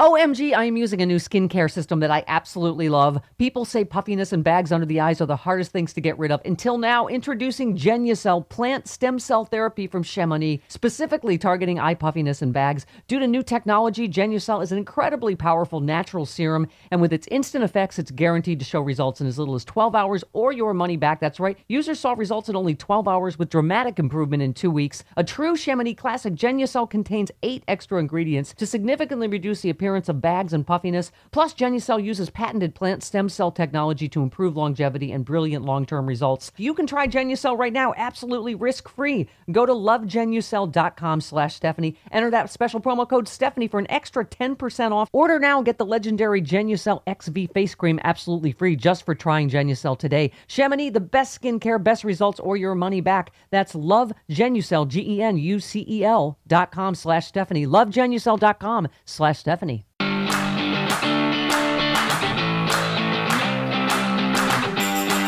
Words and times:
OMG, 0.00 0.54
I 0.54 0.62
am 0.62 0.76
using 0.76 1.02
a 1.02 1.06
new 1.06 1.16
skincare 1.16 1.68
system 1.68 1.98
that 1.98 2.10
I 2.12 2.22
absolutely 2.28 2.88
love. 2.88 3.20
People 3.36 3.64
say 3.64 3.84
puffiness 3.84 4.32
and 4.32 4.44
bags 4.44 4.70
under 4.70 4.86
the 4.86 5.00
eyes 5.00 5.20
are 5.20 5.26
the 5.26 5.34
hardest 5.34 5.72
things 5.72 5.92
to 5.94 6.00
get 6.00 6.16
rid 6.20 6.30
of. 6.30 6.40
Until 6.44 6.78
now, 6.78 7.08
introducing 7.08 7.76
Genucell 7.76 8.48
plant 8.48 8.86
stem 8.86 9.18
cell 9.18 9.44
therapy 9.44 9.88
from 9.88 10.04
Chamonix, 10.04 10.62
specifically 10.68 11.36
targeting 11.36 11.80
eye 11.80 11.94
puffiness 11.94 12.42
and 12.42 12.52
bags. 12.52 12.86
Due 13.08 13.18
to 13.18 13.26
new 13.26 13.42
technology, 13.42 14.08
Genucell 14.08 14.62
is 14.62 14.70
an 14.70 14.78
incredibly 14.78 15.34
powerful 15.34 15.80
natural 15.80 16.24
serum, 16.24 16.68
and 16.92 17.00
with 17.00 17.12
its 17.12 17.26
instant 17.32 17.64
effects, 17.64 17.98
it's 17.98 18.12
guaranteed 18.12 18.60
to 18.60 18.64
show 18.64 18.80
results 18.80 19.20
in 19.20 19.26
as 19.26 19.36
little 19.36 19.56
as 19.56 19.64
12 19.64 19.96
hours 19.96 20.22
or 20.32 20.52
your 20.52 20.74
money 20.74 20.96
back. 20.96 21.18
That's 21.18 21.40
right. 21.40 21.58
Users 21.66 21.98
saw 21.98 22.12
results 22.12 22.48
in 22.48 22.54
only 22.54 22.76
12 22.76 23.08
hours 23.08 23.36
with 23.36 23.50
dramatic 23.50 23.98
improvement 23.98 24.44
in 24.44 24.54
two 24.54 24.70
weeks. 24.70 25.02
A 25.16 25.24
true 25.24 25.56
Chamonix 25.56 25.94
classic, 25.94 26.34
Genucell 26.34 26.88
contains 26.88 27.32
eight 27.42 27.64
extra 27.66 27.98
ingredients 27.98 28.54
to 28.58 28.64
significantly 28.64 29.26
reduce 29.26 29.62
the 29.62 29.70
appearance 29.70 29.87
of 30.08 30.20
bags 30.20 30.52
and 30.52 30.66
puffiness. 30.66 31.10
Plus, 31.30 31.54
Genucell 31.54 32.02
uses 32.02 32.30
patented 32.30 32.74
plant 32.74 33.02
stem 33.02 33.28
cell 33.28 33.50
technology 33.50 34.08
to 34.08 34.22
improve 34.22 34.56
longevity 34.56 35.12
and 35.12 35.24
brilliant 35.24 35.64
long-term 35.64 36.06
results. 36.06 36.52
You 36.56 36.74
can 36.74 36.86
try 36.86 37.06
Genucell 37.06 37.58
right 37.58 37.72
now, 37.72 37.94
absolutely 37.96 38.54
risk-free. 38.54 39.28
Go 39.50 39.66
to 39.66 39.72
lovegenucell.com 39.72 41.20
slash 41.20 41.54
Stephanie. 41.54 41.96
Enter 42.12 42.30
that 42.30 42.50
special 42.50 42.80
promo 42.80 43.08
code 43.08 43.28
Stephanie 43.28 43.68
for 43.68 43.78
an 43.78 43.90
extra 43.90 44.24
10% 44.24 44.92
off. 44.92 45.08
Order 45.12 45.38
now 45.38 45.58
and 45.58 45.66
get 45.66 45.78
the 45.78 45.86
legendary 45.86 46.42
Genucell 46.42 47.02
XV 47.08 47.52
face 47.52 47.74
cream 47.74 48.00
absolutely 48.04 48.52
free 48.52 48.76
just 48.76 49.04
for 49.04 49.14
trying 49.14 49.48
Genucell 49.50 49.98
today. 49.98 50.32
Chamonix, 50.46 50.90
the 50.90 51.00
best 51.00 51.40
skincare, 51.40 51.82
best 51.82 52.04
results, 52.04 52.40
or 52.40 52.56
your 52.56 52.74
money 52.74 53.00
back. 53.00 53.32
That's 53.50 53.74
Love 53.74 54.12
Genucell, 54.30 54.88
G-E-N-U-C-E-L 54.88 56.38
dot 56.46 56.72
com 56.72 56.94
slash 56.94 57.26
Stephanie. 57.26 57.66
Lovegenucell.com 57.66 58.88
slash 59.04 59.38
Stephanie. 59.38 59.77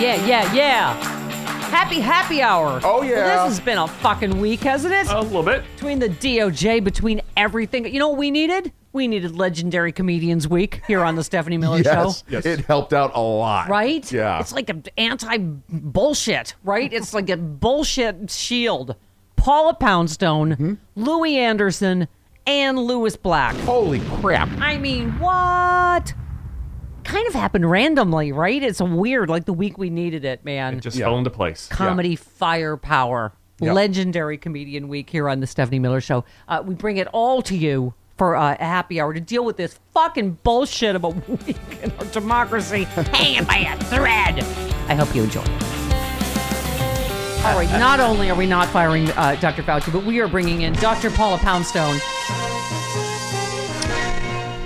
Yeah, 0.00 0.24
yeah, 0.26 0.52
yeah. 0.54 0.94
Happy 1.70 2.00
happy 2.00 2.40
hour. 2.40 2.80
Oh, 2.82 3.02
yeah. 3.02 3.16
Well, 3.16 3.48
this 3.48 3.58
has 3.58 3.64
been 3.64 3.76
a 3.76 3.86
fucking 3.86 4.40
week, 4.40 4.60
hasn't 4.60 4.94
it? 4.94 5.08
A 5.08 5.20
little 5.20 5.42
bit. 5.42 5.62
between 5.76 5.98
the 5.98 6.08
DOJ, 6.08 6.82
between 6.82 7.20
everything. 7.36 7.84
You 7.92 7.98
know 7.98 8.08
what 8.08 8.18
we 8.18 8.30
needed? 8.30 8.72
We 8.94 9.06
needed 9.06 9.36
Legendary 9.36 9.92
Comedians 9.92 10.48
Week 10.48 10.80
here 10.86 11.04
on 11.04 11.16
the 11.16 11.22
Stephanie 11.22 11.58
Miller 11.58 11.78
Yes, 11.80 12.22
Show. 12.22 12.24
Yes. 12.30 12.46
it 12.46 12.60
helped 12.64 12.92
out 12.94 13.12
a 13.14 13.20
lot. 13.20 13.68
Right? 13.68 14.10
Yeah. 14.10 14.40
It's 14.40 14.52
like 14.52 14.70
an 14.70 14.84
anti 14.96 15.36
bullshit, 15.68 16.54
right? 16.64 16.90
it's 16.92 17.12
like 17.12 17.28
a 17.28 17.36
bullshit 17.36 18.30
shield. 18.30 18.96
Paula 19.36 19.74
Poundstone, 19.74 20.50
Mm-hmm. 20.52 20.74
Louie 20.96 21.36
Anderson, 21.36 22.08
and 22.50 22.78
Lewis 22.78 23.16
Black. 23.16 23.54
Holy 23.60 24.00
crap! 24.20 24.48
I 24.60 24.76
mean, 24.76 25.12
what? 25.20 26.12
Kind 27.04 27.26
of 27.28 27.34
happened 27.34 27.68
randomly, 27.70 28.32
right? 28.32 28.62
It's 28.62 28.80
weird, 28.80 29.30
like 29.30 29.44
the 29.44 29.52
week 29.52 29.78
we 29.78 29.88
needed 29.90 30.24
it, 30.24 30.44
man. 30.44 30.74
It 30.74 30.80
just 30.80 30.96
Yeah. 30.96 31.06
fell 31.06 31.18
into 31.18 31.30
place. 31.30 31.68
comedy 31.68 32.16
firepower. 32.16 33.32
Yep. 33.60 33.74
Legendary 33.74 34.38
comedian 34.38 34.88
week 34.88 35.10
here 35.10 35.28
on 35.28 35.40
the 35.40 35.46
Stephanie 35.46 35.78
Miller 35.78 36.00
Show. 36.00 36.24
Uh, 36.48 36.62
we 36.64 36.74
bring 36.74 36.96
it 36.96 37.06
all 37.12 37.42
to 37.42 37.54
you 37.56 37.92
for 38.16 38.34
uh, 38.34 38.56
a 38.58 38.64
happy 38.64 39.00
hour 39.00 39.12
to 39.12 39.20
deal 39.20 39.44
with 39.44 39.56
this 39.58 39.78
fucking 39.92 40.38
bullshit 40.42 40.96
of 40.96 41.04
a 41.04 41.08
week 41.46 41.56
in 41.82 41.90
our 41.98 42.04
democracy 42.06 42.84
hanging 42.84 43.44
by 43.44 43.56
a 43.56 43.76
thread. 43.84 44.40
I 44.88 44.94
hope 44.94 45.14
you 45.14 45.22
enjoy. 45.24 45.44
All 47.42 47.56
right, 47.56 47.70
not 47.70 48.00
only 48.00 48.28
are 48.30 48.36
we 48.36 48.44
not 48.46 48.68
firing 48.68 49.10
uh, 49.12 49.34
Dr. 49.40 49.62
Fauci, 49.62 49.90
but 49.92 50.04
we 50.04 50.20
are 50.20 50.28
bringing 50.28 50.60
in 50.62 50.74
Dr. 50.74 51.10
Paula 51.10 51.38
Poundstone 51.38 51.98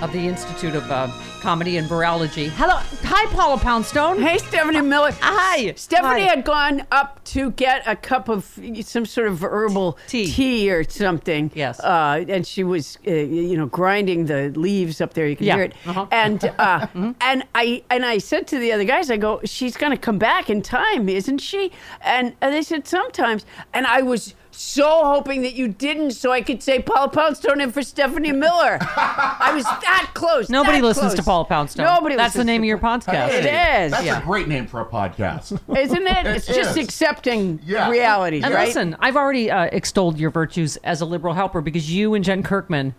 of 0.01 0.11
the 0.11 0.19
Institute 0.27 0.75
of 0.75 0.89
uh, 0.91 1.07
Comedy 1.39 1.77
and 1.77 1.87
Virology. 1.89 2.49
Hello. 2.49 2.75
Hi, 3.03 3.25
Paula 3.33 3.57
Poundstone. 3.57 4.21
Hey, 4.21 4.37
Stephanie 4.37 4.81
Miller. 4.81 5.11
Hi. 5.21 5.73
Stephanie 5.75 6.23
Hi. 6.23 6.27
had 6.35 6.43
gone 6.43 6.85
up 6.91 7.23
to 7.25 7.51
get 7.51 7.83
a 7.87 7.95
cup 7.95 8.27
of 8.27 8.59
some 8.81 9.05
sort 9.05 9.27
of 9.27 9.41
herbal 9.41 9.97
Tea. 10.07 10.69
or 10.69 10.83
something. 10.83 11.49
Yes. 11.55 11.79
Uh, 11.79 12.25
and 12.27 12.45
she 12.45 12.63
was, 12.63 12.97
uh, 13.07 13.11
you 13.11 13.55
know, 13.57 13.67
grinding 13.67 14.25
the 14.25 14.49
leaves 14.49 14.99
up 15.01 15.13
there. 15.13 15.27
You 15.27 15.35
can 15.37 15.45
Yeah. 15.45 15.55
hear 15.55 15.63
it. 15.65 15.73
Uh-huh. 15.85 16.07
And 16.11 16.43
uh, 16.59 16.87
and 17.21 17.45
I 17.55 17.83
and 17.89 18.05
I 18.05 18.17
said 18.17 18.47
to 18.47 18.59
the 18.59 18.71
other 18.73 18.83
guys, 18.83 19.09
I 19.09 19.17
go, 19.17 19.39
she's 19.45 19.77
going 19.77 19.91
to 19.91 19.97
come 19.97 20.17
back 20.17 20.49
in 20.49 20.61
time, 20.61 21.07
isn't 21.09 21.39
she? 21.39 21.71
And, 22.01 22.33
and 22.41 22.53
they 22.53 22.61
said 22.63 22.85
sometimes. 22.87 23.45
And 23.73 23.87
I 23.87 24.01
was 24.01 24.35
so 24.57 25.03
hoping 25.05 25.41
that 25.41 25.53
you 25.53 25.67
didn't, 25.67 26.11
so 26.11 26.31
I 26.31 26.41
could 26.41 26.63
say 26.63 26.81
Paula 26.81 27.09
Poundstone 27.09 27.61
in 27.61 27.71
for 27.71 27.81
Stephanie 27.83 28.31
Miller. 28.31 28.77
I 28.81 29.51
was 29.53 29.63
that 29.63 30.11
close. 30.13 30.49
Nobody 30.49 30.79
that 30.79 30.85
listens 30.87 31.11
to 31.13 31.17
close. 31.17 31.25
Paula 31.25 31.45
Poundstone. 31.45 31.85
Nobody. 31.85 32.15
That's 32.15 32.33
the 32.33 32.43
name 32.43 32.61
to 32.61 32.65
of 32.65 32.69
your 32.69 32.77
podcast. 32.77 33.29
It 33.29 33.45
Hey, 33.45 33.85
is. 33.85 33.91
That's 33.91 34.05
Yeah. 34.05 34.21
a 34.21 34.23
great 34.25 34.47
name 34.47 34.67
for 34.67 34.81
a 34.81 34.85
podcast. 34.85 35.59
Isn't 35.77 36.07
it? 36.07 36.25
It 36.25 36.35
It's 36.37 36.47
just 36.47 36.77
is. 36.77 36.83
accepting 36.85 37.59
Yeah. 37.65 37.89
reality, 37.89 38.41
And 38.43 38.53
right? 38.53 38.67
listen, 38.67 38.95
I've 38.99 39.15
already 39.17 39.51
uh, 39.51 39.65
extolled 39.65 40.19
your 40.19 40.29
virtues 40.31 40.77
as 40.77 41.01
a 41.01 41.05
liberal 41.05 41.33
helper 41.33 41.61
because 41.61 41.91
you 41.91 42.13
and 42.13 42.23
Jen 42.23 42.41
Kirkman 42.43 42.95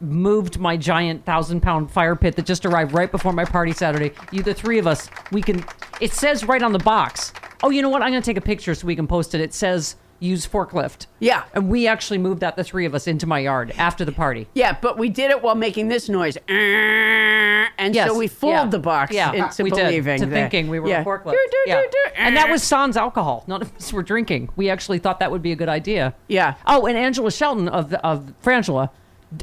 moved 0.00 0.58
my 0.60 0.76
giant 0.76 1.24
thousand 1.24 1.60
pound 1.60 1.90
fire 1.90 2.14
pit 2.14 2.36
that 2.36 2.46
just 2.46 2.64
arrived 2.64 2.92
right 2.92 3.10
before 3.10 3.32
my 3.32 3.44
party 3.44 3.72
Saturday. 3.72 4.12
You, 4.30 4.42
the 4.42 4.54
three 4.54 4.78
of 4.78 4.86
us, 4.86 5.10
we 5.32 5.42
can. 5.42 5.64
It 6.00 6.12
says 6.12 6.44
right 6.44 6.62
on 6.62 6.72
the 6.72 6.78
box. 6.78 7.32
Oh, 7.64 7.70
you 7.70 7.82
know 7.82 7.88
what? 7.88 8.02
I'm 8.02 8.10
going 8.10 8.22
to 8.22 8.26
take 8.26 8.36
a 8.36 8.40
picture 8.40 8.74
so 8.76 8.86
we 8.86 8.94
can 8.94 9.08
post 9.08 9.34
it. 9.34 9.40
It 9.40 9.52
says 9.52 9.96
use 10.20 10.46
forklift. 10.46 11.06
Yeah. 11.20 11.44
And 11.54 11.68
we 11.68 11.86
actually 11.86 12.18
moved 12.18 12.40
that, 12.40 12.56
the 12.56 12.64
three 12.64 12.84
of 12.86 12.94
us, 12.94 13.06
into 13.06 13.26
my 13.26 13.38
yard 13.40 13.72
after 13.78 14.04
the 14.04 14.12
party. 14.12 14.48
Yeah, 14.54 14.76
but 14.80 14.98
we 14.98 15.08
did 15.08 15.30
it 15.30 15.42
while 15.42 15.54
making 15.54 15.88
this 15.88 16.08
noise. 16.08 16.36
And 16.48 17.94
Yes, 17.94 18.08
so 18.08 18.18
we 18.18 18.26
fooled 18.26 18.52
yeah, 18.52 18.66
the 18.66 18.78
box 18.78 19.12
yeah, 19.14 19.32
into 19.32 19.62
we 19.62 19.70
believing 19.70 20.18
did, 20.18 20.24
to 20.24 20.30
that- 20.30 20.50
thinking 20.50 20.68
we 20.68 20.80
were 20.80 20.88
yeah. 20.88 21.02
a 21.02 21.04
forklift. 21.04 21.32
Do, 21.32 21.48
do, 21.50 21.58
yeah. 21.66 21.82
do. 21.82 22.10
And 22.16 22.36
that 22.36 22.50
was 22.50 22.62
sans 22.62 22.96
alcohol. 22.96 23.44
None 23.46 23.62
of 23.62 23.74
us 23.76 23.92
were 23.92 24.02
drinking. 24.02 24.48
We 24.56 24.68
actually 24.68 24.98
thought 24.98 25.20
that 25.20 25.30
would 25.30 25.42
be 25.42 25.52
a 25.52 25.56
good 25.56 25.68
idea. 25.68 26.14
Yeah. 26.26 26.54
Oh, 26.66 26.86
and 26.86 26.98
Angela 26.98 27.30
Shelton 27.30 27.68
of 27.68 27.90
the, 27.90 28.04
of 28.04 28.32
Frangela 28.42 28.90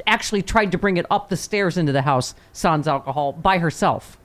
actually 0.05 0.41
tried 0.41 0.71
to 0.73 0.77
bring 0.77 0.97
it 0.97 1.05
up 1.09 1.29
the 1.29 1.37
stairs 1.37 1.77
into 1.77 1.91
the 1.91 2.01
house 2.01 2.35
sans 2.51 2.87
alcohol 2.87 3.31
by 3.31 3.59
herself. 3.59 4.17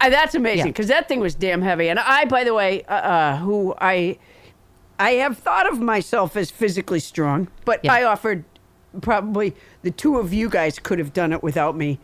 Uh, 0.00 0.10
that's 0.10 0.34
amazing 0.34 0.66
because 0.66 0.88
that 0.88 1.06
thing 1.06 1.20
was 1.20 1.34
damn 1.34 1.62
heavy. 1.62 1.88
And 1.88 1.98
I, 2.00 2.24
by 2.24 2.42
the 2.44 2.54
way, 2.54 2.82
uh, 2.84 2.94
uh, 2.94 3.36
who 3.36 3.74
I, 3.78 4.18
I 4.98 5.12
have 5.12 5.38
thought 5.38 5.70
of 5.70 5.80
myself 5.80 6.36
as 6.36 6.50
physically 6.50 7.00
strong, 7.00 7.48
but 7.64 7.80
Yeah. 7.84 7.92
I 7.92 8.04
offered 8.04 8.44
probably 9.02 9.54
the 9.82 9.90
two 9.90 10.16
of 10.18 10.32
you 10.32 10.48
guys 10.48 10.78
could 10.78 10.98
have 10.98 11.12
done 11.12 11.32
it 11.32 11.42
without 11.42 11.76
me. 11.76 11.98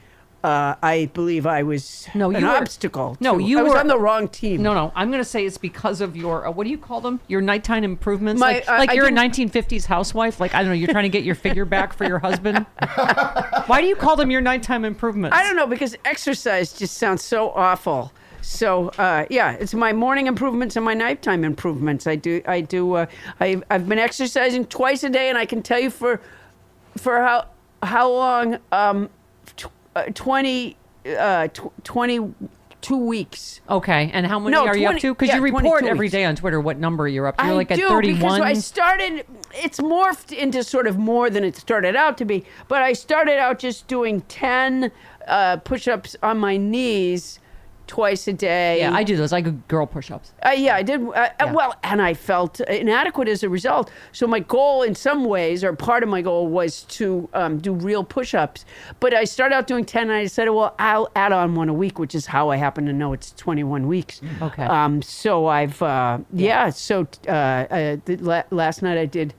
Uh, 0.45 0.75
I 0.83 1.09
believe 1.15 1.47
I 1.47 1.63
was 1.63 2.09
No, 2.17 2.31
an 2.31 2.41
you 2.41 2.47
were- 2.49 2.57
obstacle. 2.57 3.17
No, 3.21 3.39
to- 3.39 3.45
you 3.45 3.61
I 3.61 3.63
was 3.63 3.75
were- 3.75 3.79
on 3.79 3.87
the 3.87 3.97
wrong 3.97 4.27
team. 4.27 4.61
No, 4.61 4.75
no, 4.75 4.91
I'm 4.97 5.09
going 5.09 5.23
to 5.23 5.29
say 5.29 5.47
it's 5.47 5.57
because 5.57 6.01
of 6.01 6.17
your 6.17 6.49
uh, 6.49 6.51
what 6.51 6.65
do 6.65 6.71
you 6.71 6.79
call 6.79 7.01
them? 7.01 7.21
Your 7.29 7.41
nighttime 7.41 7.85
improvements. 7.85 8.41
My- 8.41 8.55
like 8.55 8.69
I- 8.69 8.79
like 8.79 8.91
I 8.91 8.95
you're 8.95 9.07
a 9.07 9.13
1950s 9.13 9.87
housewife. 9.87 10.41
Like 10.41 10.53
I 10.53 10.59
don't 10.59 10.69
know, 10.71 10.75
you're 10.75 10.89
trying 10.91 11.05
to 11.05 11.09
get 11.11 11.23
your 11.23 11.37
figure 11.37 11.65
back 11.65 11.93
for 11.93 12.05
your 12.05 12.19
husband. 12.19 12.67
Why 13.67 13.81
do 13.81 13.87
you 13.87 13.95
call 13.95 14.17
them 14.17 14.33
your 14.33 14.41
nighttime 14.41 14.85
improvements? 14.85 15.37
I 15.37 15.45
don't 15.45 15.55
know 15.55 15.69
because 15.69 15.97
exercise 16.05 16.73
just 16.73 16.99
sounds 16.99 17.23
so 17.23 17.51
awful. 17.51 18.13
So 18.43 18.89
uh, 18.99 19.25
yeah, 19.31 19.53
it's 19.53 19.73
my 19.75 19.93
morning 19.93 20.27
improvements 20.27 20.77
and 20.77 20.85
my 20.85 20.95
nighttime 20.95 21.45
improvements. 21.45 22.07
I 22.07 22.17
do. 22.17 22.43
I 22.47 22.61
do. 22.61 22.95
Uh, 22.95 23.07
I, 23.41 23.63
I've 23.71 23.89
been 23.89 23.99
exercising 23.99 24.67
twice 24.67 25.05
a 25.05 25.11
day, 25.11 25.29
and 25.29 25.39
I 25.39 25.47
can 25.47 25.63
tell 25.63 25.79
you 25.81 25.91
for 25.91 26.21
for 26.97 27.19
how 27.19 27.47
how 27.83 28.11
long. 28.11 28.59
Um, 28.73 29.09
tw- 29.57 29.67
uh, 29.97 30.05
twenty. 30.15 30.77
Uh, 31.05 31.49
tw- 31.49 31.73
22 31.83 32.97
weeks. 32.97 33.61
Okay, 33.69 34.09
and 34.13 34.25
how 34.25 34.39
many 34.39 34.53
No, 34.55 34.67
are 34.67 34.77
you 34.77 34.87
up 34.87 34.93
20 34.93 35.01
to? 35.01 35.15
Because 35.15 35.29
yeah, 35.31 35.37
you 35.37 35.43
report 35.43 35.81
22 35.81 35.89
every 35.89 36.05
weeks. 36.05 36.13
day 36.13 36.25
on 36.25 36.37
Twitter 36.37 36.61
what 36.61 36.79
number 36.79 37.09
you're 37.09 37.27
up 37.27 37.37
to. 37.39 37.45
You're 37.45 37.55
I 37.55 37.57
like 37.57 37.71
at 37.73 37.77
do 37.79 37.89
31. 37.89 38.19
because 38.21 38.41
I 38.41 38.53
started. 38.53 39.27
It's 39.53 39.81
morphed 39.81 40.33
into 40.37 40.63
sort 40.63 40.87
of 40.87 40.99
more 40.99 41.29
than 41.29 41.43
it 41.43 41.57
started 41.57 41.97
out 41.97 42.17
to 42.19 42.25
be. 42.25 42.45
But 42.69 42.83
I 42.83 42.93
started 42.93 43.39
out 43.39 43.59
just 43.59 43.89
doing 43.89 44.21
ten 44.23 44.93
uh, 45.27 45.57
push-ups 45.57 46.15
on 46.23 46.39
my 46.39 46.57
knees 46.57 47.41
twice 47.87 48.27
a 48.29 48.33
day. 48.33 48.81
yeah, 48.81 48.93
I 48.95 49.03
do 49.05 49.17
those. 49.17 49.33
I 49.33 49.41
do 49.41 49.53
girl 49.69 49.87
push-ups. 49.87 50.33
Uh, 50.45 50.51
yeah, 50.51 50.77
I 50.77 50.83
did. 50.83 51.01
Uh, 51.03 51.11
uh, 51.11 51.29
Yeah. 51.41 51.53
Well, 51.53 51.75
and 51.83 52.01
I 52.01 52.15
felt 52.15 52.61
inadequate 52.61 53.29
as 53.29 53.43
a 53.43 53.49
result. 53.49 53.91
So 54.13 54.27
my 54.27 54.41
goal, 54.41 54.83
in 54.83 54.95
some 54.95 55.25
ways, 55.25 55.63
or 55.65 55.75
part 55.75 56.03
of 56.03 56.09
my 56.09 56.23
goal, 56.23 56.47
was 56.49 56.83
to 56.85 57.29
um, 57.35 57.59
do 57.59 57.73
real 57.73 58.05
push-ups. 58.05 58.65
But 59.01 59.13
I 59.15 59.25
started 59.25 59.55
out 59.55 59.67
doing 59.67 59.85
ten, 59.85 60.05
and 60.05 60.13
I 60.13 60.27
said, 60.27 60.49
well, 60.49 60.75
I'll 60.79 61.11
add 61.17 61.33
on 61.33 61.55
one 61.55 61.69
a 61.69 61.75
week, 61.75 61.99
which 61.99 62.15
is 62.15 62.27
how 62.27 62.49
I 62.51 62.57
happen 62.57 62.87
to 62.87 62.93
know 62.93 63.13
it's 63.13 63.33
twenty-one 63.33 63.87
weeks. 63.89 64.21
Okay. 64.41 64.65
Um, 64.65 65.03
so 65.03 65.47
I've 65.47 65.81
uh, 65.83 66.19
yeah. 66.33 66.71
So 66.71 67.07
uh, 67.29 67.31
uh, 67.31 67.97
the, 68.05 68.17
la- 68.17 68.43
last 68.51 68.83
night 68.83 68.97
I 68.99 69.07
did 69.07 69.35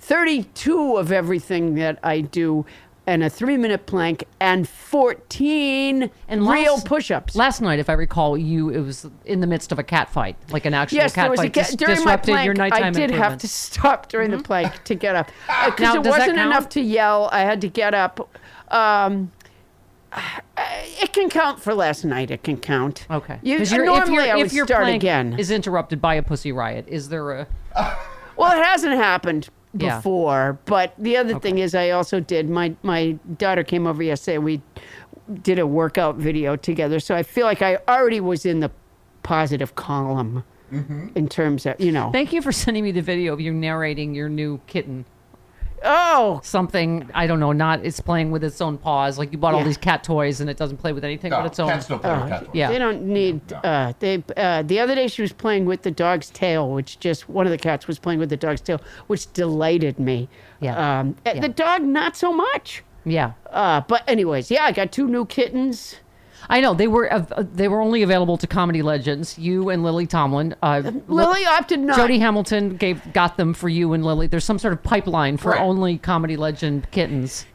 thirty-two 0.00 0.96
of 0.96 1.12
everything 1.12 1.74
that 1.76 1.98
I 2.02 2.20
do. 2.22 2.66
And 3.10 3.24
a 3.24 3.28
three-minute 3.28 3.86
plank 3.86 4.22
and 4.38 4.68
fourteen 4.68 6.10
And 6.28 6.48
real 6.48 6.80
push-ups. 6.80 7.34
Last 7.34 7.60
night, 7.60 7.80
if 7.80 7.88
I 7.90 7.94
recall, 7.94 8.38
you 8.38 8.68
it 8.70 8.78
was 8.82 9.04
in 9.24 9.40
the 9.40 9.48
midst 9.48 9.72
of 9.72 9.80
a 9.80 9.82
cat 9.82 10.08
fight, 10.10 10.36
like 10.50 10.64
an 10.64 10.74
actual 10.74 10.98
Yes, 10.98 11.12
cat 11.12 11.24
there 11.24 11.30
was 11.32 11.40
a 11.40 11.42
fight. 11.42 11.52
dis- 11.52 11.74
during 11.74 12.04
my 12.04 12.16
plank. 12.16 12.44
your 12.44 12.54
nighttime 12.54 12.84
I 12.84 12.90
did 12.90 13.10
have 13.10 13.32
to. 13.38 13.46
Mm-hmm. 13.48 13.72
stop 13.80 14.08
during 14.08 14.30
the 14.30 14.38
plank 14.38 14.84
to 14.84 14.94
get 14.94 15.16
up 15.16 15.26
because 15.66 15.80
Now, 15.80 16.00
it 16.00 16.06
wasn't 16.06 16.38
enough 16.38 16.68
to 16.68 16.80
yell. 16.80 17.28
I 17.32 17.40
had 17.40 17.60
to 17.62 17.68
get 17.68 17.94
up. 17.94 18.28
Um, 18.72 19.32
it 21.02 21.12
can 21.12 21.28
count 21.30 21.60
for 21.60 21.74
last 21.74 22.04
night. 22.04 22.30
It 22.30 22.44
can 22.44 22.58
count. 22.58 23.06
Okay. 23.10 23.40
You, 23.42 23.58
'Cause 23.58 23.72
your- 23.72 23.86
normally 23.86 24.18
if 24.18 24.24
your, 24.26 24.32
I 24.32 24.36
would 24.36 24.46
if 24.46 24.52
your 24.52 24.66
start 24.66 24.88
again. 24.88 25.34
is 25.36 25.50
interrupted 25.50 26.00
by 26.00 26.14
a 26.14 26.22
pussy 26.22 26.52
riot, 26.52 26.84
is 26.86 27.08
there 27.08 27.32
a? 27.32 27.46
Well, 28.36 28.58
it 28.58 28.64
hasn't 28.64 28.94
happened 28.94 29.48
Yeah. 29.72 29.96
before, 29.98 30.58
but 30.64 30.94
the 30.98 31.16
other 31.16 31.38
thing 31.38 31.58
is, 31.58 31.74
I 31.76 31.90
also 31.90 32.18
did. 32.18 32.50
My 32.50 32.74
my 32.82 33.12
daughter 33.38 33.62
came 33.62 33.86
over 33.86 34.02
yesterday. 34.02 34.38
We 34.38 34.62
did 35.42 35.60
a 35.60 35.66
workout 35.66 36.16
video 36.16 36.56
together, 36.56 36.98
so 36.98 37.14
I 37.14 37.22
feel 37.22 37.46
like 37.46 37.62
I 37.62 37.76
already 37.88 38.20
was 38.20 38.44
in 38.44 38.60
the 38.60 38.70
positive 39.22 39.74
column 39.76 40.44
Mm-hmm. 40.72 41.08
in 41.16 41.28
terms 41.28 41.66
of 41.66 41.80
you 41.80 41.90
know. 41.90 42.12
Thank 42.12 42.32
you 42.32 42.40
for 42.42 42.52
sending 42.52 42.84
me 42.84 42.92
the 42.92 43.02
video 43.02 43.32
of 43.32 43.40
you 43.40 43.52
narrating 43.52 44.14
your 44.14 44.28
new 44.28 44.60
kitten. 44.68 45.04
Oh, 45.82 46.40
Something 46.42 47.08
I 47.14 47.26
don't 47.26 47.40
know. 47.40 47.52
Not 47.52 47.84
it's 47.84 48.00
playing 48.00 48.30
with 48.30 48.44
its 48.44 48.60
own 48.60 48.76
paws. 48.78 49.18
Like 49.18 49.32
you 49.32 49.38
bought 49.38 49.54
all 49.54 49.60
Yeah. 49.60 49.66
these 49.66 49.76
cat 49.78 50.04
toys 50.04 50.40
and 50.40 50.50
it 50.50 50.56
doesn't 50.56 50.76
play 50.76 50.92
with 50.92 51.04
anything 51.04 51.30
No, 51.30 51.38
but 51.38 51.46
its 51.46 51.58
own. 51.58 51.68
cats 51.70 51.86
don't 51.88 52.00
play 52.02 52.12
with 52.12 52.28
cat 52.28 52.40
toys. 52.44 52.50
Yeah. 52.54 52.70
They 52.70 52.78
don't 52.78 53.02
need. 53.02 53.40
Uh, 53.52 53.92
they 53.98 54.22
uh, 54.36 54.62
the 54.62 54.78
other 54.80 54.94
day 54.94 55.08
she 55.08 55.22
was 55.22 55.32
playing 55.32 55.64
with 55.64 55.82
the 55.82 55.90
dog's 55.90 56.30
tail, 56.30 56.70
which 56.70 57.00
just 57.00 57.28
one 57.28 57.46
of 57.46 57.50
the 57.50 57.58
cats 57.58 57.86
was 57.86 57.98
playing 57.98 58.18
with 58.20 58.28
the 58.28 58.36
dog's 58.36 58.60
tail, 58.60 58.80
which 59.06 59.32
delighted 59.32 59.98
me. 59.98 60.28
Yeah. 60.60 61.00
Um, 61.00 61.16
uh, 61.26 61.32
Yeah. 61.34 61.40
The 61.40 61.48
dog 61.48 61.82
not 61.82 62.16
so 62.16 62.32
much. 62.32 62.84
Yeah. 63.04 63.32
Uh, 63.50 63.80
but 63.88 64.02
anyways, 64.06 64.50
yeah, 64.50 64.64
I 64.64 64.72
got 64.72 64.92
two 64.92 65.08
new 65.08 65.24
kittens. 65.24 65.96
I 66.48 66.60
know 66.60 66.74
they 66.74 66.88
were 66.88 67.12
uh, 67.12 67.24
they 67.52 67.68
were 67.68 67.80
only 67.80 68.02
available 68.02 68.36
to 68.38 68.46
comedy 68.46 68.82
legends. 68.82 69.38
You 69.38 69.70
and 69.70 69.82
Lily 69.82 70.06
Tomlin. 70.06 70.54
Uh, 70.62 70.90
Lily 71.08 71.44
opted 71.46 71.80
not. 71.80 71.96
Jody 71.96 72.18
Hamilton 72.18 72.76
gave 72.76 73.12
got 73.12 73.36
them 73.36 73.54
for 73.54 73.68
you 73.68 73.92
and 73.92 74.04
Lily. 74.04 74.26
There's 74.26 74.44
some 74.44 74.58
sort 74.58 74.72
of 74.72 74.82
pipeline 74.82 75.36
for 75.36 75.50
Right. 75.50 75.60
only 75.60 75.98
comedy 75.98 76.36
legend 76.36 76.90
kittens. 76.90 77.46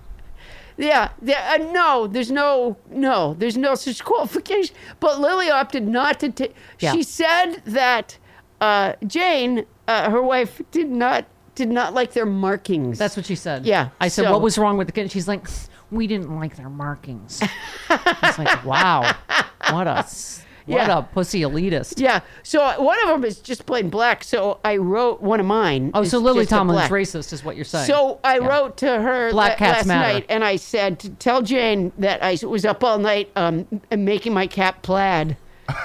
Yeah, 0.77 1.09
yeah 1.21 1.57
uh, 1.57 1.71
no, 1.71 2.07
there's 2.07 2.31
no, 2.31 2.75
no, 2.89 3.33
there's 3.33 3.55
no 3.55 3.75
such 3.75 4.03
qualification. 4.03 4.75
But 4.99 5.19
Lily 5.21 5.49
opted 5.49 5.87
not 5.87 6.19
to 6.19 6.31
take. 6.31 6.53
Yeah. 6.79 6.91
She 6.91 7.03
said 7.03 7.61
that 7.65 8.17
uh, 8.59 8.93
Jane, 9.07 9.65
uh, 9.87 10.09
her 10.09 10.21
wife, 10.21 10.61
did 10.71 10.89
not 10.89 11.25
did 11.55 11.69
not 11.69 11.93
like 11.93 12.11
their 12.11 12.25
markings. 12.25 12.97
That's 12.99 13.15
what 13.15 13.25
she 13.25 13.35
said. 13.35 13.65
Yeah, 13.65 13.89
I 14.01 14.09
said, 14.09 14.25
so- 14.25 14.31
what 14.33 14.41
was 14.41 14.57
wrong 14.57 14.77
with 14.77 14.87
the 14.87 14.93
kitten? 14.93 15.09
She's 15.09 15.27
like, 15.27 15.47
we 15.91 16.07
didn't 16.07 16.35
like 16.35 16.55
their 16.55 16.69
markings. 16.69 17.41
it's 17.89 18.37
like, 18.39 18.63
wow, 18.65 19.01
what 19.71 19.87
a 19.87 20.05
what 20.65 20.77
Yeah. 20.87 20.97
a 20.97 21.03
pussy 21.03 21.41
elitist. 21.41 21.99
Yeah. 21.99 22.21
So 22.41 22.81
one 22.81 22.97
of 23.03 23.07
them 23.09 23.23
is 23.23 23.39
just 23.39 23.67
plain 23.67 23.89
black. 23.91 24.23
So 24.23 24.59
I 24.65 24.77
wrote 24.77 25.21
one 25.21 25.39
of 25.39 25.45
mine. 25.45 25.91
Oh, 25.93 26.01
is 26.01 26.09
so 26.09 26.17
Lily 26.17 26.39
just 26.41 26.53
a 26.53 26.55
Tomlin's 26.55 26.79
black. 26.79 26.91
racist 26.91 27.33
is 27.33 27.43
what 27.43 27.55
you're 27.55 27.65
saying. 27.65 27.85
So 27.85 28.19
I 28.23 28.39
wrote 28.39 28.77
to 28.77 28.87
her 28.87 29.29
Black 29.31 29.51
la- 29.51 29.57
cats 29.57 29.77
last 29.79 29.85
matter. 29.87 30.13
night, 30.13 30.25
and 30.27 30.43
I 30.43 30.55
said, 30.55 30.97
to 31.01 31.09
"Tell 31.11 31.43
Jane 31.43 31.91
that 31.99 32.23
I 32.23 32.35
was 32.47 32.65
up 32.65 32.83
all 32.83 32.97
night 32.97 33.29
um, 33.35 33.67
m- 33.91 34.05
making 34.05 34.33
my 34.33 34.47
cat 34.47 34.81
plaid." 34.81 35.37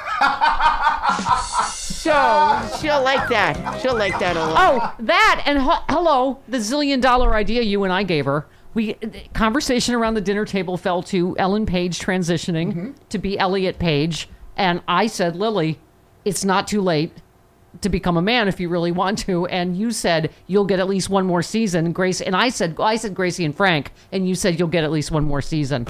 so 1.71 2.79
she'll 2.81 3.03
like 3.03 3.29
that. 3.29 3.81
She'll 3.81 3.97
like 3.97 4.19
that 4.19 4.37
a 4.37 4.41
lot. 4.47 4.57
Oh, 4.99 5.05
that 5.05 5.43
and 5.47 5.59
h- 5.59 5.83
hello, 5.89 6.39
the 6.49 6.59
zillion 6.59 7.01
dollar 7.01 7.35
idea 7.35 7.63
you 7.63 7.85
and 7.85 7.93
I 7.93 8.03
gave 8.03 8.25
her. 8.25 8.47
We 8.75 8.95
the 8.95 9.23
conversation 9.35 9.95
around 9.95 10.15
the 10.15 10.21
dinner 10.21 10.45
table 10.45 10.77
fell 10.77 11.03
to 11.05 11.37
Ellen 11.39 11.67
Page 11.67 11.99
transitioning 11.99 12.69
Mm-hmm. 12.69 12.91
to 13.09 13.19
be 13.19 13.39
Elliot 13.39 13.79
Page, 13.79 14.29
and 14.57 14.81
I 14.87 15.07
said, 15.07 15.37
Lily, 15.37 15.79
it's 16.25 16.45
not 16.45 16.69
too 16.69 16.81
late 16.81 17.13
to 17.81 17.89
become 17.89 18.17
a 18.17 18.23
man 18.23 18.49
if 18.49 18.59
you 18.59 18.69
really 18.69 18.91
want 18.93 19.19
to. 19.21 19.47
And 19.47 19.77
you 19.77 19.91
said 19.93 20.31
you'll 20.49 20.65
get 20.65 20.81
at 20.81 20.89
least 20.89 21.09
one 21.09 21.25
more 21.25 21.41
season, 21.43 21.93
Grace. 21.93 22.21
And 22.21 22.35
I 22.35 22.49
said, 22.49 22.77
I 22.81 22.97
said 22.97 23.15
Gracie 23.15 23.45
and 23.45 23.55
Frank, 23.57 23.93
and 24.13 24.29
you 24.29 24.35
said 24.35 24.59
you'll 24.59 24.69
get 24.69 24.83
at 24.85 24.91
least 24.91 25.11
one 25.11 25.25
more 25.25 25.41
season. 25.41 25.85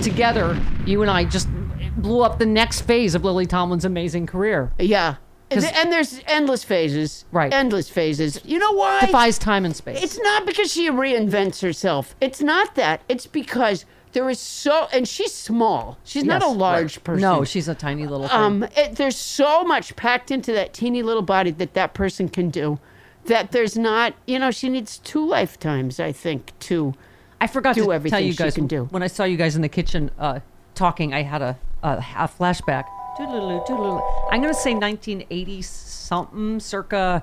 Together, 0.00 0.60
you 0.86 1.02
and 1.02 1.10
I 1.10 1.24
just 1.24 1.48
blew 1.96 2.22
up 2.22 2.38
the 2.38 2.46
next 2.46 2.82
phase 2.82 3.14
of 3.14 3.24
Lily 3.24 3.46
Tomlin's 3.46 3.84
amazing 3.84 4.26
career. 4.26 4.72
Yeah. 4.78 5.16
And, 5.50 5.92
there's 5.92 6.20
endless 6.26 6.64
phases. 6.64 7.24
Right. 7.30 7.52
Endless 7.52 7.88
phases. 7.88 8.40
You 8.44 8.58
know 8.58 8.72
why? 8.72 9.00
Defies 9.00 9.38
time 9.38 9.64
and 9.64 9.76
space. 9.76 10.02
It's 10.02 10.18
not 10.18 10.46
because 10.46 10.72
she 10.72 10.90
reinvents 10.90 11.60
herself. 11.62 12.16
It's 12.20 12.40
not 12.40 12.74
that. 12.74 13.02
It's 13.08 13.26
because 13.26 13.84
there 14.12 14.28
is 14.30 14.40
so, 14.40 14.88
and 14.92 15.06
she's 15.06 15.32
small. 15.32 15.98
She's 16.04 16.24
not 16.24 16.42
a 16.42 16.46
Yes. 16.46 16.56
large 16.56 17.04
person. 17.04 17.20
No, 17.22 17.44
she's 17.44 17.68
a 17.68 17.74
tiny 17.74 18.06
little 18.06 18.26
thing. 18.28 18.36
Um, 18.36 18.62
it, 18.76 18.96
there's 18.96 19.16
so 19.16 19.64
much 19.64 19.94
packed 19.96 20.30
into 20.30 20.52
that 20.52 20.72
teeny 20.72 21.02
little 21.02 21.22
body 21.22 21.50
that 21.52 21.74
that 21.74 21.94
person 21.94 22.28
can 22.28 22.50
do. 22.50 22.78
That 23.26 23.52
there's 23.52 23.76
not, 23.76 24.14
you 24.26 24.38
know, 24.38 24.50
she 24.50 24.68
needs 24.68 24.98
two 24.98 25.26
lifetimes, 25.26 25.98
I 26.00 26.12
think, 26.12 26.52
to. 26.60 26.94
I 27.40 27.46
forgot 27.46 27.74
do 27.74 27.82
to 27.82 27.84
tell 27.86 27.92
everything 27.92 28.26
you 28.26 28.32
she 28.32 28.38
guys 28.38 28.54
can 28.54 28.66
do. 28.66 28.84
when 28.86 29.02
I 29.02 29.06
saw 29.06 29.24
you 29.24 29.36
guys 29.36 29.56
in 29.56 29.62
the 29.62 29.68
kitchen 29.68 30.10
uh, 30.18 30.40
talking. 30.74 31.12
I 31.14 31.22
had 31.22 31.42
a, 31.42 31.58
a, 31.82 31.96
a 32.16 32.28
flashback. 32.28 32.84
Toodaloo, 33.18 33.64
toodaloo. 33.66 34.02
I'm 34.30 34.40
gonna 34.40 34.54
say 34.54 34.74
1980 34.74 35.62
something, 35.62 36.60
circa 36.60 37.22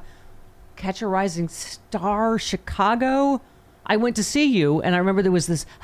Catch 0.77 1.01
a 1.01 1.07
Rising 1.07 1.48
Star, 1.50 2.39
Chicago. 2.39 3.41
I 3.86 3.98
went 3.98 4.15
to 4.15 4.24
see 4.24 4.45
you, 4.45 4.81
and 4.81 4.95
I 4.95 5.00
remember 5.00 5.21
there 5.21 5.31
was 5.31 5.48
this 5.48 5.65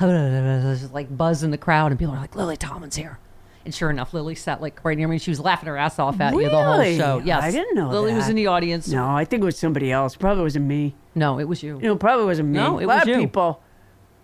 like 0.92 1.14
buzz 1.16 1.42
in 1.42 1.50
the 1.50 1.58
crowd, 1.58 1.92
and 1.92 1.98
people 1.98 2.14
were 2.14 2.20
like, 2.20 2.34
"Lily 2.34 2.56
Tomlin's 2.56 2.96
here." 2.96 3.18
And 3.64 3.74
sure 3.74 3.90
enough, 3.90 4.14
Lily 4.14 4.34
sat 4.34 4.62
like 4.62 4.82
right 4.82 4.96
near 4.96 5.08
me. 5.08 5.18
She 5.18 5.30
was 5.30 5.40
laughing 5.40 5.68
her 5.68 5.76
ass 5.76 5.98
off 5.98 6.20
at 6.20 6.32
you 6.32 6.48
the 6.48 6.50
whole 6.50 6.82
show. 6.96 7.20
Yes, 7.22 7.42
I 7.42 7.50
didn't 7.50 7.74
know 7.74 7.90
Lily 7.90 8.14
was 8.14 8.28
in 8.30 8.36
the 8.36 8.46
audience. 8.46 8.88
No, 8.88 9.06
I 9.10 9.26
think 9.26 9.42
it 9.42 9.44
was 9.44 9.58
somebody 9.58 9.92
else. 9.92 10.16
Probably 10.16 10.42
wasn't 10.42 10.64
me. 10.64 10.94
No, 11.14 11.38
it 11.38 11.44
was 11.44 11.62
you. 11.62 11.78
Know, 11.78 11.96
probably 11.96 12.24
wasn't 12.24 12.48
me. 12.48 12.56
No, 12.58 12.78
it 12.78 12.84
a 12.84 12.86
lot 12.86 12.94
was 12.94 13.02
of 13.02 13.08
you. 13.08 13.26
people. 13.26 13.62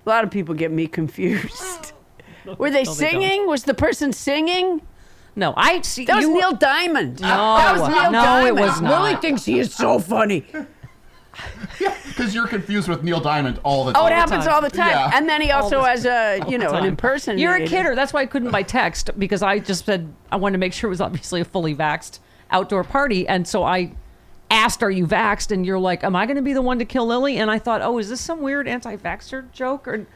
A 0.06 0.08
lot 0.08 0.24
of 0.24 0.30
people 0.30 0.54
get 0.54 0.70
me 0.70 0.86
confused. 0.86 1.92
Were 2.58 2.70
they 2.70 2.84
No, 2.84 2.94
they 2.94 3.10
don't. 3.10 3.20
singing? 3.22 3.46
Was 3.46 3.64
the 3.64 3.74
person 3.74 4.12
singing? 4.14 4.80
No, 5.36 5.52
I 5.56 5.80
see. 5.82 6.04
That 6.04 6.16
was 6.16 6.26
you, 6.26 6.34
Neil 6.34 6.52
Diamond. 6.52 7.20
No, 7.20 7.26
that 7.28 7.78
was 7.78 7.88
Neil 7.88 8.10
no, 8.12 8.20
it 8.20 8.22
Diamond. 8.22 8.56
was 8.60 8.82
Lily 8.82 9.16
thinks 9.16 9.44
he 9.44 9.58
is 9.58 9.74
so 9.74 9.98
funny. 9.98 10.46
Because 12.06 12.34
you're 12.34 12.46
confused 12.46 12.88
with 12.88 13.02
Neil 13.02 13.20
Diamond 13.20 13.58
all 13.64 13.84
the 13.84 13.92
time. 13.92 14.02
Oh, 14.02 14.06
it 14.06 14.12
happens 14.12 14.46
all 14.46 14.60
the 14.62 14.70
time. 14.70 14.90
Yeah. 14.90 15.10
And 15.14 15.28
then 15.28 15.40
he 15.40 15.50
also 15.50 15.82
has 15.82 16.06
a, 16.06 16.40
you 16.48 16.58
know, 16.58 16.68
an 16.68 16.74
time. 16.74 16.84
impersonator. 16.84 17.40
You're 17.40 17.56
a 17.56 17.66
kidder. 17.66 17.96
That's 17.96 18.12
why 18.12 18.20
I 18.20 18.26
couldn't 18.26 18.52
by 18.52 18.62
text 18.62 19.10
because 19.18 19.42
I 19.42 19.58
just 19.58 19.84
said 19.84 20.12
I 20.30 20.36
wanted 20.36 20.52
to 20.52 20.58
make 20.58 20.72
sure 20.72 20.88
it 20.88 20.90
was 20.92 21.00
obviously 21.00 21.40
a 21.40 21.44
fully 21.44 21.74
vaxxed 21.74 22.20
outdoor 22.50 22.84
party. 22.84 23.26
And 23.26 23.48
so 23.48 23.64
I 23.64 23.92
asked, 24.50 24.82
Are 24.84 24.90
you 24.90 25.06
vaxxed? 25.06 25.50
And 25.50 25.66
you're 25.66 25.78
like, 25.78 26.04
Am 26.04 26.14
I 26.14 26.26
going 26.26 26.36
to 26.36 26.42
be 26.42 26.52
the 26.52 26.62
one 26.62 26.78
to 26.78 26.84
kill 26.84 27.06
Lily? 27.06 27.38
And 27.38 27.50
I 27.50 27.58
thought, 27.58 27.82
Oh, 27.82 27.98
is 27.98 28.08
this 28.08 28.20
some 28.20 28.40
weird 28.40 28.68
anti 28.68 28.96
vaxxer 28.96 29.50
joke? 29.50 29.88
Or 29.88 30.06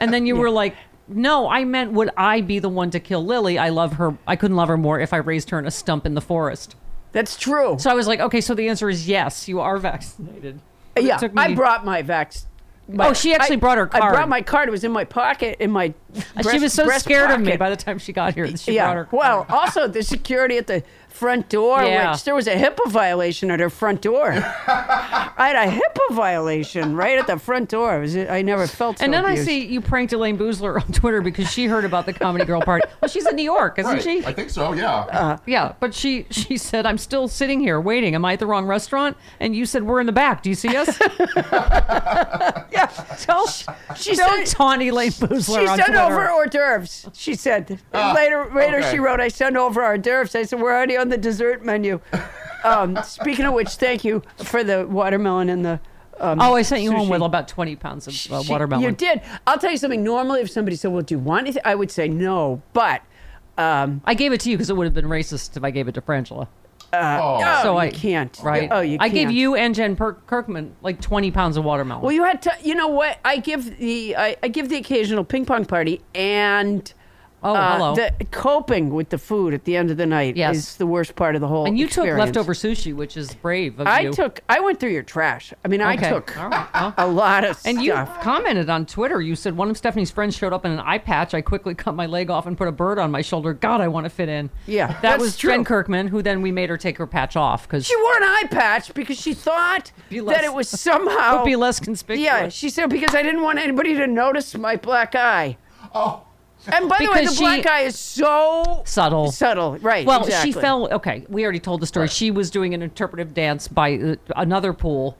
And 0.00 0.14
then 0.14 0.24
you 0.24 0.36
were 0.36 0.50
like, 0.50 0.74
No, 1.12 1.48
I 1.48 1.64
meant, 1.64 1.92
Would 1.92 2.10
I 2.16 2.40
be 2.40 2.58
the 2.58 2.68
one 2.68 2.90
to 2.90 3.00
kill 3.00 3.24
Lily? 3.24 3.58
I 3.58 3.68
love 3.70 3.94
her. 3.94 4.16
I 4.26 4.36
couldn't 4.36 4.56
love 4.56 4.68
her 4.68 4.76
more 4.76 5.00
if 5.00 5.12
I 5.12 5.16
raised 5.18 5.50
her 5.50 5.58
in 5.58 5.66
a 5.66 5.70
stump 5.70 6.06
in 6.06 6.14
the 6.14 6.20
forest. 6.20 6.76
That's 7.12 7.36
true. 7.36 7.76
So 7.78 7.90
I 7.90 7.94
was 7.94 8.06
like, 8.06 8.20
Okay, 8.20 8.40
so 8.40 8.54
the 8.54 8.68
answer 8.68 8.88
is 8.88 9.08
yes, 9.08 9.48
you 9.48 9.60
are 9.60 9.78
vaccinated. 9.78 10.60
But 10.94 11.04
yeah, 11.04 11.18
me- 11.20 11.30
I 11.36 11.54
brought 11.54 11.84
my 11.84 12.02
vax, 12.02 12.44
my- 12.88 13.08
Oh, 13.08 13.12
she 13.12 13.34
actually 13.34 13.56
I- 13.56 13.60
brought 13.60 13.78
her 13.78 13.86
card. 13.86 14.04
I 14.04 14.10
brought 14.10 14.28
my 14.28 14.42
card. 14.42 14.68
It 14.68 14.72
was 14.72 14.84
in 14.84 14.92
my 14.92 15.04
pocket, 15.04 15.56
in 15.60 15.70
my. 15.70 15.94
she 16.50 16.58
was 16.58 16.72
so 16.72 16.84
breast 16.84 17.04
scared 17.04 17.30
of 17.30 17.40
me 17.40 17.56
by 17.56 17.70
the 17.70 17.76
time 17.76 17.98
she 17.98 18.12
got 18.12 18.34
here 18.34 18.48
that 18.48 18.60
she 18.60 18.74
yeah. 18.74 18.92
brought 18.92 18.96
her. 18.96 19.08
Well, 19.16 19.46
also 19.48 19.88
the 19.88 20.02
security 20.02 20.56
at 20.56 20.66
the 20.66 20.82
front 21.10 21.48
door, 21.48 21.82
Yeah. 21.82 22.12
which 22.12 22.24
there 22.24 22.34
was 22.34 22.46
a 22.46 22.54
HIPAA 22.54 22.88
violation 22.90 23.50
at 23.50 23.60
her 23.60 23.70
front 23.70 24.00
door. 24.02 24.30
I 24.66 25.32
had 25.54 25.56
a 25.56 25.70
HIPAA 25.70 26.14
violation 26.14 26.94
right 26.96 27.18
at 27.18 27.26
the 27.26 27.38
front 27.38 27.68
door. 27.68 28.00
Was, 28.00 28.16
I 28.16 28.42
never 28.42 28.66
felt 28.66 28.98
so 28.98 29.04
and 29.04 29.12
then 29.12 29.24
abused. 29.24 29.42
I 29.42 29.44
see 29.44 29.66
you 29.66 29.80
pranked 29.80 30.12
Elayne 30.12 30.38
Boosler 30.38 30.76
on 30.80 30.92
Twitter 30.92 31.20
because 31.20 31.50
she 31.50 31.66
heard 31.66 31.84
about 31.84 32.06
the 32.06 32.12
Comedy 32.12 32.44
Girl 32.44 32.60
party. 32.62 32.86
Well, 33.00 33.08
she's 33.08 33.24
in 33.26 33.34
New 33.36 33.42
York, 33.44 33.78
isn't 33.78 33.90
Right. 33.90 34.02
she? 34.02 34.22
I 34.26 34.32
think 34.34 34.50
so. 34.50 34.74
Yeah. 34.74 34.94
Uh, 34.94 35.38
Yeah, 35.46 35.72
but 35.80 35.94
she 35.94 36.26
she 36.30 36.58
said, 36.58 36.84
"I'm 36.84 36.98
still 36.98 37.28
sitting 37.28 37.58
here 37.60 37.80
waiting. 37.80 38.14
Am 38.14 38.26
I 38.26 38.34
at 38.34 38.40
the 38.40 38.46
wrong 38.46 38.66
restaurant?" 38.66 39.16
And 39.40 39.56
you 39.56 39.64
said, 39.64 39.84
"We're 39.84 40.00
in 40.00 40.06
the 40.06 40.12
back. 40.12 40.42
Do 40.42 40.50
you 40.50 40.54
see 40.54 40.76
us?" 40.76 40.98
yeah. 42.72 42.90
Don't 43.26 43.66
She 43.96 44.14
don't 44.14 44.46
said- 44.46 44.56
taunt 44.56 44.82
Elayne 44.82 45.12
Boosler 45.12 45.60
She 45.62 45.66
on 45.66 45.76
sent 45.78 45.88
Twitter. 45.88 46.02
over 46.02 46.28
hors 46.30 46.46
d'oeuvres. 46.50 47.06
She 47.14 47.34
said 47.34 47.78
Ah, 47.94 48.12
later. 48.14 48.50
Later, 48.54 48.78
okay. 48.78 48.90
she 48.92 48.98
wrote, 48.98 49.20
"I 49.20 49.28
sent 49.28 49.56
over 49.56 49.82
hors 49.82 49.98
d'oeuvres." 49.98 50.34
I 50.34 50.42
said, 50.42 50.60
"We're 50.60 50.72
already 50.74 50.96
on 51.00 51.08
the 51.08 51.18
dessert 51.18 51.64
menu." 51.64 52.00
um, 52.64 52.96
speaking 53.02 53.44
of 53.46 53.54
which, 53.54 53.70
thank 53.70 54.04
you 54.04 54.22
for 54.44 54.62
the 54.62 54.86
watermelon 54.86 55.48
and 55.48 55.64
the. 55.64 55.80
Um, 56.18 56.38
oh, 56.38 56.54
I 56.54 56.62
sent 56.62 56.82
you 56.82 56.92
home 56.92 57.08
with 57.08 57.22
about 57.22 57.48
20 57.48 57.76
pounds 57.76 58.06
of 58.06 58.32
uh, 58.32 58.42
watermelon. 58.48 58.84
You 58.84 58.92
did. 58.92 59.22
I'll 59.46 59.58
tell 59.58 59.70
you 59.70 59.78
something. 59.78 60.04
Normally, 60.04 60.42
if 60.42 60.50
somebody 60.50 60.76
said, 60.76 60.92
"Well, 60.92 61.02
do 61.02 61.14
you 61.14 61.18
want 61.18 61.42
anything?" 61.46 61.62
I 61.64 61.74
would 61.74 61.90
say 61.90 62.08
no, 62.08 62.62
but. 62.72 63.02
Um, 63.58 64.00
I 64.06 64.14
gave 64.14 64.32
it 64.32 64.40
to 64.42 64.50
you 64.50 64.56
because 64.56 64.70
it 64.70 64.76
would 64.76 64.84
have 64.86 64.94
been 64.94 65.04
racist 65.04 65.54
if 65.56 65.64
I 65.64 65.70
gave 65.70 65.86
it 65.86 65.92
to 65.92 66.00
Frangela. 66.00 66.48
oh. 66.94 67.40
oh, 67.44 67.62
so 67.62 67.72
you 67.72 67.78
I 67.78 67.90
can't. 67.90 68.38
Right. 68.42 68.68
Oh, 68.72 68.80
you 68.80 68.96
I 68.98 69.08
can't. 69.08 69.14
gave 69.14 69.30
you 69.30 69.54
and 69.54 69.74
Jen 69.74 69.96
per- 69.96 70.14
Kirkman 70.14 70.74
like 70.80 71.00
20 71.00 71.30
pounds 71.30 71.58
of 71.58 71.64
watermelon. 71.64 72.02
Well, 72.02 72.12
you 72.12 72.24
had 72.24 72.40
to. 72.42 72.52
You 72.62 72.74
know 72.74 72.88
what? 72.88 73.18
I 73.24 73.36
give 73.36 73.76
the 73.78 74.16
I, 74.16 74.36
I 74.42 74.48
give 74.48 74.70
the 74.70 74.76
occasional 74.76 75.24
ping 75.24 75.44
pong 75.44 75.66
party, 75.66 76.00
and 76.14 76.90
oh, 77.42 77.54
uh, 77.54 77.76
hello. 77.76 77.94
the 77.94 78.12
coping 78.30 78.90
with 78.90 79.08
the 79.10 79.18
food 79.18 79.54
at 79.54 79.64
the 79.64 79.76
end 79.76 79.90
of 79.90 79.96
the 79.96 80.06
night 80.06 80.36
Yes. 80.36 80.56
is 80.56 80.76
the 80.76 80.86
worst 80.86 81.16
part 81.16 81.34
of 81.34 81.40
the 81.40 81.48
whole. 81.48 81.66
and 81.66 81.78
you 81.78 81.86
took 81.88 82.06
leftover 82.06 82.52
sushi, 82.54 82.94
which 82.94 83.16
is 83.16 83.34
brave 83.34 83.78
of 83.80 83.86
I 83.86 84.00
you. 84.00 84.12
took. 84.12 84.40
I 84.48 84.60
went 84.60 84.80
through 84.80 84.90
your 84.90 85.02
trash. 85.02 85.52
I 85.64 85.68
mean, 85.68 85.80
I 85.80 85.96
took 85.96 86.36
All 86.38 86.48
right. 86.48 86.66
Well. 86.74 86.94
a 86.98 87.06
lot 87.06 87.44
of 87.44 87.60
And 87.64 87.82
you 87.82 87.92
commented 88.22 88.68
on 88.70 88.86
Twitter. 88.86 89.20
You 89.20 89.34
said 89.36 89.56
one 89.56 89.70
of 89.70 89.76
Stephanie's 89.76 90.10
friends 90.10 90.36
showed 90.36 90.52
up 90.52 90.64
in 90.64 90.72
an 90.72 90.80
eye 90.80 90.98
patch. 90.98 91.34
I 91.34 91.40
quickly 91.40 91.74
cut 91.84 91.94
my 91.94 92.06
leg 92.06 92.30
off 92.30 92.46
and 92.46 92.56
put 92.56 92.68
a 92.68 92.72
bird 92.72 92.98
on 92.98 93.10
my 93.10 93.22
shoulder. 93.22 93.52
God, 93.52 93.80
I 93.80 93.88
want 93.88 94.04
to 94.04 94.10
fit 94.10 94.28
in. 94.28 94.50
Yeah, 94.66 94.86
that 94.88 95.02
that's 95.02 95.20
was 95.22 95.36
true. 95.36 95.50
Jen 95.52 95.64
Kirkman, 95.64 96.08
who 96.08 96.22
then 96.22 96.42
we 96.42 96.52
made 96.52 96.70
her 96.70 96.76
take 96.76 96.98
her 96.98 97.06
patch 97.06 97.36
off 97.36 97.66
because 97.66 97.86
She 97.86 97.96
wore 97.96 98.16
an 98.16 98.22
eye 98.24 98.44
patch 98.50 98.92
because 98.94 99.18
she 99.18 99.34
thought 99.34 99.92
Be 100.08 100.20
less- 100.20 100.36
that 100.36 100.44
it 100.44 100.52
was 100.54 100.68
somehow 100.80 101.38
would 101.38 101.44
be 101.44 101.56
less 101.56 101.80
conspicuous. 101.80 102.24
Yeah, 102.24 102.48
she 102.48 102.68
said 102.70 102.90
because 102.90 103.14
I 103.14 103.22
didn't 103.22 103.42
want 103.42 103.58
anybody 103.58 103.94
to 103.94 104.06
notice 104.06 104.56
my 104.56 104.76
black 104.76 105.14
eye. 105.14 105.56
Oh. 105.94 106.22
And 106.68 106.88
by 106.88 106.98
the 106.98 107.06
way, 107.10 107.20
Because 107.20 107.36
the 107.36 107.40
black 107.42 107.62
she- 107.62 107.68
eye 107.68 107.80
is 107.82 107.98
so 107.98 108.82
subtle. 108.84 109.32
subtle. 109.32 109.78
Right. 109.78 110.06
Well, 110.06 110.24
exactly. 110.24 110.52
she 110.52 110.58
fell. 110.58 110.92
Okay, 110.92 111.24
we 111.28 111.42
already 111.44 111.60
told 111.60 111.80
the 111.80 111.86
story. 111.86 112.08
She 112.08 112.30
was 112.30 112.50
doing 112.50 112.74
an 112.74 112.82
interpretive 112.82 113.32
dance 113.34 113.66
by 113.68 113.94
uh, 113.96 114.16
another 114.36 114.72
pool 114.72 115.16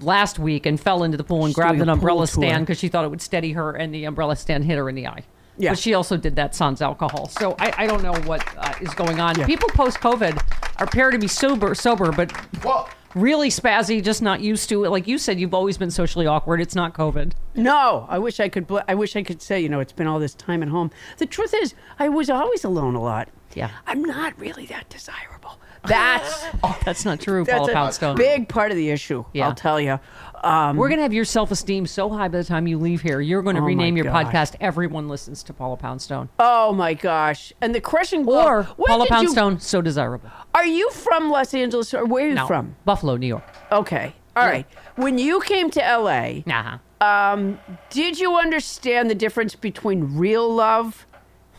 last 0.00 0.38
week 0.38 0.66
and 0.66 0.80
fell 0.80 1.02
into 1.02 1.16
the 1.16 1.24
pool 1.24 1.44
and 1.44 1.48
She's 1.50 1.56
grabbed 1.56 1.78
doing 1.78 1.82
an 1.82 1.88
umbrella 1.88 2.26
stand 2.26 2.64
because 2.66 2.78
she 2.78 2.88
thought 2.88 3.04
it 3.04 3.08
would 3.08 3.20
steady 3.22 3.52
her, 3.52 3.72
and 3.72 3.92
the 3.92 4.04
umbrella 4.04 4.36
stand 4.36 4.64
hit 4.64 4.76
her 4.78 4.88
in 4.88 4.94
the 4.94 5.06
eye. 5.08 5.24
Yeah. 5.56 5.70
But 5.72 5.80
she 5.80 5.94
also 5.94 6.16
did 6.16 6.36
that 6.36 6.54
sans 6.54 6.80
alcohol. 6.80 7.28
So 7.28 7.56
I, 7.58 7.72
I 7.78 7.86
don't 7.88 8.02
know 8.04 8.14
what 8.28 8.46
uh, 8.56 8.74
is 8.80 8.94
going 8.94 9.18
on. 9.18 9.34
People 9.44 9.68
post 9.70 9.98
COVID 9.98 10.40
appear 10.80 11.10
to 11.10 11.18
be 11.18 11.26
sober, 11.26 11.74
sober, 11.74 12.12
but 12.12 12.32
Well. 12.64 12.88
Really 13.14 13.48
spazzy, 13.50 14.02
just 14.02 14.22
not 14.22 14.40
used 14.40 14.68
to 14.68 14.84
it. 14.84 14.90
Like 14.90 15.06
you 15.06 15.18
said, 15.18 15.40
you've 15.40 15.54
always 15.54 15.78
been 15.78 15.90
socially 15.90 16.26
awkward. 16.26 16.60
It's 16.60 16.74
not 16.74 16.94
COVID. 16.94 17.32
No, 17.54 18.06
I 18.08 18.18
wish 18.18 18.40
I 18.40 18.48
could. 18.48 18.66
Bl- 18.66 18.78
I 18.86 18.94
wish 18.94 19.16
I 19.16 19.22
could 19.22 19.42
say, 19.42 19.60
you 19.60 19.68
know, 19.68 19.80
it's 19.80 19.92
been 19.92 20.06
all 20.06 20.18
this 20.18 20.34
time 20.34 20.62
at 20.62 20.68
home. 20.68 20.90
The 21.18 21.26
truth 21.26 21.54
is, 21.54 21.74
I 21.98 22.08
was 22.08 22.30
always 22.30 22.64
alone 22.64 22.94
a 22.94 23.02
lot. 23.02 23.28
Yeah. 23.54 23.70
I'm 23.86 24.02
not 24.02 24.38
really 24.38 24.66
that 24.66 24.88
desirable. 24.88 25.58
That's 25.86 26.44
oh, 26.62 26.78
That's 26.84 27.04
not 27.04 27.20
true, 27.20 27.44
that's 27.44 27.58
Paula 27.58 27.70
a 27.70 27.74
Poundstone. 27.74 28.16
big 28.16 28.48
part 28.48 28.70
of 28.70 28.76
the 28.76 28.90
issue. 28.90 29.24
Yeah. 29.32 29.46
I'll 29.48 29.54
tell 29.54 29.80
you. 29.80 29.98
Um, 30.44 30.76
We're 30.76 30.88
going 30.88 30.98
to 30.98 31.02
have 31.02 31.12
your 31.12 31.24
self 31.24 31.50
esteem 31.50 31.86
so 31.86 32.08
high 32.08 32.28
by 32.28 32.38
the 32.38 32.44
time 32.44 32.66
you 32.66 32.78
leave 32.78 33.02
here. 33.02 33.20
You're 33.20 33.42
going 33.42 33.56
to 33.56 33.62
Oh 33.62 33.66
rename 33.66 33.96
your 33.96 34.04
gosh. 34.06 34.26
podcast. 34.26 34.56
Everyone 34.60 35.08
listens 35.08 35.42
to 35.44 35.52
Paula 35.52 35.76
Poundstone. 35.76 36.28
oh 36.38 36.72
my 36.72 36.94
gosh! 36.94 37.52
And 37.60 37.74
the 37.74 37.80
crushing 37.80 38.24
blow. 38.24 38.44
Or 38.44 38.62
Paula 38.64 39.04
did 39.04 39.10
you- 39.10 39.16
Poundstone, 39.16 39.60
so 39.60 39.80
desirable. 39.82 40.30
are 40.54 40.66
you 40.66 40.90
from 40.90 41.30
Los 41.30 41.54
Angeles 41.54 41.92
or 41.94 42.04
where 42.04 42.24
are 42.24 42.28
you 42.28 42.34
No, 42.34 42.46
from? 42.46 42.76
Buffalo, 42.84 43.16
New 43.16 43.26
York. 43.26 43.44
Okay. 43.72 44.14
all 44.36 44.46
right. 44.46 44.66
When 44.96 45.18
you 45.18 45.40
came 45.40 45.70
to 45.70 45.80
LA, 45.80 46.42
Uh-huh. 46.46 46.78
um, 47.06 47.58
did 47.90 48.18
you 48.20 48.36
understand 48.36 49.10
the 49.10 49.14
difference 49.14 49.54
between 49.56 50.16
real 50.16 50.48
love 50.52 51.06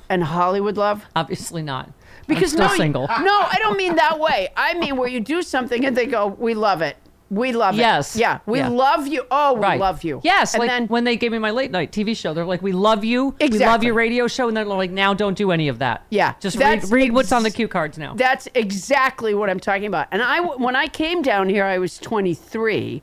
and 0.10 0.24
Hollywood 0.24 0.78
love? 0.78 1.06
Obviously 1.16 1.62
not. 1.62 1.90
Because 2.28 2.54
I'm 2.54 2.58
still 2.58 2.68
no, 2.70 2.76
single. 2.76 3.08
no, 3.08 3.40
I 3.52 3.56
don't 3.60 3.76
mean 3.78 3.96
that 3.96 4.20
way. 4.20 4.50
I 4.56 4.76
mean 4.76 4.96
where 4.98 5.10
you 5.10 5.20
do 5.20 5.42
something 5.42 5.84
and 5.86 5.98
they 5.98 6.06
go, 6.06 6.28
"We 6.28 6.54
love 6.54 6.82
it, 6.82 6.96
we 7.30 7.52
love 7.52 7.76
it." 7.76 7.80
Yes. 7.80 8.16
yeah, 8.16 8.40
we 8.46 8.60
Yeah. 8.60 8.70
love 8.70 9.08
you. 9.08 9.24
Oh, 9.32 9.54
we 9.54 9.60
Right. 9.62 9.80
love 9.80 10.04
you. 10.04 10.22
Yes, 10.24 10.54
and 10.54 10.60
like 10.62 10.70
then 10.70 10.88
when 10.88 11.04
they 11.04 11.16
gave 11.16 11.32
me 11.32 11.40
my 11.40 11.52
late 11.52 11.72
night 11.72 11.92
TV 11.92 12.14
show, 12.16 12.34
they're 12.34 12.46
like, 12.46 12.62
"We 12.62 12.72
love 12.72 13.04
you. 13.04 13.36
We 13.40 13.50
love 13.60 13.84
your 13.84 13.94
radio 13.94 14.28
show," 14.28 14.48
and 14.48 14.56
they're 14.58 14.66
like, 14.66 14.92
"Now 14.92 15.14
don't 15.14 15.38
do 15.38 15.52
any 15.52 15.68
of 15.68 15.80
that. 15.80 16.04
Yeah, 16.10 16.34
just 16.40 16.58
read, 16.58 16.90
read 16.92 17.12
what's 17.14 17.32
on 17.32 17.44
the 17.44 17.52
cue 17.52 17.68
cards 17.68 17.98
now." 17.98 18.14
That's 18.16 18.48
exactly 18.56 19.34
what 19.34 19.50
I'm 19.50 19.60
talking 19.60 19.86
about. 19.86 20.08
And 20.12 20.22
I, 20.22 20.40
when 20.42 20.76
I 20.76 20.88
came 20.88 21.22
down 21.22 21.50
here, 21.50 21.66
I 21.66 21.78
was 21.78 21.98
23, 22.00 23.02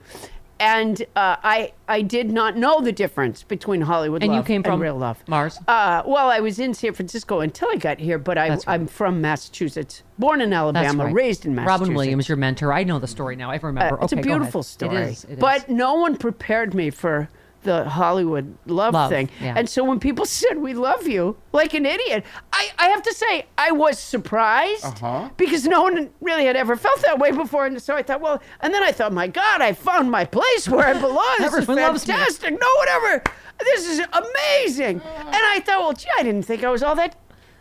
and 0.58 1.02
uh, 1.14 1.36
I, 1.42 1.72
I 1.88 2.02
did 2.02 2.30
not 2.30 2.56
know 2.56 2.80
the 2.80 2.92
difference 2.92 3.42
between 3.42 3.82
Hollywood 3.82 4.22
and 4.22 4.32
you 4.32 4.38
love 4.38 4.46
came 4.46 4.62
from 4.62 4.74
and 4.74 4.82
real 4.82 4.96
love. 4.96 5.22
Mars. 5.28 5.58
Uh, 5.68 6.02
well, 6.06 6.30
I 6.30 6.40
was 6.40 6.58
in 6.58 6.72
San 6.74 6.94
Francisco 6.94 7.40
until 7.40 7.68
I 7.70 7.76
got 7.76 7.98
here, 7.98 8.18
but 8.18 8.38
I, 8.38 8.50
right. 8.50 8.64
I'm 8.66 8.86
from 8.86 9.20
Massachusetts, 9.20 10.02
born 10.18 10.40
in 10.40 10.52
Alabama, 10.52 11.04
right. 11.04 11.14
raised 11.14 11.44
in 11.44 11.54
Massachusetts. 11.54 11.80
Robin 11.80 11.94
Williams, 11.94 12.28
your 12.28 12.36
mentor. 12.36 12.72
I 12.72 12.84
know 12.84 12.98
the 12.98 13.06
story 13.06 13.36
now. 13.36 13.50
I 13.50 13.56
remember. 13.56 14.00
Uh, 14.00 14.04
it's 14.04 14.12
okay, 14.12 14.20
a 14.20 14.24
beautiful 14.24 14.62
story. 14.62 14.96
It 14.96 15.08
is. 15.08 15.24
It 15.24 15.30
is. 15.32 15.38
But 15.38 15.68
no 15.68 15.94
one 15.94 16.16
prepared 16.16 16.74
me 16.74 16.90
for 16.90 17.28
the 17.66 17.88
Hollywood 17.88 18.56
love, 18.66 18.94
Love, 18.94 19.10
thing. 19.10 19.28
yeah. 19.40 19.54
And 19.56 19.68
so 19.68 19.84
when 19.84 20.00
people 20.00 20.24
said, 20.40 20.56
We 20.58 20.72
love 20.72 21.06
you, 21.06 21.36
like 21.52 21.74
an 21.74 21.84
idiot, 21.84 22.24
I, 22.52 22.70
I 22.78 22.86
have 22.88 23.02
to 23.02 23.12
say, 23.12 23.44
I 23.58 23.72
was 23.72 23.98
surprised 23.98 24.84
Uh-huh. 24.84 25.28
because 25.36 25.66
no 25.66 25.82
one 25.82 26.10
really 26.22 26.46
had 26.46 26.56
ever 26.56 26.76
felt 26.76 27.02
that 27.02 27.18
way 27.18 27.30
before. 27.30 27.66
And 27.66 27.80
so 27.82 27.94
I 27.94 28.02
thought, 28.02 28.20
Well, 28.22 28.42
and 28.60 28.72
then 28.72 28.82
I 28.82 28.92
thought, 28.92 29.12
My 29.12 29.26
God, 29.28 29.60
I 29.60 29.72
found 29.74 30.10
my 30.10 30.24
place 30.24 30.68
where 30.68 30.86
I 30.86 30.92
belong. 31.00 31.36
This 31.38 31.52
is 31.52 31.58
Everyone 31.68 31.82
loves 31.82 32.04
fantastic. 32.04 32.52
No 32.58 32.70
one 32.78 32.88
ever, 32.88 33.22
this 33.60 33.86
is 33.88 33.98
amazing. 34.12 35.00
And 35.00 35.36
I 35.54 35.60
thought, 35.64 35.80
Well, 35.80 35.92
gee, 35.92 36.08
I 36.18 36.22
didn't 36.22 36.42
think 36.44 36.64
I 36.64 36.70
was 36.70 36.82
all 36.82 36.94
that 36.96 37.16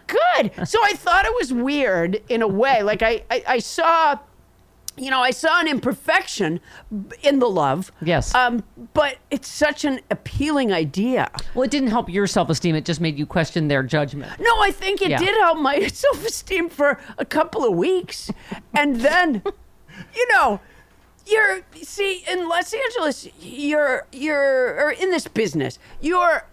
good. 0.07 0.51
So 0.67 0.79
I 0.83 0.93
thought 0.93 1.25
it 1.25 1.33
was 1.33 1.51
weird 1.51 2.21
in 2.29 2.41
a 2.43 2.47
way. 2.47 2.83
Like 2.83 3.01
I, 3.01 3.23
I, 3.31 3.43
I 3.47 3.59
saw 3.59 4.17
you 4.97 5.11
know, 5.11 5.19
I 5.21 5.31
saw 5.31 5.59
an 5.59 5.67
imperfection 5.67 6.59
in 7.21 7.39
the 7.39 7.49
love. 7.49 7.91
Yes. 8.01 8.33
Um, 8.33 8.63
but 8.93 9.17
it's 9.29 9.47
such 9.47 9.83
an 9.85 9.99
appealing 10.09 10.71
idea. 10.71 11.29
well, 11.53 11.63
it 11.63 11.71
didn't 11.71 11.89
help 11.89 12.09
your 12.09 12.27
self 12.27 12.49
esteem. 12.49 12.75
It 12.75 12.85
just 12.85 13.01
made 13.01 13.17
you 13.17 13.25
question 13.25 13.67
their 13.67 13.83
judgment. 13.83 14.31
No, 14.39 14.61
I 14.61 14.71
think 14.71 15.01
it 15.01 15.09
Yeah. 15.11 15.17
did 15.19 15.35
help 15.35 15.59
my 15.59 15.87
self 15.87 16.25
esteem 16.25 16.69
for 16.69 16.99
a 17.17 17.25
couple 17.25 17.65
of 17.65 17.73
weeks. 17.75 18.31
And 18.73 18.97
then, 19.01 19.41
you 20.15 20.27
know, 20.33 20.59
you're, 21.27 21.61
see, 21.81 22.23
in 22.31 22.47
Los 22.47 22.73
Angeles, 22.73 23.27
you're, 23.39 24.05
you're, 24.11 24.75
or 24.85 24.91
in 24.91 25.09
this 25.11 25.27
business, 25.27 25.79
you're, 25.99 26.45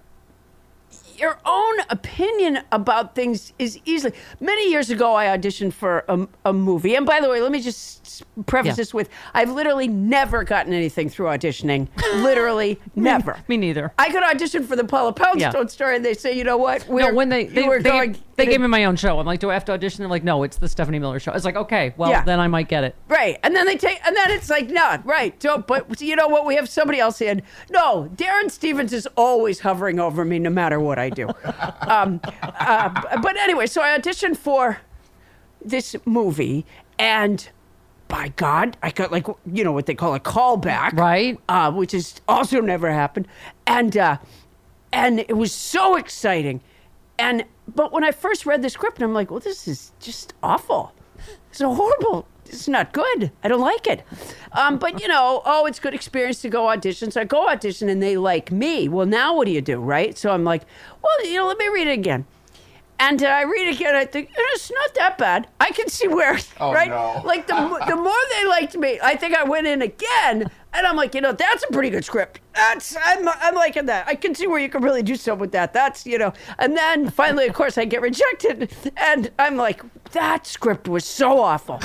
your 1.18 1.38
own 1.44 1.74
opinion 1.90 2.60
about 2.72 3.14
things 3.14 3.52
is 3.58 3.78
easily. 3.84 4.14
Many 4.40 4.70
years 4.70 4.90
ago, 4.90 5.14
I 5.14 5.26
auditioned 5.26 5.72
for 5.72 6.04
a, 6.08 6.26
a 6.44 6.52
movie. 6.52 6.94
And 6.94 7.04
by 7.06 7.20
the 7.20 7.28
way, 7.28 7.40
let 7.40 7.52
me 7.52 7.60
just 7.60 8.22
preface 8.46 8.70
Yeah. 8.70 8.74
this 8.74 8.94
with 8.94 9.08
I've 9.34 9.50
literally 9.50 9.88
never 9.88 10.44
gotten 10.44 10.72
anything 10.72 11.08
through 11.08 11.26
auditioning. 11.26 11.88
literally 12.22 12.80
never. 12.94 13.38
Me 13.48 13.56
neither. 13.56 13.92
I 13.98 14.10
could 14.10 14.22
audition 14.22 14.64
for 14.66 14.76
the 14.76 14.84
Paula 14.84 15.12
Poundstone 15.12 15.62
Yeah. 15.62 15.66
story, 15.66 15.96
and 15.96 16.04
they 16.04 16.14
say, 16.14 16.36
you 16.36 16.44
know 16.44 16.56
what? 16.56 16.86
We're, 16.88 17.10
no, 17.10 17.14
when 17.14 17.28
they 17.28 17.44
they, 17.44 17.62
were 17.68 17.80
they, 17.82 17.90
going, 17.90 18.16
they 18.36 18.46
gave 18.46 18.60
me 18.60 18.66
my 18.66 18.84
own 18.84 18.96
show. 18.96 19.18
I'm 19.18 19.26
like, 19.26 19.40
do 19.40 19.50
I 19.50 19.54
have 19.54 19.64
to 19.66 19.72
audition? 19.72 19.98
They're 19.98 20.08
like, 20.08 20.24
no, 20.24 20.42
it's 20.42 20.56
the 20.56 20.68
Stephanie 20.68 20.98
Miller 20.98 21.20
show. 21.20 21.32
I 21.32 21.34
was 21.34 21.44
like, 21.44 21.56
okay, 21.56 21.94
well 21.96 22.10
Yeah. 22.10 22.24
then 22.24 22.40
I 22.40 22.48
might 22.48 22.68
get 22.68 22.82
it. 22.84 22.96
Right. 23.08 23.38
And 23.42 23.54
then 23.54 23.66
they 23.66 23.76
take, 23.76 24.00
and 24.06 24.16
then 24.16 24.30
it's 24.30 24.48
like, 24.50 24.68
no, 24.70 24.98
right. 25.04 25.38
Don't, 25.38 25.66
but 25.66 26.00
you 26.00 26.16
know 26.16 26.28
what? 26.28 26.46
We 26.46 26.54
have 26.56 26.68
somebody 26.68 26.98
else 26.98 27.20
in. 27.20 27.42
No, 27.70 28.10
Darren 28.14 28.50
Stevens 28.50 28.92
is 28.92 29.06
always 29.16 29.60
hovering 29.60 30.00
over 30.00 30.24
me 30.24 30.38
no 30.38 30.50
matter 30.50 30.80
what 30.80 30.98
I 30.98 31.10
do. 31.10 31.28
um, 31.82 32.20
uh, 32.42 33.18
but 33.20 33.36
anyway, 33.36 33.66
so 33.66 33.82
I 33.82 33.98
auditioned 33.98 34.36
for 34.36 34.78
this 35.64 35.94
movie, 36.04 36.64
and 36.98 37.48
by 38.08 38.28
God, 38.36 38.76
I 38.82 38.90
got 38.90 39.10
like, 39.12 39.26
you 39.50 39.64
know, 39.64 39.72
what 39.72 39.86
they 39.86 39.94
call 39.94 40.14
a 40.14 40.20
callback. 40.20 40.92
Right. 40.98 41.38
Uh, 41.48 41.70
which 41.72 41.94
is 41.94 42.20
also 42.28 42.60
never 42.60 42.90
happened. 42.92 43.26
And, 43.66 43.96
uh, 43.96 44.18
and 44.92 45.20
it 45.20 45.36
was 45.36 45.52
so 45.52 45.96
exciting. 45.96 46.60
And, 47.22 47.44
but 47.68 47.92
when 47.92 48.04
I 48.04 48.10
first 48.10 48.46
read 48.46 48.62
the 48.62 48.70
script, 48.70 49.00
I'm 49.00 49.14
like, 49.14 49.30
well, 49.30 49.40
this 49.40 49.68
is 49.68 49.92
just 50.00 50.34
awful. 50.42 50.92
It's 51.50 51.60
horrible 51.60 52.26
it's 52.46 52.68
not 52.68 52.92
good. 52.92 53.30
I 53.42 53.48
don't 53.48 53.60
like 53.60 53.86
it. 53.86 54.02
Um, 54.52 54.78
but 54.78 55.00
you 55.00 55.08
know, 55.08 55.42
oh, 55.44 55.66
it's 55.66 55.80
good 55.80 55.94
experience 55.94 56.42
to 56.42 56.48
go 56.48 56.68
audition. 56.68 57.10
So 57.10 57.20
I 57.20 57.24
go 57.24 57.48
audition, 57.48 57.88
and 57.88 58.02
they 58.02 58.16
like 58.16 58.52
me. 58.52 58.88
Well, 58.88 59.06
now 59.06 59.34
what 59.36 59.46
do 59.46 59.52
you 59.52 59.60
do, 59.60 59.78
right? 59.80 60.16
So 60.16 60.30
I'm 60.30 60.44
like, 60.44 60.62
well, 61.02 61.26
you 61.26 61.36
know, 61.36 61.46
let 61.46 61.58
me 61.58 61.68
read 61.68 61.86
it 61.88 61.92
again. 61.98 62.26
And 63.00 63.22
uh, 63.22 63.26
I 63.26 63.42
read 63.42 63.68
it 63.68 63.76
again. 63.76 63.96
I 63.96 64.04
think 64.04 64.30
it's 64.36 64.70
not 64.70 64.94
that 64.94 65.18
bad. 65.18 65.48
I 65.60 65.70
can 65.70 65.88
see 65.88 66.08
where, 66.08 66.38
Oh, 66.60 66.72
right? 66.74 66.88
no. 66.90 67.22
Like 67.24 67.46
the 67.46 67.54
the 67.88 67.96
more 67.96 68.12
they 68.36 68.46
liked 68.46 68.76
me, 68.76 68.98
I 69.02 69.16
think 69.16 69.34
I 69.34 69.44
went 69.44 69.66
in 69.66 69.82
again, 69.82 70.50
and 70.74 70.86
I'm 70.86 70.96
like, 70.96 71.14
you 71.14 71.20
know, 71.20 71.32
that's 71.32 71.62
a 71.64 71.72
pretty 71.72 71.90
good 71.90 72.04
script. 72.04 72.40
That's 72.54 72.96
I'm 73.04 73.28
I'm 73.28 73.54
liking 73.54 73.86
that. 73.86 74.06
I 74.08 74.14
can 74.14 74.34
see 74.34 74.46
where 74.46 74.58
you 74.60 74.68
can 74.68 74.82
really 74.82 75.02
do 75.02 75.16
something 75.16 75.40
with 75.40 75.52
that. 75.52 75.72
That's 75.72 76.06
you 76.06 76.18
know. 76.18 76.32
And 76.58 76.76
then 76.76 77.10
finally, 77.10 77.46
of 77.46 77.54
course, 77.54 77.78
I 77.78 77.84
get 77.84 78.00
rejected, 78.02 78.72
and 78.96 79.30
I'm 79.38 79.56
like, 79.56 79.82
that 80.12 80.46
script 80.46 80.88
was 80.88 81.04
so 81.04 81.40
awful. 81.40 81.80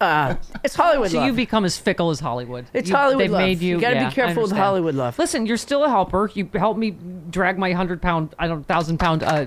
Uh, 0.00 0.34
it's 0.64 0.74
Hollywood 0.74 1.12
So 1.12 1.18
love. 1.18 1.28
you've 1.28 1.36
become 1.36 1.64
as 1.64 1.78
fickle 1.78 2.10
as 2.10 2.18
Hollywood. 2.18 2.66
It's 2.72 2.90
You- 2.90 2.96
Hollywood 2.96 3.22
They've 3.22 3.30
love. 3.30 3.40
made 3.42 3.60
you. 3.60 3.76
You 3.76 3.80
gotta 3.80 3.94
be 3.94 4.00
yeah, 4.00 4.08
I 4.08 4.10
careful 4.10 4.42
with. 4.42 4.50
Hollywood 4.52 4.96
love. 4.96 5.16
Listen, 5.16 5.46
you're 5.46 5.56
still 5.56 5.84
a 5.84 5.88
helper. 5.88 6.28
You 6.34 6.48
helped 6.54 6.80
me 6.80 6.96
drag 7.30 7.56
my 7.56 7.70
hundred 7.72 8.02
pound, 8.02 8.34
I 8.38 8.48
don't 8.48 8.66
thousand 8.66 8.98
pound 8.98 9.22
uh, 9.22 9.46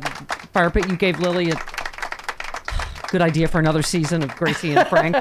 fire 0.53 0.69
pit. 0.69 0.87
You 0.89 0.95
gave 0.95 1.19
Lily 1.19 1.51
a 1.51 1.55
good 3.15 3.21
idea 3.21 3.47
for 3.47 3.59
another 3.59 3.81
season 3.81 4.21
of 4.23 4.35
Gracie 4.35 4.73
and 4.73 4.85
Frank. 4.89 5.15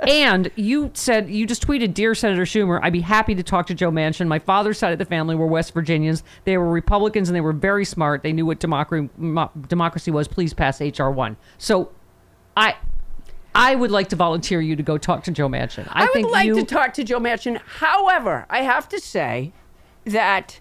and 0.00 0.50
you 0.56 0.90
said 0.94 1.30
you 1.30 1.46
just 1.46 1.64
tweeted, 1.64 1.94
"Dear 1.94 2.12
Senator 2.12 2.42
Schumer, 2.42 2.80
I'd 2.82 2.92
be 2.92 3.02
happy 3.02 3.36
to 3.36 3.42
talk 3.44 3.68
to 3.68 3.74
Joe 3.74 3.92
Manchin. 3.92 4.26
My 4.26 4.40
father's 4.40 4.76
side 4.76 4.92
of 4.92 4.98
the 4.98 5.04
family 5.04 5.36
were 5.36 5.46
West 5.46 5.72
Virginians. 5.72 6.24
They 6.42 6.58
were 6.58 6.68
Republicans 6.68 7.28
and 7.28 7.36
they 7.36 7.40
were 7.40 7.52
very 7.52 7.84
smart. 7.84 8.24
They 8.24 8.32
knew 8.32 8.44
what 8.44 8.58
democracy 8.58 9.08
democracy 9.68 10.10
was. 10.10 10.26
Please 10.26 10.54
pass 10.54 10.80
HR 10.80 11.10
one." 11.10 11.36
So, 11.56 11.92
I. 12.56 12.74
I 13.54 13.74
would 13.74 13.90
like 13.90 14.08
to 14.08 14.16
volunteer 14.16 14.60
you 14.60 14.76
to 14.76 14.82
go 14.82 14.98
talk 14.98 15.24
to 15.24 15.30
Joe 15.30 15.48
Manchin. 15.48 15.88
I, 15.90 16.04
I, 16.04 16.06
think 16.08 16.26
would 16.26 16.32
like 16.32 16.46
you, 16.46 16.56
to 16.56 16.64
talk 16.64 16.92
to 16.94 17.04
Joe 17.04 17.18
Manchin. 17.18 17.58
However, 17.78 18.44
I 18.50 18.62
have 18.62 18.86
to 18.90 19.00
say 19.00 19.52
that 20.04 20.60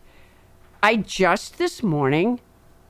I 0.82 0.96
just 0.96 1.58
this 1.58 1.84
morning 1.84 2.40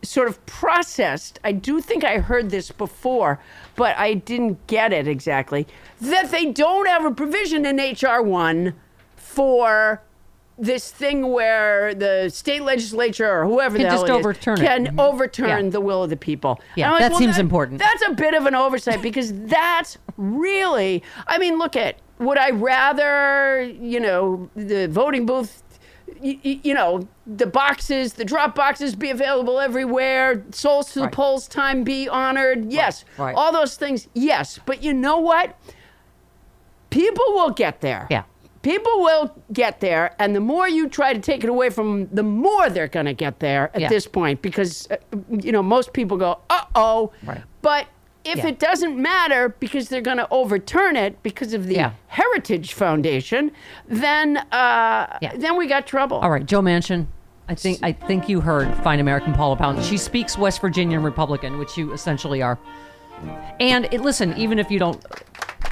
sort 0.05 0.27
of 0.27 0.43
processed. 0.45 1.39
I 1.43 1.51
do 1.51 1.81
think 1.81 2.03
I 2.03 2.19
heard 2.19 2.49
this 2.49 2.71
before, 2.71 3.39
but 3.75 3.97
I 3.97 4.13
didn't 4.15 4.65
get 4.67 4.93
it 4.93 5.07
exactly. 5.07 5.67
That 6.01 6.31
they 6.31 6.45
don't 6.45 6.87
have 6.87 7.05
a 7.05 7.11
provision 7.11 7.65
in 7.65 7.77
HR 7.77 8.21
one 8.21 8.73
for 9.15 10.01
this 10.57 10.89
thing 10.89 11.31
where 11.31 11.93
the 11.93 12.29
state 12.29 12.61
legislature 12.61 13.29
or 13.29 13.45
whoever 13.45 13.77
Can 13.77 13.87
just 13.87 14.05
is 14.05 14.09
overturn 14.09 14.61
it. 14.61 14.65
can 14.65 14.85
mm-hmm. 14.87 14.99
overturn 14.99 15.65
Yeah. 15.65 15.69
the 15.69 15.81
will 15.81 16.03
of 16.03 16.09
the 16.09 16.17
people. 16.17 16.61
Yeah, 16.75 16.93
I'm 16.93 16.99
that 16.99 17.15
seems 17.15 17.37
important. 17.37 17.79
That's 17.79 18.03
a 18.07 18.13
bit 18.13 18.33
of 18.33 18.45
an 18.45 18.55
oversight 18.55 19.01
because 19.01 19.33
that's 19.47 19.97
really. 20.17 21.03
I 21.27 21.37
mean, 21.37 21.57
look 21.57 21.75
at. 21.75 21.97
Would 22.17 22.37
I 22.37 22.51
rather, 22.51 23.61
you 23.61 23.99
know, 23.99 24.49
the 24.55 24.87
voting 24.87 25.25
booth, 25.25 25.63
you, 26.21 26.59
you 26.63 26.73
know, 26.73 27.07
the 27.27 27.45
boxes, 27.47 28.13
the 28.13 28.25
drop 28.25 28.55
boxes 28.55 28.95
be 28.95 29.09
available 29.09 29.59
everywhere, 29.59 30.43
souls 30.51 30.91
to 30.93 31.01
Right. 31.01 31.11
the 31.11 31.15
polls 31.15 31.47
time 31.47 31.83
be 31.83 32.07
honored? 32.07 32.71
Yes. 32.71 33.05
right. 33.17 33.35
All 33.35 33.51
those 33.51 33.75
things, 33.77 34.07
yes. 34.13 34.59
But 34.65 34.83
you 34.83 34.93
know 34.93 35.17
what? 35.17 35.55
People 36.89 37.25
will 37.29 37.49
get 37.51 37.81
there. 37.81 38.07
Yeah. 38.09 38.23
People 38.61 39.01
will 39.01 39.35
get 39.53 39.79
there, 39.79 40.15
and 40.17 40.35
the 40.35 40.39
more 40.39 40.67
you 40.67 40.89
try 40.89 41.13
to 41.13 41.19
take 41.19 41.43
it 41.43 41.49
away 41.51 41.69
from 41.69 41.99
them, 42.05 42.09
the 42.11 42.23
more 42.23 42.67
they're 42.69 42.87
going 42.87 43.05
to 43.05 43.13
get 43.13 43.39
there 43.39 43.69
at 43.75 43.81
Yeah. 43.81 43.89
this 43.89 44.07
point 44.07 44.41
because, 44.41 44.87
uh, 44.89 44.95
you 45.29 45.51
know, 45.51 45.61
most 45.61 45.93
people 45.93 46.17
go, 46.17 46.39
uh 46.49 46.63
oh. 46.73 47.11
Right. 47.23 47.41
But 47.61 47.85
if 48.25 48.37
Yeah. 48.37 48.47
it 48.47 48.59
doesn't 48.59 48.97
matter 49.01 49.49
because 49.59 49.89
they're 49.89 50.01
going 50.01 50.17
to 50.17 50.27
overturn 50.31 50.95
it 50.95 51.21
because 51.23 51.53
of 51.53 51.67
the 51.67 51.75
Yeah. 51.75 51.91
Heritage 52.07 52.73
Foundation, 52.73 53.51
then 53.87 54.37
uh, 54.51 55.17
Yeah. 55.21 55.31
then 55.35 55.57
we 55.57 55.67
got 55.67 55.85
trouble. 55.87 56.17
All 56.17 56.29
right, 56.31 56.45
Joe 56.45 56.61
Manchin. 56.61 57.07
I 57.47 57.53
think 57.53 57.79
I 57.83 57.91
think 57.91 58.27
you 58.27 58.41
heard 58.41 58.73
fine 58.83 58.99
American 58.99 59.33
Paula 59.33 59.55
Pound. 59.55 59.83
She 59.83 59.97
speaks 59.97 60.35
West 60.37 60.61
Virginian 60.61 61.03
Republican, 61.03 61.59
which 61.59 61.77
you 61.77 61.93
essentially 61.93 62.41
are. 62.41 62.57
And 63.59 63.85
it, 63.91 64.01
listen, 64.01 64.35
even 64.35 64.57
if 64.59 64.69
you 64.71 64.79
don't, 64.79 64.99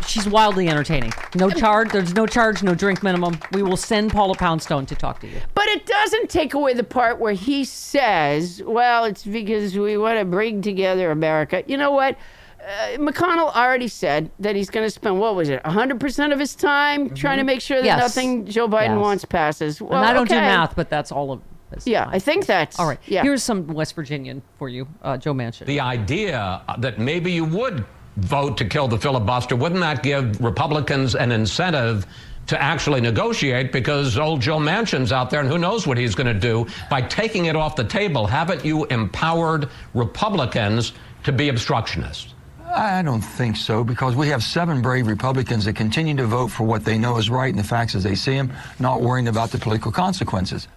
she's 0.08 0.28
wildly 0.30 0.70
entertaining. 0.70 1.12
No 1.36 1.50
charge. 1.50 1.92
There's 1.92 2.14
no 2.14 2.26
charge. 2.28 2.62
No 2.64 2.76
drink 2.76 3.02
minimum. 3.04 3.40
We 3.52 3.64
will 3.64 3.76
send 3.76 4.12
Paula 4.12 4.36
Poundstone 4.36 4.86
to 4.86 4.96
talk 4.96 5.20
to 5.22 5.28
you. 5.28 5.40
But 5.56 5.68
it 5.70 5.86
doesn't 5.86 6.30
take 6.30 6.54
away 6.54 6.74
the 6.76 6.84
part 6.84 7.20
where 7.20 7.34
he 7.34 7.66
says, 7.66 8.62
well, 8.66 9.04
it's 9.06 9.24
because 9.26 9.76
we 9.78 9.98
want 9.98 10.20
to 10.20 10.26
bring 10.26 10.62
together 10.62 11.10
America. 11.12 11.64
You 11.68 11.78
know 11.78 11.92
what? 11.92 12.18
Uh, 12.66 12.98
McConnell 12.98 13.54
already 13.56 13.88
said 13.90 14.32
that 14.40 14.56
he's 14.56 14.70
going 14.70 14.86
to 14.86 14.90
spend, 14.90 15.20
what 15.20 15.36
was 15.36 15.50
it, 15.50 15.62
100% 15.64 16.32
of 16.34 16.40
his 16.40 16.56
time 16.56 17.10
trying 17.14 17.38
to 17.38 17.44
make 17.44 17.60
sure 17.60 17.78
that 17.78 17.86
Yes. 17.86 18.00
nothing 18.00 18.46
Joe 18.46 18.68
Biden 18.70 18.96
Yes. 18.96 19.00
wants 19.00 19.26
passes. 19.26 19.82
Well, 19.82 20.00
and 20.00 20.06
I 20.10 20.14
don't 20.14 20.30
do 20.30 20.36
math, 20.36 20.76
but 20.76 20.90
that's 20.90 21.12
all 21.12 21.32
of 21.34 21.42
this. 21.72 21.86
Yeah, 21.86 22.08
I 22.10 22.20
think 22.20 22.46
that's. 22.46 22.80
All 22.80 22.88
right. 22.88 23.00
Yeah. 23.06 23.22
Here's 23.24 23.44
some 23.44 23.68
West 23.68 23.96
Virginian 23.96 24.42
for 24.58 24.70
you, 24.70 24.88
uh, 25.04 25.18
Joe 25.18 25.34
Manchin. 25.34 25.66
the 25.66 25.82
idea 25.82 26.62
that 26.78 27.00
maybe 27.00 27.32
you 27.34 27.44
would 27.46 27.84
vote 28.18 28.56
to 28.60 28.66
kill 28.66 28.88
the 28.88 28.98
filibuster, 28.98 29.56
wouldn't 29.58 29.82
that 29.82 30.02
give 30.04 30.40
Republicans 30.40 31.16
an 31.16 31.32
incentive 31.34 32.06
to 32.48 32.62
actually 32.62 33.02
negotiate? 33.02 33.72
Because 33.74 34.18
old 34.18 34.40
Joe 34.40 34.58
Manchin's 34.60 35.12
out 35.12 35.30
there, 35.32 35.42
and 35.42 35.50
who 35.50 35.58
knows 35.58 35.86
what 35.88 35.98
he's 35.98 36.16
going 36.16 36.28
to 36.28 36.40
do 36.40 36.66
by 36.90 37.02
taking 37.02 37.46
it 37.46 37.56
off 37.58 37.76
the 37.76 37.84
table? 37.84 38.26
Haven't 38.26 38.64
you 38.64 38.86
empowered 38.86 39.68
Republicans 39.96 40.94
to 41.24 41.32
be 41.34 41.50
obstructionists? 41.50 42.36
I 42.76 43.02
don't 43.04 43.22
think 43.22 43.56
so 43.56 43.84
because 43.84 44.16
we 44.16 44.28
have 44.30 44.42
seven 44.44 44.82
brave 44.82 45.06
Republicans 45.08 45.66
that 45.66 45.76
continue 45.76 46.16
to 46.16 46.26
vote 46.26 46.48
for 46.50 46.64
what 46.64 46.84
they 46.86 46.98
know 46.98 47.18
is 47.18 47.30
right 47.30 47.50
and 47.50 47.60
the 47.60 47.64
facts 47.64 47.94
as 47.94 48.04
they 48.04 48.16
see 48.16 48.34
them, 48.36 48.52
not 48.80 49.02
worrying 49.02 49.28
about 49.28 49.52
the 49.52 49.60
political 49.60 49.92
consequences. 49.92 50.68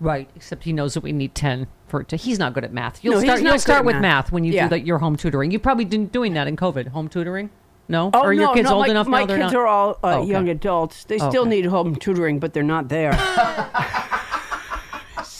Right, 0.00 0.28
except 0.36 0.64
he 0.64 0.72
knows 0.72 0.94
that 0.94 1.02
we 1.02 1.12
need 1.12 1.34
10 1.34 1.66
for 1.88 2.02
it 2.02 2.08
to. 2.08 2.16
He's 2.16 2.38
not 2.38 2.52
good 2.52 2.64
at 2.64 2.72
math. 2.72 3.02
You'll 3.02 3.14
No, 3.14 3.18
he's 3.20 3.26
start, 3.28 3.42
not 3.42 3.50
you'll 3.50 3.58
start 3.58 3.84
with 3.84 3.94
math. 3.94 4.02
math. 4.26 4.32
when 4.32 4.44
you 4.44 4.52
Yeah. 4.52 4.64
do 4.64 4.70
that, 4.70 4.86
your 4.86 4.98
home 4.98 5.16
tutoring. 5.16 5.50
You've 5.50 5.62
probably 5.62 5.86
been 5.86 6.06
doing 6.06 6.34
that 6.34 6.46
in 6.46 6.56
COVID, 6.56 6.88
home 6.88 7.08
tutoring? 7.08 7.50
No? 7.88 8.10
Oh, 8.12 8.20
or 8.20 8.26
are 8.26 8.32
your 8.34 8.48
no, 8.48 8.54
kids 8.54 8.68
no, 8.68 8.76
old 8.76 8.86
my, 8.86 8.90
enough 8.90 9.06
my 9.08 9.20
now? 9.24 9.26
kids 9.26 9.52
not? 9.52 9.54
are 9.54 9.66
all 9.66 9.90
uh, 9.92 9.94
Oh, 10.02 10.10
okay. 10.20 10.30
young 10.30 10.48
adults. 10.50 11.04
They 11.04 11.16
still 11.16 11.42
Okay. 11.42 11.48
need 11.50 11.64
home 11.64 11.96
tutoring, 11.96 12.38
but 12.38 12.52
they're 12.52 12.62
not 12.62 12.88
there. 12.90 13.12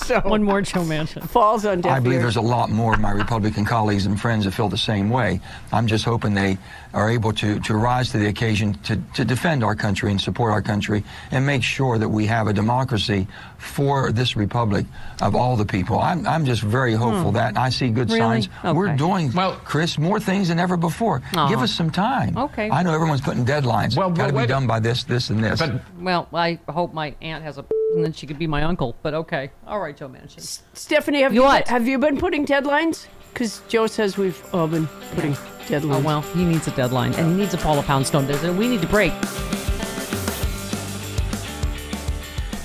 so 0.09 0.21
One 0.25 0.43
more 0.43 0.63
Joe 0.63 0.81
Manchin. 0.81 1.29
falls 1.29 1.65
on 1.65 1.81
deaf 1.83 1.93
I 1.93 2.01
believe 2.01 2.17
ears. 2.17 2.35
there's 2.35 2.37
a 2.37 2.41
lot 2.49 2.71
more 2.71 2.95
of 2.95 3.01
my 3.01 3.11
Republican 3.11 3.65
colleagues 3.65 4.07
and 4.07 4.21
friends 4.21 4.45
that 4.45 4.53
feel 4.53 4.69
the 4.69 4.77
same 4.79 5.11
way. 5.11 5.41
I'm 5.73 5.87
just 5.87 6.05
hoping 6.05 6.35
they 6.35 6.59
are 6.95 7.11
able 7.11 7.33
to, 7.35 7.61
to 7.61 7.75
rise 7.77 8.11
to 8.13 8.19
the 8.19 8.27
occasion 8.27 8.75
to, 8.85 8.97
to 9.15 9.25
defend 9.25 9.63
our 9.63 9.75
country 9.75 10.11
and 10.11 10.21
support 10.21 10.53
our 10.53 10.63
country 10.63 11.05
and 11.31 11.45
make 11.45 11.63
sure 11.63 11.99
that 11.99 12.09
we 12.09 12.27
have 12.27 12.47
a 12.49 12.53
democracy 12.53 13.27
for 13.59 14.11
this 14.13 14.37
republic 14.37 14.87
of 15.21 15.35
all 15.35 15.57
the 15.57 15.65
people. 15.65 15.99
I'm, 15.99 16.27
I'm 16.27 16.45
just 16.45 16.63
very 16.63 16.95
hopeful 16.95 17.33
that 17.33 17.57
I 17.57 17.71
see 17.71 17.89
good 17.91 18.09
Hmm. 18.09 18.15
Really? 18.15 18.43
signs. 18.43 18.49
We're 18.77 18.97
doing, 18.97 19.33
Well- 19.33 19.61
Chris, 19.65 19.99
more 19.99 20.19
things 20.21 20.49
than 20.49 20.59
ever 20.59 20.77
before. 20.77 21.23
Aw. 21.35 21.49
Give 21.49 21.61
us 21.61 21.73
some 21.73 21.91
time. 21.91 22.37
Okay. 22.37 22.71
I 22.71 22.83
know 22.83 22.95
everyone's 22.95 23.21
putting 23.21 23.45
deadlines. 23.45 23.97
Well, 23.97 24.11
Got 24.11 24.29
to 24.29 24.35
well, 24.35 24.45
be 24.45 24.49
done 24.49 24.67
by 24.67 24.81
this, 24.81 25.05
this, 25.05 25.31
and 25.31 25.43
this. 25.45 25.59
But 25.61 25.83
Well, 26.01 26.29
I 26.33 26.59
hope 26.69 26.95
my 26.95 27.15
aunt 27.21 27.43
has 27.45 27.59
a. 27.59 27.65
And 27.95 28.05
then 28.05 28.13
she 28.13 28.27
could 28.27 28.39
be 28.39 28.47
my 28.47 28.63
uncle. 28.65 28.97
But 29.03 29.15
okay. 29.15 29.51
All 29.67 29.81
right, 29.81 29.97
Joe 29.97 30.09
Manchin. 30.09 30.61
Stephanie, 30.75 31.23
have 31.23 31.33
You 31.33 31.41
you, 31.41 31.47
what? 31.47 31.69
have 31.69 31.87
you 31.89 31.99
been 31.99 32.19
putting 32.19 32.45
deadlines? 32.47 33.07
Because 33.33 33.61
Joe 33.69 33.87
says 33.87 34.17
we've 34.17 34.43
all 34.53 34.67
been 34.67 34.87
putting 35.15 35.35
deadlines. 35.67 36.01
Oh, 36.01 36.01
well, 36.01 36.23
he 36.23 36.45
needs 36.45 36.67
a 36.67 36.71
deadline. 36.73 37.15
And 37.15 37.33
he 37.33 37.35
needs 37.35 37.55
a 37.55 37.59
Paula 37.59 37.83
Poundstone 37.83 38.27
visit. 38.27 38.53
We 38.55 38.69
need 38.69 38.81
to 38.83 38.89
break. 38.89 39.13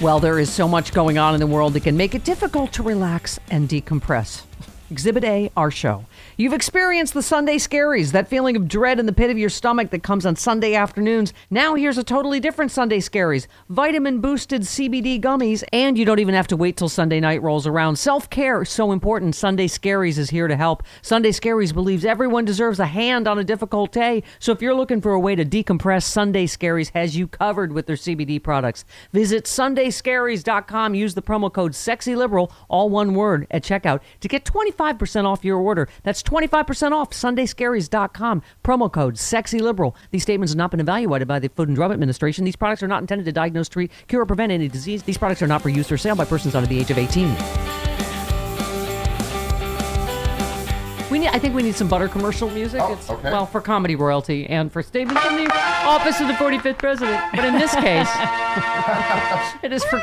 Well, 0.01 0.19
there 0.19 0.39
is 0.39 0.51
so 0.51 0.67
much 0.67 0.93
going 0.93 1.17
on 1.17 1.33
in 1.33 1.39
the 1.39 1.47
world 1.47 1.73
that 1.73 1.83
can 1.83 1.95
make 1.95 2.13
it 2.15 2.23
difficult 2.23 2.73
to 2.73 2.83
relax 2.83 3.39
and 3.49 3.69
decompress. 3.69 4.43
Exhibit 4.91 5.23
A, 5.23 5.51
our 5.55 5.71
show. 5.71 6.05
You've 6.35 6.53
experienced 6.53 7.13
the 7.13 7.21
Sunday 7.21 7.57
scaries, 7.57 8.11
that 8.11 8.27
feeling 8.27 8.55
of 8.55 8.67
dread 8.67 8.99
in 8.99 9.05
the 9.05 9.13
pit 9.13 9.29
of 9.29 9.37
your 9.37 9.51
stomach 9.51 9.91
that 9.91 10.01
comes 10.01 10.25
on 10.25 10.35
Sunday 10.35 10.73
afternoons. 10.73 11.31
Now 11.51 11.75
here's 11.75 11.99
a 11.99 12.03
totally 12.03 12.39
different 12.39 12.71
Sunday 12.71 12.97
scaries. 12.97 13.45
Vitamin 13.69 14.19
boosted 14.19 14.63
CBD 14.63 15.21
gummies, 15.21 15.63
and 15.71 15.95
you 15.95 16.05
don't 16.05 16.17
even 16.17 16.33
have 16.33 16.47
to 16.47 16.57
wait 16.57 16.75
till 16.75 16.89
Sunday 16.89 17.19
night 17.19 17.43
rolls 17.43 17.67
around. 17.67 17.97
Self-care 17.97 18.63
is 18.63 18.69
so 18.69 18.91
important. 18.91 19.35
Sunday 19.35 19.67
scaries 19.67 20.17
is 20.17 20.31
here 20.31 20.47
to 20.47 20.55
help. 20.55 20.81
Sunday 21.03 21.29
scaries 21.29 21.71
believes 21.71 22.03
everyone 22.03 22.45
deserves 22.45 22.79
a 22.79 22.87
hand 22.87 23.27
on 23.27 23.37
a 23.37 23.43
difficult 23.43 23.91
day. 23.91 24.23
So 24.39 24.51
if 24.51 24.59
you're 24.59 24.73
looking 24.73 25.01
for 25.01 25.13
a 25.13 25.19
way 25.19 25.35
to 25.35 25.45
decompress, 25.45 26.01
Sunday 26.01 26.47
scaries 26.47 26.89
has 26.95 27.15
you 27.15 27.27
covered 27.27 27.73
with 27.73 27.85
their 27.85 27.95
CBD 27.95 28.41
products. 28.41 28.85
Visit 29.11 29.43
sundayscaries.com. 29.45 30.95
Use 30.95 31.13
the 31.13 31.21
promo 31.21 31.53
code 31.53 31.73
SEXYLIBERAL, 31.73 32.51
all 32.69 32.89
one 32.89 33.13
word, 33.13 33.45
at 33.51 33.63
checkout 33.63 33.99
to 34.21 34.27
get 34.27 34.45
25% 34.45 35.25
off 35.25 35.45
your 35.45 35.59
order. 35.59 35.87
That's 36.01 36.22
25% 36.23 36.91
off 36.91 37.11
sundayscaries.com. 37.11 38.41
Promo 38.63 38.91
code 38.91 39.15
SEXYLIBERAL. 39.15 39.95
These 40.11 40.23
statements 40.23 40.53
have 40.53 40.57
not 40.57 40.71
been 40.71 40.79
evaluated 40.79 41.27
by 41.27 41.39
the 41.39 41.49
Food 41.49 41.67
and 41.67 41.75
Drug 41.75 41.91
Administration. 41.91 42.45
These 42.45 42.55
products 42.55 42.81
are 42.83 42.87
not 42.87 43.01
intended 43.01 43.25
to 43.25 43.31
diagnose, 43.31 43.69
treat, 43.69 43.91
cure, 44.07 44.21
or 44.21 44.25
prevent 44.25 44.51
any 44.51 44.67
disease. 44.67 45.03
These 45.03 45.17
products 45.17 45.41
are 45.41 45.47
not 45.47 45.61
for 45.61 45.69
use 45.69 45.91
or 45.91 45.97
sale 45.97 46.15
by 46.15 46.25
persons 46.25 46.55
under 46.55 46.67
the 46.67 46.79
age 46.79 46.91
of 46.91 46.97
18. 46.97 47.35
We 51.13 51.19
need. 51.19 51.27
I 51.27 51.37
think 51.37 51.53
we 51.53 51.61
need 51.61 51.75
some 51.75 51.87
butter 51.87 52.07
commercial 52.07 52.49
music. 52.49 52.81
Oh, 52.81 52.91
it's, 52.93 53.07
okay. 53.07 53.31
Well, 53.31 53.45
for 53.45 53.61
comedy 53.61 53.95
royalty 53.95 54.47
and 54.47 54.73
for 54.73 54.81
statements 54.81 55.21
from 55.21 55.35
the 55.35 55.47
office 55.83 56.19
of 56.19 56.25
the 56.25 56.33
45th 56.33 56.79
president. 56.79 57.21
But 57.35 57.45
in 57.45 57.53
this 57.53 57.75
case, 57.75 58.09
it 59.63 59.71
is 59.71 59.83
for. 59.83 60.01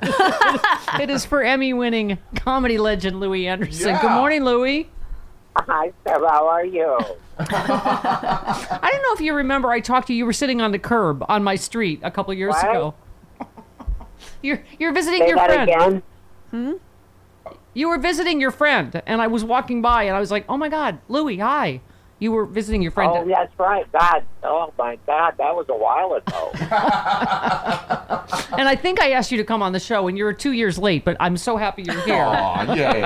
it 1.00 1.10
is 1.10 1.26
for 1.26 1.42
Emmy-winning 1.42 2.16
comedy 2.36 2.78
legend 2.78 3.20
Louie 3.20 3.46
Anderson. 3.46 3.98
Good 4.00 4.10
morning, 4.12 4.44
Louie. 4.44 4.88
Hi, 5.56 5.92
Seb. 6.06 6.20
How 6.20 6.48
are 6.48 6.64
you? 6.64 6.98
I 7.38 8.88
don't 8.92 9.02
know 9.02 9.12
if 9.14 9.20
you 9.20 9.34
remember. 9.34 9.70
I 9.70 9.80
talked 9.80 10.08
to 10.08 10.12
you. 10.12 10.18
You 10.18 10.26
were 10.26 10.32
sitting 10.32 10.60
on 10.60 10.72
the 10.72 10.78
curb 10.78 11.24
on 11.28 11.42
my 11.44 11.54
street 11.56 12.00
a 12.02 12.10
couple 12.10 12.32
years 12.34 12.54
What? 12.54 12.70
ago. 12.70 12.94
You're 14.42 14.62
you're 14.78 14.92
visiting 14.92 15.20
Say 15.20 15.28
your 15.28 15.38
friend. 15.38 15.62
again. 15.70 16.02
Hmm? 16.50 16.72
You 17.72 17.88
were 17.88 17.98
visiting 17.98 18.40
your 18.40 18.50
friend, 18.50 19.00
and 19.06 19.20
I 19.20 19.26
was 19.26 19.44
walking 19.44 19.80
by, 19.82 20.04
and 20.04 20.16
I 20.16 20.20
was 20.20 20.30
like, 20.30 20.44
"Oh 20.48 20.56
my 20.56 20.68
God, 20.68 20.98
Louie, 21.08 21.38
hi!" 21.38 21.80
You 22.18 22.32
were 22.32 22.46
visiting 22.46 22.80
your 22.80 22.92
friend. 22.92 23.12
Oh, 23.14 23.26
that's 23.26 23.58
right. 23.58 23.90
God. 23.92 24.22
Oh, 24.42 24.72
my 24.78 24.98
God. 25.06 25.34
That 25.38 25.54
was 25.54 25.66
a 25.68 25.76
while 25.76 26.14
ago. 26.14 26.52
And 28.56 28.68
I 28.68 28.76
think 28.76 29.00
I 29.00 29.10
asked 29.12 29.32
you 29.32 29.38
to 29.38 29.44
come 29.44 29.62
on 29.62 29.72
the 29.72 29.80
show, 29.80 30.06
and 30.08 30.16
you're 30.16 30.32
two 30.32 30.52
years 30.52 30.78
late, 30.78 31.04
but 31.04 31.16
I'm 31.18 31.36
so 31.36 31.56
happy 31.56 31.82
you're 31.82 32.00
here. 32.02 32.22
Aw, 32.22 32.74
yay. 32.74 33.00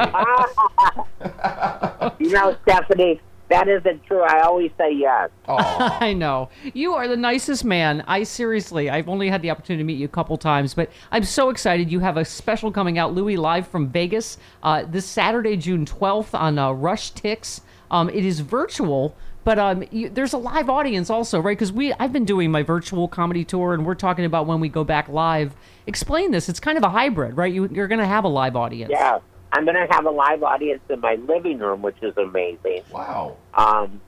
you 2.25 2.31
know, 2.31 2.57
Stephanie, 2.63 3.21
that 3.49 3.67
isn't 3.67 4.05
true. 4.05 4.23
I 4.23 4.41
always 4.41 4.71
say 4.77 4.93
yes. 4.93 5.31
Aw. 5.49 5.99
I 6.05 6.13
know. 6.13 6.51
You 6.75 6.95
are 6.95 7.09
the 7.09 7.17
nicest 7.17 7.65
man. 7.65 8.05
I 8.07 8.25
seriously, 8.25 8.91
I've 8.91 9.09
only 9.09 9.31
had 9.31 9.41
the 9.41 9.51
opportunity 9.51 9.83
to 9.83 9.87
meet 9.87 9.99
you 9.99 10.05
a 10.05 10.09
couple 10.09 10.37
times, 10.37 10.75
but 10.75 10.91
I'm 11.11 11.25
so 11.25 11.49
excited. 11.49 11.91
You 11.91 12.01
have 12.01 12.19
a 12.19 12.25
special 12.25 12.71
coming 12.71 12.99
out, 12.99 13.15
Louie, 13.15 13.37
live 13.37 13.67
from 13.67 13.89
Vegas, 13.89 14.37
uh, 14.63 14.85
this 14.87 15.07
Saturday, 15.07 15.57
June 15.57 15.87
12th 15.87 16.39
on 16.39 16.59
uh, 16.59 16.73
Rush 16.73 17.13
Tix. 17.15 17.63
Um, 17.91 18.09
it 18.11 18.25
is 18.25 18.41
virtual. 18.41 19.17
But 19.45 19.59
um, 19.59 19.85
you, 19.91 20.11
there's 20.11 20.35
a 20.35 20.39
live 20.39 20.69
audience 20.69 21.09
also, 21.09 21.41
right? 21.41 21.57
Because 21.57 21.73
we, 21.73 21.93
I've 21.95 22.13
been 22.13 22.27
doing 22.27 22.51
my 22.51 22.63
virtual 22.63 23.09
comedy 23.09 23.45
tour, 23.45 23.73
and 23.73 23.87
we're 23.87 23.95
talking 23.95 24.27
about 24.27 24.47
when 24.47 24.61
we 24.61 24.69
go 24.69 24.85
back 24.85 25.09
live. 25.09 25.55
Explain 25.87 26.33
this. 26.33 26.49
It's 26.51 26.61
kind 26.61 26.77
of 26.77 26.85
a 26.85 26.91
hybrid, 26.91 27.37
right? 27.37 27.53
You, 27.53 27.67
you're 27.69 27.89
going 27.89 28.01
to 28.01 28.07
have 28.07 28.25
a 28.25 28.29
live 28.29 28.57
audience. 28.57 28.91
Yeah. 28.91 29.21
I'm 29.51 29.65
going 29.65 29.77
to 29.77 29.87
have 29.91 30.05
a 30.05 30.11
live 30.11 30.43
audience 30.43 30.83
in 30.91 31.01
my 31.01 31.15
living 31.15 31.59
room, 31.59 31.81
which 31.81 31.97
is 32.03 32.15
amazing. 32.19 32.83
Wow. 32.93 33.39
Um, 33.55 34.03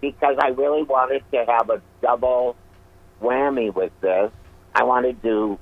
because 0.00 0.36
I 0.38 0.48
really 0.48 0.84
wanted 0.84 1.22
to 1.32 1.44
have 1.44 1.68
a 1.68 1.82
double 2.00 2.56
whammy 3.20 3.74
with 3.74 3.92
this. 4.00 4.32
I 4.74 4.84
wanted 4.84 5.20
to, 5.22 5.28
do, 5.28 5.58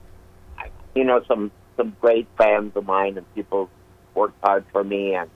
you 0.94 1.02
know, 1.02 1.24
some 1.26 1.50
some 1.76 1.96
great 2.00 2.28
fans 2.36 2.72
of 2.76 2.86
mine 2.86 3.16
and 3.16 3.34
people 3.34 3.68
worked 4.14 4.38
hard 4.44 4.64
for 4.70 4.84
me 4.84 5.14
and 5.14 5.28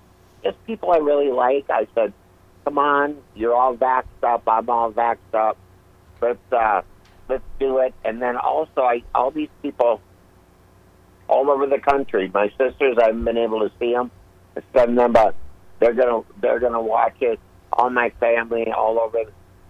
just 0.42 0.56
people 0.66 0.90
I 0.92 0.98
really 0.98 1.30
like. 1.30 1.68
I 1.70 1.86
said, 1.94 2.12
"Come 2.64 2.78
on, 2.78 3.16
you're 3.34 3.54
all 3.54 3.76
vaxxed 3.76 4.22
up. 4.22 4.42
I'm 4.46 4.68
all 4.68 4.92
vaxxed 4.92 5.34
up. 5.34 5.56
Let's 6.20 6.52
uh, 6.52 6.82
let's 7.28 7.44
do 7.58 7.78
it." 7.78 7.94
And 8.04 8.20
then 8.20 8.36
also, 8.36 8.82
I 8.82 9.02
all 9.14 9.30
these 9.30 9.50
people 9.62 10.00
all 11.28 11.50
over 11.50 11.66
the 11.66 11.78
country. 11.78 12.30
My 12.32 12.48
sisters, 12.58 12.96
I 13.00 13.06
haven't 13.06 13.24
been 13.24 13.38
able 13.38 13.60
to 13.60 13.72
see 13.78 13.92
them, 13.92 14.10
send 14.74 14.98
them, 14.98 15.12
but 15.12 15.34
they're 15.80 15.94
gonna 15.94 16.22
they're 16.40 16.60
gonna 16.60 16.82
watch 16.82 17.16
it. 17.20 17.40
All 17.72 17.88
my 17.88 18.10
family, 18.20 18.70
all 18.70 19.00
over 19.00 19.24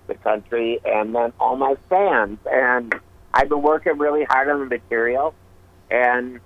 the 0.09 0.15
country, 0.15 0.81
and 0.85 1.15
then 1.15 1.33
all 1.39 1.57
my 1.57 1.77
fans. 1.89 2.39
And 2.51 2.95
I've 3.33 3.49
been 3.49 3.63
working 3.63 3.97
really 3.99 4.25
hard 4.25 4.49
on 4.49 4.61
the 4.61 4.67
material, 4.67 5.35
and 5.91 6.41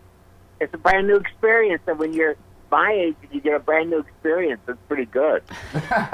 it's 0.61 0.73
a 0.75 0.79
brand 0.79 1.07
new 1.07 1.17
experience. 1.17 1.83
And 1.87 1.99
when 1.99 2.13
you're 2.13 2.37
my 2.77 2.93
age, 2.93 3.17
and 3.23 3.33
you 3.33 3.41
get 3.41 3.55
a 3.55 3.59
brand 3.59 3.89
new 3.89 3.99
experience. 4.01 4.61
It's 4.69 4.79
pretty 4.89 5.07
good. 5.07 5.43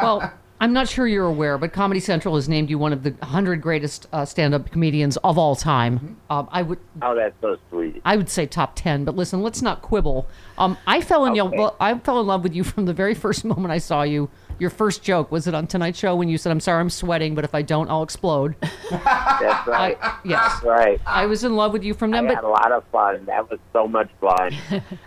Well, 0.01 0.33
I'm 0.61 0.73
not 0.73 0.89
sure 0.89 1.09
you're 1.09 1.27
aware, 1.27 1.59
but 1.59 1.73
Comedy 1.73 1.99
Central 1.99 2.37
has 2.37 2.49
named 2.49 2.71
you 2.71 2.79
one 2.79 2.93
of 2.93 3.03
the 3.03 3.11
100 3.11 3.61
greatest 3.61 4.07
uh, 4.13 4.25
stand-up 4.25 4.71
comedians 4.71 5.17
of 5.25 5.37
all 5.37 5.57
time. 5.57 6.17
Um, 6.31 6.49
I 6.53 6.63
would 6.63 6.79
Oh, 7.03 7.17
that's 7.17 7.35
so 7.41 7.57
sweet. 7.69 8.01
I 8.05 8.17
would 8.17 8.29
say 8.29 8.47
top 8.47 8.77
10, 8.77 9.05
but 9.05 9.17
listen, 9.17 9.43
let's 9.43 9.61
not 9.61 9.83
quibble. 9.83 10.29
Um, 10.59 10.79
I 10.87 11.01
fell 11.01 11.27
in 11.27 11.33
Okay. 11.41 11.59
well, 11.59 11.75
I 11.81 11.99
fell 11.99 12.21
in 12.21 12.29
love 12.29 12.45
with 12.45 12.55
you 12.55 12.63
from 12.73 12.85
the 12.87 12.93
very 12.95 13.15
first 13.15 13.45
moment 13.45 13.73
I 13.73 13.79
saw 13.79 14.03
you. 14.05 14.31
Your 14.61 14.71
first 14.71 15.03
joke 15.03 15.33
was 15.33 15.49
it 15.49 15.55
on 15.55 15.67
Tonight 15.67 15.97
Show 15.97 16.15
when 16.15 16.29
you 16.29 16.39
said, 16.39 16.53
"I'm 16.53 16.61
sorry, 16.61 16.79
I'm 16.81 16.91
sweating, 16.91 17.35
but 17.35 17.43
if 17.45 17.53
I 17.57 17.63
don't, 17.63 17.91
I'll 17.91 18.05
explode." 18.05 18.55
That's 18.91 19.67
right. 19.67 19.99
I, 20.01 20.19
yes, 20.25 20.41
That's 20.53 20.63
right. 20.65 21.01
I 21.05 21.27
was 21.27 21.43
in 21.43 21.57
love 21.57 21.73
with 21.73 21.83
you 21.83 21.95
from 21.95 22.13
then. 22.13 22.27
I 22.27 22.35
had 22.35 22.43
But 22.43 22.45
a 22.45 22.49
lot 22.51 22.71
of 22.71 22.85
fun. 22.93 23.25
That 23.25 23.51
was 23.51 23.59
so 23.73 23.89
much 23.89 24.11
fun. 24.21 24.53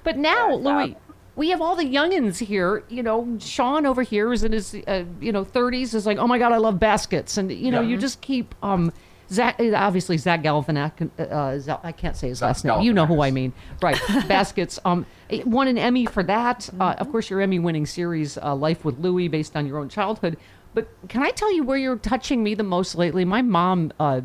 But 0.04 0.18
now, 0.18 0.54
Louie, 0.56 0.98
we 1.36 1.50
have 1.50 1.62
all 1.62 1.76
the 1.76 1.84
youngins 1.86 2.39
here. 2.39 2.84
You 2.89 3.04
know, 3.04 3.38
Sean 3.39 3.86
over 3.86 4.02
here 4.04 4.32
is 4.34 4.43
in 4.43 4.52
his, 4.54 4.76
uh, 4.88 5.04
you 5.19 5.32
know, 5.32 5.43
30s. 5.45 5.93
Is 5.93 6.06
like, 6.06 6.17
oh 6.17 6.28
my 6.28 6.38
god, 6.38 6.52
I 6.52 6.58
love 6.58 6.80
baskets, 6.80 7.38
and 7.38 7.52
you 7.52 7.71
know, 7.71 7.82
Yeah. 7.82 7.89
you 7.89 7.98
just 7.98 8.21
keep. 8.21 8.56
um 8.63 8.91
Zach, 9.32 9.60
obviously 9.60 10.17
Zach 10.17 10.43
Galifianak. 10.43 11.10
Uh, 11.19 11.78
I 11.84 11.91
can't 11.91 12.15
say 12.15 12.28
his 12.30 12.43
last 12.43 12.63
name. 12.63 12.82
You 12.82 12.93
know 12.93 13.08
who 13.08 13.21
I 13.21 13.32
mean, 13.32 13.54
right? 13.82 14.00
Baskets. 14.28 14.78
Um, 14.86 15.08
it 15.30 15.48
won 15.48 15.67
an 15.67 15.80
Emmy 15.80 16.06
for 16.06 16.21
that. 16.21 16.69
Uh, 16.80 16.93
of 17.00 17.10
course, 17.12 17.28
your 17.32 17.41
Emmy-winning 17.41 17.88
series, 17.88 18.38
uh, 18.38 18.54
Life 18.54 18.86
with 18.86 19.00
Louie, 19.00 19.28
based 19.28 19.56
on 19.56 19.65
your 19.65 19.80
own 19.80 19.89
childhood. 19.89 20.38
But 20.76 20.89
can 21.10 21.24
I 21.24 21.32
tell 21.32 21.52
you 21.52 21.63
where 21.63 21.76
you're 21.80 21.98
touching 21.98 22.43
me 22.43 22.54
the 22.54 22.62
most 22.63 22.93
lately? 22.93 23.26
My 23.26 23.41
mom, 23.41 23.91
uh, 24.00 24.21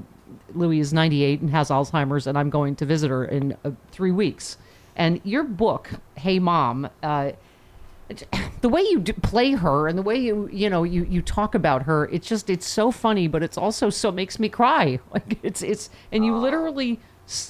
Louie, 0.53 0.81
is 0.81 0.92
98 0.92 1.40
and 1.40 1.49
has 1.49 1.70
Alzheimer's, 1.70 2.27
and 2.27 2.37
I'm 2.37 2.51
going 2.51 2.77
to 2.77 2.85
visit 2.85 3.09
her 3.09 3.25
in 3.25 3.57
uh, 3.64 3.70
three 3.92 4.11
weeks. 4.11 4.59
And 5.01 5.19
your 5.25 5.45
book, 5.45 5.89
Hey 6.15 6.39
Mom, 6.39 6.87
uh, 7.03 7.33
the 8.61 8.69
way 8.69 8.83
you 8.83 9.01
play 9.01 9.53
her 9.53 9.89
and 9.89 9.97
the 9.97 10.03
way 10.03 10.17
you 10.17 10.47
you 10.53 10.69
know 10.69 10.83
you 10.85 11.05
you 11.05 11.23
talk 11.23 11.55
about 11.55 11.85
her, 11.85 12.05
it's 12.13 12.29
just 12.29 12.51
it's 12.51 12.67
so 12.67 12.91
funny, 12.91 13.27
but 13.27 13.43
it's 13.43 13.57
also 13.57 13.89
so 13.89 14.13
makes 14.13 14.39
me 14.39 14.51
cry. 14.51 14.99
Like 15.15 15.39
it's 15.43 15.63
it's 15.63 15.89
and 16.13 16.23
you 16.27 16.37
literally 16.37 17.01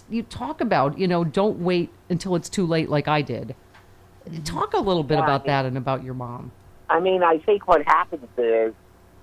you 0.08 0.22
talk 0.22 0.60
about 0.60 0.96
you 0.96 1.08
know 1.08 1.24
don't 1.24 1.58
wait 1.58 1.90
until 2.08 2.36
it's 2.36 2.48
too 2.48 2.64
late 2.64 2.88
like 2.88 3.08
I 3.08 3.20
did. 3.20 3.56
Talk 4.44 4.72
a 4.74 4.78
little 4.78 5.02
bit 5.02 5.18
Yeah, 5.18 5.24
about 5.24 5.42
I- 5.42 5.46
that 5.48 5.64
and 5.64 5.76
about 5.76 6.04
your 6.04 6.14
mom. 6.14 6.52
I 6.88 7.00
mean, 7.00 7.24
I 7.24 7.38
think 7.38 7.66
what 7.66 7.82
happens 7.84 8.28
is 8.36 8.74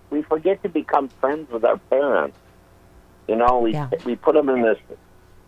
we 0.09 0.21
forget 0.23 0.61
to 0.63 0.69
become 0.69 1.07
friends 1.21 1.49
with 1.49 1.63
our 1.63 1.77
parents. 1.77 2.37
You 3.29 3.37
know, 3.37 3.59
we 3.59 3.71
Yeah. 3.71 3.89
we 4.03 4.17
put 4.17 4.35
them 4.35 4.49
in 4.49 4.63
this 4.63 4.79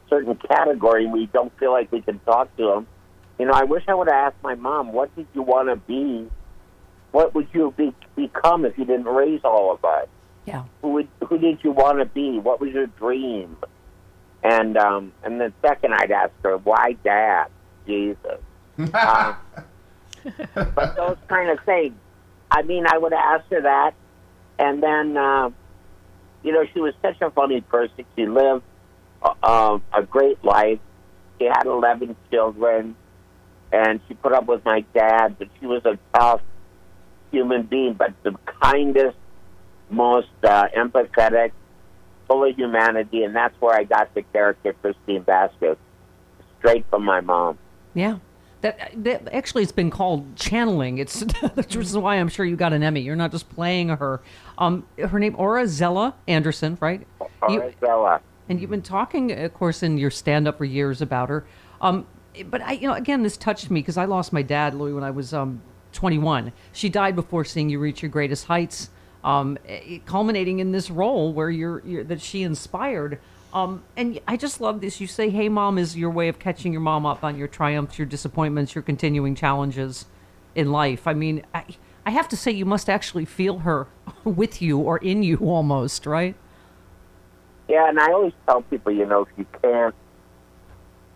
certain 0.09 0.35
category. 0.35 1.05
We 1.05 1.27
don't 1.27 1.57
feel 1.59 1.71
like 1.71 1.91
we 1.91 2.01
can 2.01 2.19
talk 2.19 2.55
to 2.57 2.65
them. 2.65 2.87
You 3.37 3.45
know, 3.45 3.53
I 3.53 3.63
wish 3.63 3.83
I 3.87 3.93
would 3.93 4.07
have 4.07 4.33
asked 4.33 4.43
my 4.43 4.55
mom, 4.55 4.91
"What 4.91 5.15
did 5.15 5.27
you 5.33 5.41
want 5.41 5.69
to 5.69 5.75
be? 5.75 6.29
What 7.11 7.33
would 7.33 7.47
you 7.53 7.73
be, 7.75 7.93
become 8.15 8.65
if 8.65 8.77
you 8.77 8.85
didn't 8.85 9.05
raise 9.07 9.41
all 9.43 9.71
of 9.71 9.83
us? 9.83 10.07
Yeah. 10.45 10.63
Who 10.81 10.89
would 10.89 11.07
who 11.27 11.37
did 11.37 11.59
you 11.63 11.71
want 11.71 11.99
to 11.99 12.05
be? 12.05 12.39
What 12.39 12.59
was 12.59 12.71
your 12.71 12.87
dream?" 12.87 13.57
And 14.43 14.77
um, 14.77 15.13
and 15.23 15.39
then 15.39 15.53
second, 15.61 15.93
I'd 15.93 16.11
ask 16.11 16.31
her, 16.43 16.57
"Why, 16.57 16.93
Dad? 17.03 17.47
Jesus." 17.85 18.39
Uh, 18.93 19.35
but 20.53 20.95
those 20.95 21.17
kind 21.27 21.49
of 21.49 21.59
things. 21.65 21.95
I 22.51 22.63
mean, 22.63 22.85
I 22.87 22.97
would 22.97 23.13
ask 23.13 23.45
her 23.49 23.61
that, 23.61 23.93
and 24.57 24.81
then, 24.81 25.15
uh, 25.15 25.49
you 26.43 26.51
know, 26.51 26.65
she 26.73 26.79
was 26.79 26.93
such 27.01 27.21
a 27.21 27.29
funny 27.31 27.61
person. 27.61 28.05
She 28.15 28.25
lived 28.25 28.63
um, 29.43 29.83
a 29.93 30.03
great 30.03 30.43
life. 30.43 30.79
She 31.39 31.45
had 31.45 31.65
11 31.65 32.15
children, 32.31 32.95
and 33.71 33.99
she 34.07 34.13
put 34.13 34.33
up 34.33 34.45
with 34.45 34.63
my 34.65 34.81
dad, 34.93 35.37
but 35.39 35.47
she 35.59 35.65
was 35.65 35.83
a 35.85 35.97
tough 36.13 36.41
human 37.31 37.63
being, 37.63 37.93
but 37.93 38.13
the 38.23 38.35
kindest, 38.61 39.17
most 39.89 40.27
uh, 40.43 40.67
empathetic, 40.75 41.51
full 42.27 42.43
of 42.43 42.55
humanity, 42.55 43.23
and 43.23 43.35
that's 43.35 43.59
where 43.61 43.75
I 43.75 43.83
got 43.83 44.13
the 44.13 44.23
character 44.23 44.73
Christine 44.73 45.23
Baskets, 45.23 45.79
straight 46.59 46.85
from 46.89 47.03
my 47.03 47.21
mom. 47.21 47.57
Yeah. 47.93 48.19
That, 48.61 48.91
that 49.05 49.33
actually 49.33 49.63
it's 49.63 49.71
been 49.71 49.89
called 49.89 50.35
channeling. 50.35 50.97
It's 50.97 51.21
which 51.53 51.77
is 51.77 51.97
why 51.97 52.15
I'm 52.15 52.27
sure 52.27 52.45
you 52.45 52.57
got 52.57 52.73
an 52.73 52.83
Emmy. 52.83 52.99
You're 52.99 53.15
not 53.15 53.31
just 53.31 53.49
playing 53.49 53.87
her. 53.89 54.19
Um, 54.57 54.85
her 54.97 55.17
name 55.17 55.35
Ora 55.37 55.65
Zella 55.65 56.15
Anderson, 56.27 56.77
right? 56.81 57.07
You- 57.47 57.61
Arabella. 57.61 58.21
And 58.49 58.59
you've 58.59 58.69
been 58.69 58.81
talking, 58.81 59.31
of 59.31 59.53
course, 59.53 59.83
in 59.83 59.97
your 59.97 60.11
stand-up 60.11 60.57
for 60.57 60.65
years 60.65 61.01
about 61.01 61.29
her. 61.29 61.45
Um, 61.81 62.07
but 62.49 62.61
I, 62.61 62.73
you 62.73 62.87
know, 62.87 62.95
again, 62.95 63.23
this 63.23 63.37
touched 63.37 63.69
me 63.69 63.79
because 63.79 63.97
I 63.97 64.05
lost 64.05 64.33
my 64.33 64.41
dad, 64.41 64.73
Louie, 64.73 64.93
when 64.93 65.03
I 65.03 65.11
was 65.11 65.33
um, 65.33 65.61
21. 65.93 66.51
She 66.73 66.89
died 66.89 67.15
before 67.15 67.45
seeing 67.45 67.69
you 67.69 67.79
reach 67.79 68.01
your 68.01 68.09
greatest 68.09 68.45
heights, 68.45 68.89
um, 69.23 69.57
eh, 69.67 69.99
culminating 70.05 70.59
in 70.59 70.71
this 70.71 70.89
role 70.89 71.31
where 71.31 71.49
you're, 71.49 71.81
you're 71.85 72.03
that 72.05 72.21
she 72.21 72.43
inspired. 72.43 73.19
Um, 73.53 73.83
and 73.95 74.19
I 74.27 74.37
just 74.37 74.61
love 74.61 74.79
this. 74.79 75.01
You 75.01 75.07
say, 75.07 75.29
"Hey, 75.31 75.49
mom," 75.49 75.79
is 75.79 75.97
your 75.97 76.11
way 76.11 76.27
of 76.27 76.37
catching 76.37 76.71
your 76.71 76.81
mom 76.81 77.05
up 77.05 77.23
on 77.23 77.35
your 77.35 77.47
triumphs, 77.47 77.97
your 77.97 78.05
disappointments, 78.05 78.75
your 78.75 78.83
continuing 78.83 79.33
challenges 79.33 80.05
in 80.55 80.71
life. 80.71 81.07
I 81.07 81.13
mean, 81.13 81.43
I, 81.53 81.65
I 82.05 82.11
have 82.11 82.27
to 82.29 82.37
say, 82.37 82.51
you 82.51 82.65
must 82.65 82.89
actually 82.89 83.25
feel 83.25 83.59
her 83.59 83.87
with 84.23 84.61
you 84.61 84.77
or 84.79 84.97
in 84.97 85.23
you 85.23 85.37
almost, 85.37 86.05
right? 86.05 86.35
Yeah, 87.69 87.87
and 87.87 87.99
I 87.99 88.11
always 88.11 88.33
tell 88.47 88.63
people, 88.63 88.91
you 88.91 89.05
know, 89.05 89.21
if 89.21 89.27
you 89.37 89.45
can't, 89.61 89.93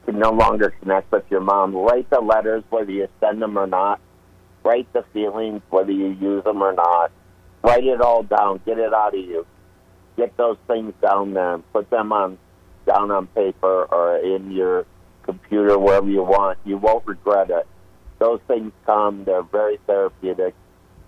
can 0.06 0.20
no 0.20 0.30
longer 0.30 0.70
connect 0.80 1.12
with 1.12 1.24
your 1.32 1.42
mom, 1.42 1.76
write 1.76 2.08
the 2.12 2.20
letters, 2.20 2.64
whether 2.70 2.92
you 2.92 3.08
send 3.20 3.42
them 3.42 3.58
or 3.58 3.66
not. 3.66 4.00
Write 4.64 4.92
the 4.94 5.04
feelings, 5.14 5.62
whether 5.72 5.92
you 5.92 6.10
use 6.10 6.44
them 6.44 6.62
or 6.62 6.74
not. 6.74 7.12
Write 7.64 7.86
it 7.86 8.02
all 8.02 8.22
down. 8.22 8.62
Get 8.66 8.78
it 8.78 8.94
out 8.94 9.16
of 9.16 9.20
you. 9.20 9.48
Get 10.16 10.38
those 10.38 10.58
things 10.68 10.94
down 11.02 11.34
there 11.34 11.58
put 11.74 11.90
them 11.90 12.14
on 12.14 12.38
down 12.86 13.10
on 13.10 13.26
paper 13.28 13.86
or 13.86 14.18
in 14.18 14.52
your 14.52 14.86
computer, 15.24 15.80
wherever 15.80 16.08
you 16.08 16.22
want. 16.22 16.60
You 16.66 16.78
won't 16.78 17.08
regret 17.08 17.50
it. 17.50 17.66
Those 18.20 18.42
things 18.48 18.72
come. 18.86 19.24
They're 19.24 19.42
very 19.42 19.80
therapeutic. 19.88 20.54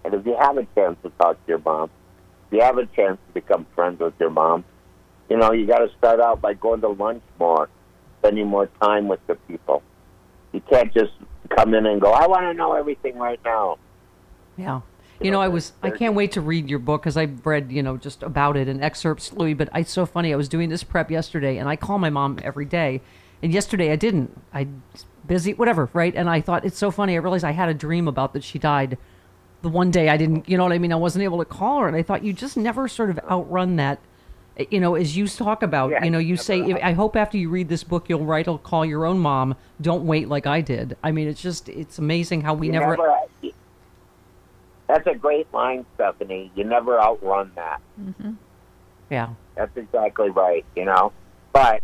And 0.04 0.14
if 0.14 0.26
you 0.26 0.36
have 0.40 0.58
a 0.58 0.66
chance 0.74 0.98
to 1.04 1.12
talk 1.12 1.36
to 1.46 1.48
your 1.48 1.60
mom, 1.60 1.92
if 2.48 2.54
you 2.58 2.62
have 2.62 2.78
a 2.78 2.86
chance 2.88 3.20
to 3.28 3.34
become 3.34 3.68
friends 3.76 4.00
with 4.00 4.14
your 4.20 4.32
mom, 4.32 4.64
you 5.30 5.38
know, 5.38 5.52
you 5.52 5.66
got 5.66 5.80
to 5.80 5.90
start 5.98 6.20
out 6.20 6.42
by 6.42 6.54
going 6.54 6.82
to 6.82 6.90
lunch 6.90 7.24
more, 7.40 7.70
spending 8.20 8.48
more 8.48 8.68
time 8.82 9.08
with 9.08 9.26
the 9.28 9.36
people. 9.36 9.82
You 10.52 10.62
can't 10.62 10.94
just 10.94 11.12
come 11.56 11.74
in 11.74 11.86
and 11.86 12.02
go, 12.02 12.12
I 12.12 12.28
want 12.28 12.44
to 12.44 12.54
know 12.54 12.74
everything 12.74 13.18
right 13.18 13.40
now. 13.44 13.78
Yeah. 14.58 14.82
You 15.22 15.32
know, 15.32 15.40
I 15.40 15.48
was 15.48 15.72
I 15.82 15.92
can't 15.92 16.14
wait 16.14 16.34
to 16.34 16.42
read 16.42 16.70
your 16.70 16.80
book 16.80 17.04
because 17.04 17.16
I've 17.16 17.46
read 17.46 17.72
you 17.72 17.82
know 17.82 17.96
just 17.96 18.22
about 18.22 18.58
it 18.58 18.68
and 18.68 18.84
excerpts, 18.84 19.32
Louie. 19.32 19.54
But 19.54 19.70
it's 19.74 19.92
so 19.92 20.06
funny. 20.06 20.34
I 20.34 20.36
was 20.36 20.50
doing 20.50 20.68
this 20.68 20.84
prep 20.84 21.10
yesterday, 21.10 21.58
and 21.58 21.70
I 21.70 21.78
call 21.78 22.00
my 22.00 22.10
mom 22.10 22.38
every 22.44 22.66
day, 22.66 23.02
and 23.42 23.54
yesterday 23.54 23.94
I 23.94 23.96
didn't. 23.96 24.38
I 24.54 24.68
busy, 25.28 25.54
whatever, 25.54 25.90
right? 25.94 26.14
And 26.16 26.30
I 26.30 26.42
thought 26.42 26.66
it's 26.66 26.78
so 26.78 26.92
funny. 26.92 27.14
I 27.14 27.18
realized 27.18 27.46
I 27.46 27.52
had 27.52 27.70
a 27.70 27.74
dream 27.74 28.08
about 28.08 28.34
that 28.34 28.44
she 28.44 28.60
died. 28.60 28.98
The 29.62 29.70
one 29.70 29.90
day 29.90 30.10
I 30.10 30.18
didn't, 30.18 30.48
you 30.48 30.58
know 30.58 30.64
what 30.64 30.74
I 30.74 30.78
mean? 30.78 30.94
I 30.94 30.98
wasn't 30.98 31.24
able 31.24 31.40
to 31.40 31.46
call 31.46 31.80
her, 31.80 31.88
and 31.88 31.96
I 31.96 32.04
thought 32.04 32.24
you 32.24 32.34
just 32.34 32.58
never 32.58 32.88
sort 32.88 33.10
of 33.10 33.20
outrun 33.30 33.78
that. 33.78 34.00
You 34.72 34.80
know, 34.80 34.96
as 34.96 35.18
you 35.18 35.28
talk 35.28 35.64
about, 35.64 35.92
Yeah, 35.92 36.06
you 36.06 36.10
know, 36.12 36.18
you 36.18 36.38
say, 36.38 36.62
never. 36.62 36.84
I 36.84 36.94
hope 36.94 37.16
after 37.18 37.38
you 37.38 37.50
read 37.50 37.68
this 37.68 37.84
book, 37.84 38.08
you'll 38.08 38.24
write 38.24 38.48
or 38.48 38.58
call 38.58 38.86
your 38.86 39.06
own 39.06 39.20
mom. 39.20 39.56
Don't 39.82 40.06
wait 40.06 40.30
like 40.30 40.48
I 40.48 40.62
did. 40.62 40.96
I 41.04 41.12
mean, 41.12 41.28
it's 41.28 41.42
just, 41.42 41.68
it's 41.68 42.00
amazing 42.00 42.42
how 42.42 42.54
we 42.54 42.68
You 42.68 42.74
never. 42.74 42.98
that's 44.88 45.08
a 45.08 45.16
great 45.16 45.52
line, 45.54 45.86
Stephanie. 45.96 46.52
You 46.56 46.64
never 46.64 47.00
outrun 47.02 47.52
that. 47.56 47.82
yeah. 49.10 49.30
That's 49.56 49.76
exactly 49.76 50.30
right, 50.30 50.64
you 50.76 50.86
know. 50.86 51.12
But 51.52 51.84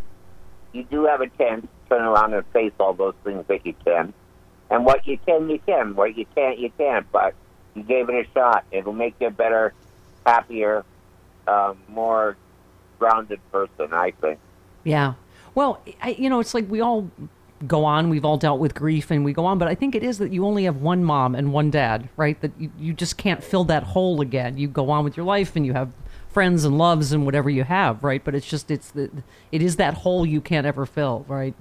you 0.71 0.83
do 0.83 1.05
have 1.05 1.19
a 1.21 1.27
chance 1.27 1.63
to 1.63 1.89
turn 1.89 2.03
around 2.03 2.33
and 2.33 2.45
face 2.47 2.73
all 2.79 2.93
those 2.93 3.15
things 3.25 3.45
that 3.47 3.65
you 3.65 3.73
can. 3.83 4.13
And 4.69 4.85
what 4.85 5.05
you 5.05 5.17
can, 5.25 5.49
you 5.49 5.59
can. 5.65 5.95
What 5.95 6.17
you 6.17 6.25
can't, 6.35 6.57
you 6.57 6.71
can't. 6.77 7.09
But 7.11 7.33
you 7.75 7.83
gave 7.83 8.07
it 8.07 8.15
a 8.15 8.31
shot. 8.33 8.63
It'll 8.71 8.93
make 8.93 9.15
you 9.19 9.29
better, 9.29 9.73
happier, 10.25 10.85
um, 11.47 11.77
more 11.89 12.37
grounded 13.01 13.39
person, 13.51 13.91
I 13.93 14.11
think. 14.21 14.39
Yeah. 14.83 15.15
Well, 15.55 15.81
I, 16.03 16.11
you 16.11 16.29
know, 16.29 16.39
it's 16.39 16.53
like 16.53 16.69
we 16.69 16.81
all 16.81 17.09
go 17.65 17.83
on. 17.83 18.09
We've 18.09 18.23
all 18.23 18.37
dealt 18.37 18.59
with 18.59 18.75
grief 18.75 19.09
and 19.09 19.25
we 19.25 19.33
go 19.33 19.43
on. 19.45 19.57
But 19.57 19.67
I 19.67 19.73
think 19.73 19.95
it 19.95 20.03
is 20.03 20.19
that 20.19 20.31
you 20.31 20.45
only 20.45 20.65
have 20.65 20.77
one 20.77 21.03
mom 21.03 21.33
and 21.33 21.51
one 21.51 21.71
dad, 21.71 22.09
right? 22.15 22.39
That 22.41 22.51
you, 22.59 22.71
you 22.77 22.93
just 22.93 23.17
can't 23.17 23.43
fill 23.43 23.63
that 23.65 23.81
hole 23.81 24.21
again. 24.21 24.57
You 24.57 24.67
go 24.67 24.91
on 24.91 25.03
with 25.03 25.17
your 25.17 25.25
life 25.25 25.55
and 25.55 25.65
you 25.65 25.73
have 25.73 25.91
friends 26.29 26.63
and 26.63 26.77
loves 26.77 27.11
and 27.11 27.25
whatever 27.25 27.49
you 27.49 27.63
have, 27.63 28.03
right? 28.03 28.23
But 28.23 28.35
it's 28.35 28.47
just, 28.47 28.69
it's 28.69 28.91
the, 28.91 29.09
it 29.51 29.63
is 29.63 29.77
that 29.77 29.95
hole 29.95 30.23
you 30.23 30.41
can't 30.41 30.67
ever 30.67 30.85
fill, 30.85 31.25
right? 31.27 31.55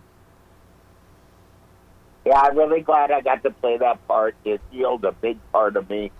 Yeah, 2.27 2.39
I'm 2.39 2.57
really 2.57 2.83
glad 2.83 3.11
I 3.11 3.23
got 3.23 3.43
to 3.45 3.51
play 3.51 3.79
that 3.79 4.07
part. 4.07 4.37
It 4.45 4.61
healed 4.71 5.07
a 5.07 5.13
big 5.13 5.39
part 5.53 5.77
of 5.77 5.89
me. 5.89 6.13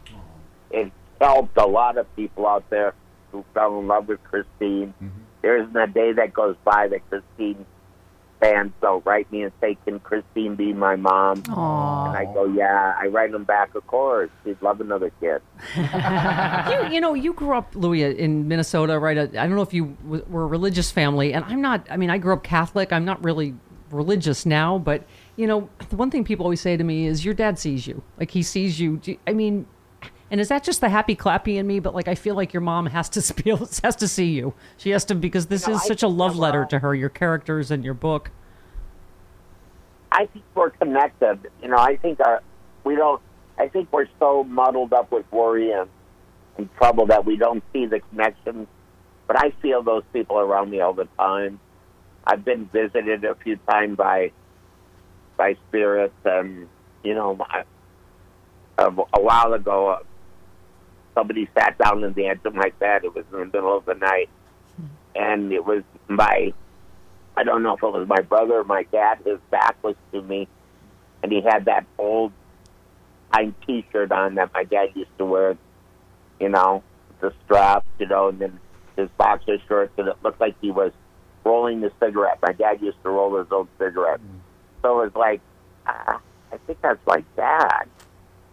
It 0.71 0.91
helped 1.21 1.59
a 1.59 1.67
lot 1.67 1.99
of 1.99 2.17
people 2.17 2.47
out 2.47 2.69
there 2.71 2.95
who 3.33 3.45
fell 3.55 3.79
in 3.79 3.87
love 3.87 4.09
with 4.09 4.23
Christine. 4.25 4.95
Mm-hmm. 5.03 5.09
There 5.43 5.57
isn't 5.63 5.77
a 5.77 5.87
day 5.87 6.13
that 6.13 6.33
goes 6.35 6.57
by 6.65 6.89
that 6.89 7.09
Christine 7.09 7.65
fans 8.41 8.73
don't 8.81 9.05
write 9.05 9.31
me 9.31 9.43
and 9.43 9.53
say, 9.61 9.77
"Can 9.85 10.01
Christine 10.01 10.55
be 10.55 10.73
my 10.73 10.97
mom?" 10.97 11.43
And 11.47 11.55
I 12.17 12.25
go, 12.33 12.45
"Yeah." 12.47 12.95
I 12.99 13.07
write 13.09 13.33
them 13.33 13.45
back, 13.45 13.75
"Of 13.75 13.87
course, 13.87 14.31
she'd 14.45 14.61
love 14.63 14.81
another 14.81 15.11
kid." 15.21 15.43
you, 15.77 16.95
you 16.95 17.01
know, 17.01 17.15
you 17.15 17.33
grew 17.33 17.55
up, 17.57 17.75
Louie, 17.75 18.03
in 18.03 18.49
Minnesota, 18.49 18.99
right? 18.99 19.19
I 19.19 19.27
don't 19.27 19.55
know 19.57 19.63
if 19.63 19.75
you 19.75 19.97
were 20.05 20.43
a 20.43 20.47
religious 20.47 20.91
family, 20.91 21.33
and 21.35 21.45
I'm 21.47 21.61
not. 21.61 21.87
I 21.91 21.97
mean, 21.97 22.11
I 22.11 22.19
grew 22.19 22.33
up 22.35 22.43
Catholic. 22.43 22.93
I'm 22.93 23.05
not 23.05 23.23
really 23.25 23.55
religious 23.91 24.47
now, 24.47 24.79
but 24.79 25.05
you 25.37 25.47
know, 25.47 25.69
the 25.89 25.97
one 25.97 26.11
thing 26.11 26.23
people 26.25 26.45
always 26.45 26.61
say 26.61 26.77
to 26.77 26.85
me 26.85 27.07
is, 27.07 27.25
"Your 27.25 27.35
dad 27.35 27.59
sees 27.59 27.87
you. 27.87 28.03
Like 28.19 28.31
he 28.31 28.43
sees 28.43 28.79
you." 28.81 28.99
Do 28.99 29.13
you- 29.13 29.19
I 29.27 29.33
mean, 29.33 29.67
and 30.31 30.41
is 30.41 30.49
that 30.49 30.63
just 30.63 30.81
the 30.81 30.89
happy 30.89 31.17
clappy 31.17 31.57
in 31.57 31.67
me? 31.67 31.81
But 31.81 31.95
like, 31.95 32.09
I 32.09 32.15
feel 32.15 32.35
like 32.35 32.53
your 32.53 32.61
mom 32.61 32.87
has 32.87 33.09
to 33.11 33.23
feel 33.43 33.69
has 33.83 33.97
to 33.97 34.09
see 34.09 34.31
you. 34.31 34.55
She 34.77 34.91
has 34.91 35.05
to 35.07 35.15
because 35.15 35.47
this 35.47 35.67
No, 35.67 35.75
is 35.75 35.81
I 35.83 35.87
such 35.87 36.03
a 36.03 36.09
love 36.09 36.37
letter 36.37 36.65
to 36.67 36.79
her. 36.79 36.95
Your 36.95 37.09
characters 37.09 37.71
and 37.71 37.85
your 37.85 37.95
book. 37.95 38.31
I 40.13 40.27
think 40.27 40.45
we're 40.55 40.71
connected. 40.71 41.51
You 41.63 41.69
know, 41.69 41.79
I 41.79 41.97
think 41.97 42.21
our 42.21 42.43
we 42.85 42.97
don't. 42.97 43.21
I 43.59 43.69
think 43.69 43.93
we're 43.93 44.09
so 44.19 44.45
muddled 44.45 44.93
up 44.93 45.13
with 45.13 45.31
worry 45.31 45.71
and, 45.73 45.89
and 46.57 46.73
trouble 46.77 47.07
that 47.07 47.25
we 47.25 47.37
don't 47.37 47.63
see 47.73 47.87
the 47.87 48.01
connections. 48.01 48.67
But 49.27 49.37
I 49.45 49.53
feel 49.63 49.83
those 49.83 50.03
people 50.13 50.39
around 50.39 50.71
me 50.71 50.81
all 50.81 50.95
the 50.95 51.09
time. 51.19 51.61
I've 52.25 52.45
been 52.45 52.67
visited 52.67 53.25
a 53.25 53.35
few 53.37 53.57
times 53.69 53.97
by 53.97 54.33
by 55.37 55.57
spirits, 55.69 56.15
and 56.25 56.69
you 57.03 57.15
know, 57.15 57.37
my, 57.37 57.65
a, 58.79 58.87
a 58.89 59.21
while 59.21 59.53
ago, 59.53 59.89
uh, 59.89 59.99
somebody 61.21 61.49
sat 61.55 61.77
down 61.77 62.01
the 62.01 62.27
edge 62.27 62.41
of 62.45 62.55
my 62.55 62.71
bed. 62.79 63.05
It 63.05 63.15
was 63.15 63.25
in 63.33 63.39
the 63.39 63.45
middle 63.45 63.77
of 63.77 63.85
the 63.85 63.95
night, 63.95 64.31
and 65.15 65.53
it 65.53 65.65
was 65.65 65.83
my 66.09 66.53
I 67.37 67.45
don't 67.45 67.63
know 67.63 67.75
if 67.75 67.83
it 67.83 67.93
was 67.93 68.09
my 68.09 68.21
brother 68.23 68.61
or 68.61 68.65
my 68.65 68.85
dad. 68.85 69.19
His 69.25 69.39
back 69.51 69.77
was 69.83 69.97
to 70.13 70.23
me, 70.23 70.49
and 71.23 71.31
he 71.31 71.43
had 71.43 71.67
that 71.67 71.87
old 71.99 72.33
time 73.33 73.55
T-shirt 73.67 74.11
on 74.13 74.35
that 74.37 74.53
my 74.53 74.65
dad 74.65 74.89
used 74.95 75.17
to 75.19 75.25
wear. 75.25 75.57
You 76.41 76.49
know, 76.49 76.83
the 77.21 77.35
straps, 77.45 77.87
you 77.99 78.07
know, 78.07 78.29
and 78.29 78.39
then 78.39 78.59
his 78.97 79.11
boxer 79.19 79.59
shorts, 79.69 79.93
and 79.99 80.09
it 80.09 80.17
looked 80.23 80.41
like 80.41 80.55
he 80.63 80.71
was 80.71 80.93
rolling 81.45 81.83
the 81.83 81.93
cigarette. 82.01 82.39
My 82.41 82.53
dad 82.53 82.81
used 82.81 83.03
to 83.03 83.11
roll 83.11 83.37
his 83.37 83.47
own 83.51 83.69
cigarette, 83.79 84.21
so 84.81 85.01
it 85.01 85.05
was 85.05 85.15
like, 85.15 85.43
ah, 85.87 86.19
I 86.51 86.57
think 86.67 86.81
that's 86.81 86.99
my 87.07 87.23
dad, 87.37 87.85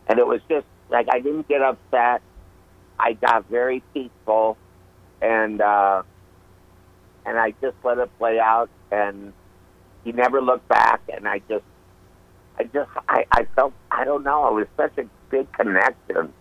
and 0.08 0.20
it 0.20 0.28
was 0.28 0.42
just 0.50 0.66
like 0.90 1.08
I 1.10 1.20
didn't 1.20 1.48
get 1.48 1.62
upset. 1.62 2.22
I 3.00 3.14
got 3.14 3.48
very 3.50 3.82
peaceful, 3.94 4.58
and. 5.22 5.62
uh 5.62 6.04
and 7.26 7.38
I 7.38 7.52
just 7.62 7.76
let 7.84 7.98
it 7.98 8.10
play 8.18 8.40
out. 8.40 8.70
And 8.90 9.34
he 10.06 10.14
never 10.14 10.42
looked 10.42 10.70
back. 10.70 11.02
And 11.14 11.28
I 11.28 11.40
just, 11.50 11.66
I 12.58 12.64
just, 12.64 12.90
I, 13.10 13.26
I 13.34 13.44
felt, 13.54 13.74
I 13.92 14.06
don't 14.06 14.24
know, 14.24 14.48
it 14.48 14.54
was 14.54 14.68
such 14.78 14.98
a 14.98 15.10
big 15.30 15.52
connection. 15.52 16.32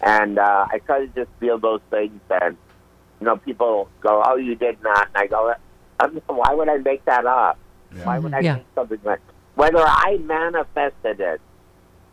And 0.00 0.38
uh, 0.38 0.66
I 0.70 0.78
try 0.86 1.00
to 1.00 1.08
just 1.08 1.30
feel 1.40 1.58
those 1.58 1.80
things. 1.90 2.20
And 2.30 2.56
you 3.18 3.26
know, 3.26 3.38
people 3.38 3.88
go, 4.00 4.22
"Oh, 4.24 4.36
you 4.36 4.54
did 4.54 4.80
not," 4.84 5.08
and 5.08 5.16
I 5.16 5.26
go, 5.26 5.52
"Why 6.28 6.54
would 6.54 6.68
I 6.68 6.76
make 6.76 7.04
that 7.06 7.26
up? 7.26 7.58
Why 8.04 8.20
would 8.20 8.32
I 8.32 8.38
Yeah. 8.38 8.54
make 8.54 8.66
something 8.76 9.00
like 9.04 9.18
whether 9.56 9.82
I 9.84 10.16
manifested 10.22 11.18
it 11.18 11.40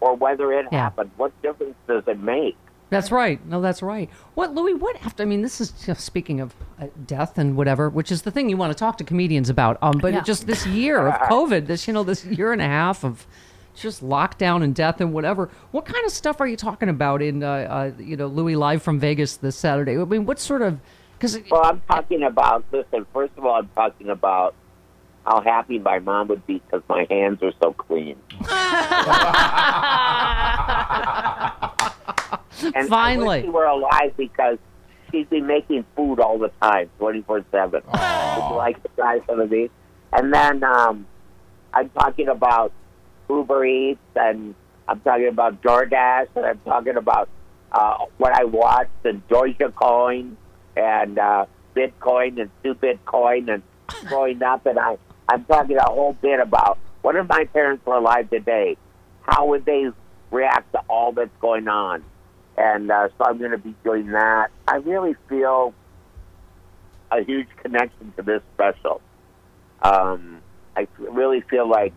or 0.02 0.16
whether 0.16 0.52
it 0.54 0.66
Yeah. 0.72 0.82
happened? 0.82 1.12
What 1.18 1.40
difference 1.44 1.76
does 1.88 2.04
it 2.08 2.20
make?" 2.20 2.58
That's 2.90 3.12
right. 3.12 3.46
No, 3.46 3.60
that's 3.62 3.82
right. 3.82 4.10
What, 4.36 4.54
Louie? 4.56 4.74
What 4.74 4.96
after? 5.04 5.24
I 5.24 5.26
mean, 5.26 5.42
this 5.42 5.60
is 5.60 5.72
just 5.72 6.06
speaking 6.06 6.40
of 6.40 6.54
uh, 6.80 6.88
death 7.06 7.38
and 7.38 7.58
whatever, 7.58 7.90
which 7.90 8.12
is 8.12 8.22
the 8.22 8.32
thing 8.32 8.50
you 8.50 8.56
want 8.56 8.72
to 8.72 8.78
talk 8.78 8.98
to 9.00 9.04
comedians 9.04 9.50
about. 9.50 9.78
Um, 9.82 10.00
but 10.00 10.14
Yeah. 10.14 10.22
just 10.22 10.48
this 10.48 10.66
year 10.66 11.08
of 11.08 11.14
COVID, 11.30 11.68
this 11.68 11.88
you 11.88 11.94
know, 11.94 12.04
this 12.04 12.24
year 12.24 12.54
and 12.54 12.62
a 12.62 12.66
half 12.66 13.04
of 13.04 13.28
just 13.76 14.02
lockdown 14.04 14.64
and 14.64 14.74
death 14.74 15.02
and 15.02 15.14
whatever. 15.14 15.50
What 15.72 15.86
kind 15.86 16.04
of 16.06 16.12
stuff 16.12 16.40
are 16.40 16.48
you 16.48 16.56
talking 16.58 16.88
about 16.90 17.22
in, 17.22 17.44
uh, 17.44 17.92
uh, 17.98 18.02
you 18.02 18.16
know, 18.16 18.28
Louie 18.28 18.56
live 18.56 18.82
from 18.82 19.00
Vegas 19.00 19.36
this 19.38 19.56
Saturday? 19.58 20.00
I 20.00 20.06
mean, 20.06 20.26
what 20.26 20.40
sort 20.40 20.62
of? 20.62 20.80
Because 21.14 21.38
Well, 21.52 21.66
I'm 21.66 21.82
talking 21.90 22.24
about. 22.24 22.64
Listen, 22.72 23.06
first 23.14 23.34
of 23.38 23.46
all, 23.46 23.56
I'm 23.56 23.68
talking 23.76 24.10
about 24.10 24.56
how 25.26 25.42
happy 25.42 25.78
my 25.78 26.00
mom 26.00 26.30
would 26.30 26.46
be 26.48 26.60
because 26.60 26.82
my 26.88 27.06
hands 27.10 27.44
are 27.44 27.52
so 27.62 27.74
clean. 27.74 28.16
and 32.76 32.90
Finally. 32.90 33.42
she 33.42 33.50
were 33.50 33.66
alive 33.66 34.16
because 34.18 34.58
she'd 35.12 35.30
be 35.30 35.42
making 35.42 35.86
food 35.96 36.20
all 36.20 36.38
the 36.38 36.52
time, 36.62 36.90
24 37.00 37.46
seven. 37.52 37.82
Would 37.86 38.50
you 38.50 38.56
like 38.56 38.82
to 38.84 38.90
try 38.96 39.22
some 39.28 39.40
of 39.40 39.50
these? 39.50 39.70
And 40.14 40.34
then 40.34 40.64
um, 40.64 41.06
I'm 41.74 41.90
talking 41.90 42.28
about 42.28 42.72
Uber 43.30 43.66
Eats, 43.66 44.00
and 44.16 44.56
I'm 44.88 45.00
talking 45.02 45.28
about 45.28 45.62
DoorDash, 45.62 46.30
and 46.36 46.46
I'm 46.46 46.60
talking 46.60 46.98
about 46.98 47.30
uh, 47.72 48.06
what 48.18 48.34
I 48.34 48.46
watched 48.46 49.06
and 49.06 49.22
coin 49.76 50.38
and 50.76 51.20
uh, 51.20 51.46
Bitcoin 51.76 52.40
and 52.42 52.50
two 52.64 52.76
Bitcoin 52.76 53.54
and 53.54 53.64
growing 54.08 54.42
up, 54.42 54.66
and 54.66 54.80
I 54.80 54.98
I'm 55.30 55.44
talking 55.46 55.78
a 55.78 55.84
whole 55.84 56.14
bit 56.14 56.40
about 56.40 56.78
what 57.02 57.16
if 57.16 57.28
my 57.28 57.46
parents 57.46 57.86
were 57.86 57.96
alive 57.96 58.30
today? 58.30 58.78
How 59.22 59.48
would 59.48 59.66
they 59.66 59.92
react 60.32 60.72
to 60.74 60.80
all 60.90 61.12
that's 61.12 61.36
going 61.40 61.68
on? 61.68 62.04
And 62.58 62.90
uh, 62.92 63.10
so 63.18 63.26
I'm 63.26 63.38
going 63.38 63.52
to 63.52 63.58
be 63.58 63.76
doing 63.84 64.12
that. 64.12 64.50
I 64.68 64.78
really 64.78 65.16
feel 65.30 65.74
a 67.12 67.24
huge 67.24 67.48
connection 67.62 68.14
to 68.18 68.24
this 68.24 68.42
special. 68.56 69.02
Um, 69.82 70.42
I 70.76 70.88
really 70.98 71.42
feel 71.42 71.70
like, 71.70 71.94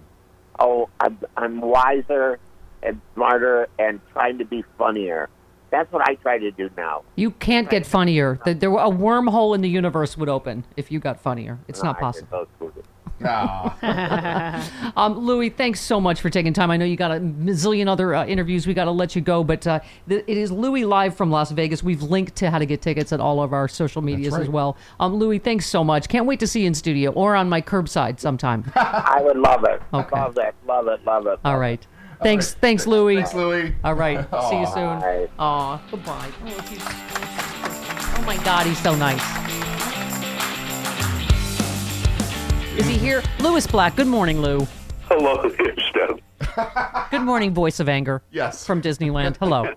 oh, 0.59 0.89
I'm, 1.01 1.19
I'm 1.37 1.61
wiser 1.61 2.39
and 2.83 3.01
smarter 3.15 3.69
and 3.79 4.01
trying 4.13 4.39
to 4.39 4.45
be 4.45 4.65
funnier. 4.79 5.29
That's 5.71 5.91
what 5.93 6.07
I 6.09 6.17
try 6.17 6.39
to 6.39 6.51
do 6.51 6.69
now. 6.77 7.05
You 7.15 7.31
can't 7.31 7.71
get 7.71 7.87
funnier. 7.87 8.41
The, 8.45 8.55
there, 8.55 8.71
a 8.71 8.91
wormhole 8.91 9.55
in 9.55 9.61
the 9.61 9.69
universe 9.69 10.17
would 10.17 10.29
open 10.29 10.65
if 10.77 10.91
you 10.91 10.99
got 10.99 11.21
funnier. 11.21 11.61
It's 11.69 11.83
not 11.83 11.99
possible. 12.01 12.49
Did 13.21 13.29
those 13.29 14.23
movies. 14.23 14.71
No. 14.73 14.91
Um, 14.97 15.19
Louie, 15.19 15.51
thanks 15.51 15.81
so 15.81 16.01
much 16.01 16.21
for 16.21 16.31
taking 16.31 16.53
time. 16.53 16.71
I 16.71 16.77
know 16.77 16.85
you 16.85 16.97
got 16.97 17.11
a 17.11 17.21
zillion 17.21 17.89
other 17.89 18.15
uh, 18.15 18.27
interviews. 18.27 18.67
We 18.67 18.75
got 18.75 18.85
to 18.85 18.91
let 18.91 19.15
you 19.15 19.23
go, 19.23 19.45
but 19.45 19.67
uh, 19.67 19.81
th- 20.09 20.25
it 20.27 20.37
is 20.37 20.51
Louie 20.51 20.85
live 20.85 21.17
from 21.17 21.31
Las 21.31 21.51
Vegas. 21.53 21.83
We've 21.83 22.03
linked 22.03 22.37
to 22.37 22.51
how 22.51 22.59
to 22.59 22.67
get 22.67 22.83
tickets 22.83 23.13
at 23.13 23.21
all 23.21 23.43
of 23.43 23.53
our 23.53 23.69
social 23.69 24.03
medias 24.03 24.33
right. 24.33 24.43
as 24.43 24.49
well. 24.49 24.77
Um, 24.99 25.15
Louie, 25.15 25.39
thanks 25.39 25.67
so 25.67 25.85
much. 25.85 26.09
Can't 26.09 26.27
wait 26.27 26.41
to 26.41 26.47
see 26.47 26.63
you 26.63 26.67
in 26.67 26.75
studio 26.75 27.13
or 27.13 27.37
on 27.37 27.49
my 27.49 27.63
curbside 27.63 28.21
sometime. 28.21 28.71
I 28.77 29.21
would 29.23 29.37
love 29.37 29.65
it. 29.65 29.81
Okay. 29.93 30.17
Love 30.17 30.39
it. 30.39 30.55
Love 30.67 30.89
it. 30.89 31.05
Love 31.05 31.27
it. 31.27 31.39
all 31.45 31.59
right. 31.59 31.87
Thanks, 32.23 32.53
thanks, 32.53 32.87
Louie. 32.87 33.17
Thanks, 33.17 33.33
Louie. 33.33 33.75
All 33.83 33.95
right. 33.95 34.19
See 34.51 34.61
you 34.61 34.67
soon. 34.67 35.01
Bye. 35.01 35.29
Aw, 35.39 35.81
goodbye. 35.91 36.31
Oh, 36.45 38.15
oh 38.19 38.23
my 38.27 38.37
God, 38.45 38.67
he's 38.67 38.83
so 38.83 38.95
nice. 38.95 39.70
Is 42.81 42.87
he 42.87 42.97
here? 42.97 43.23
Lewis 43.41 43.67
Black. 43.67 43.95
Good 43.95 44.07
morning, 44.07 44.41
Lou. 44.41 44.67
Hello 45.03 45.47
there, 45.51 45.75
Steph. 45.91 47.11
Good 47.11 47.21
morning, 47.21 47.53
voice 47.53 47.79
of 47.79 47.91
anger. 47.91 48.23
Yes. 48.31 48.65
From 48.67 48.81
Disneyland. 48.81 49.37
Hello. 49.37 49.65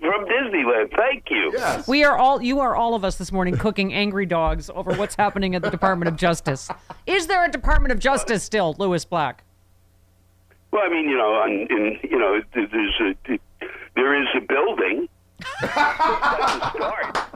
From 0.00 0.24
Disneyland. 0.24 0.96
Thank 0.96 1.24
you. 1.28 1.52
Yes. 1.52 1.86
We 1.86 2.04
are 2.04 2.16
all, 2.16 2.40
you 2.40 2.60
are 2.60 2.74
all 2.74 2.94
of 2.94 3.04
us 3.04 3.16
this 3.16 3.32
morning 3.32 3.58
cooking 3.58 3.92
angry 3.92 4.24
dogs 4.24 4.70
over 4.70 4.94
what's 4.94 5.14
happening 5.14 5.54
at 5.54 5.60
the 5.60 5.68
Department 5.70 6.08
of 6.08 6.16
Justice. 6.16 6.70
Is 7.06 7.26
there 7.26 7.44
a 7.44 7.50
Department 7.50 7.92
of 7.92 7.98
Justice 7.98 8.42
still, 8.42 8.74
Lewis 8.78 9.04
Black? 9.04 9.44
Well, 10.70 10.84
I 10.86 10.88
mean, 10.88 11.06
you 11.10 11.18
know, 11.18 11.34
on, 11.34 11.50
in 11.68 11.98
you 12.02 12.18
know, 12.18 12.40
there's 12.54 12.94
a 13.00 13.38
there 13.94 14.22
is 14.22 14.28
a 14.34 14.40
building. 14.40 15.06
That's 15.60 15.74
a 15.74 16.72
start. 16.74 17.33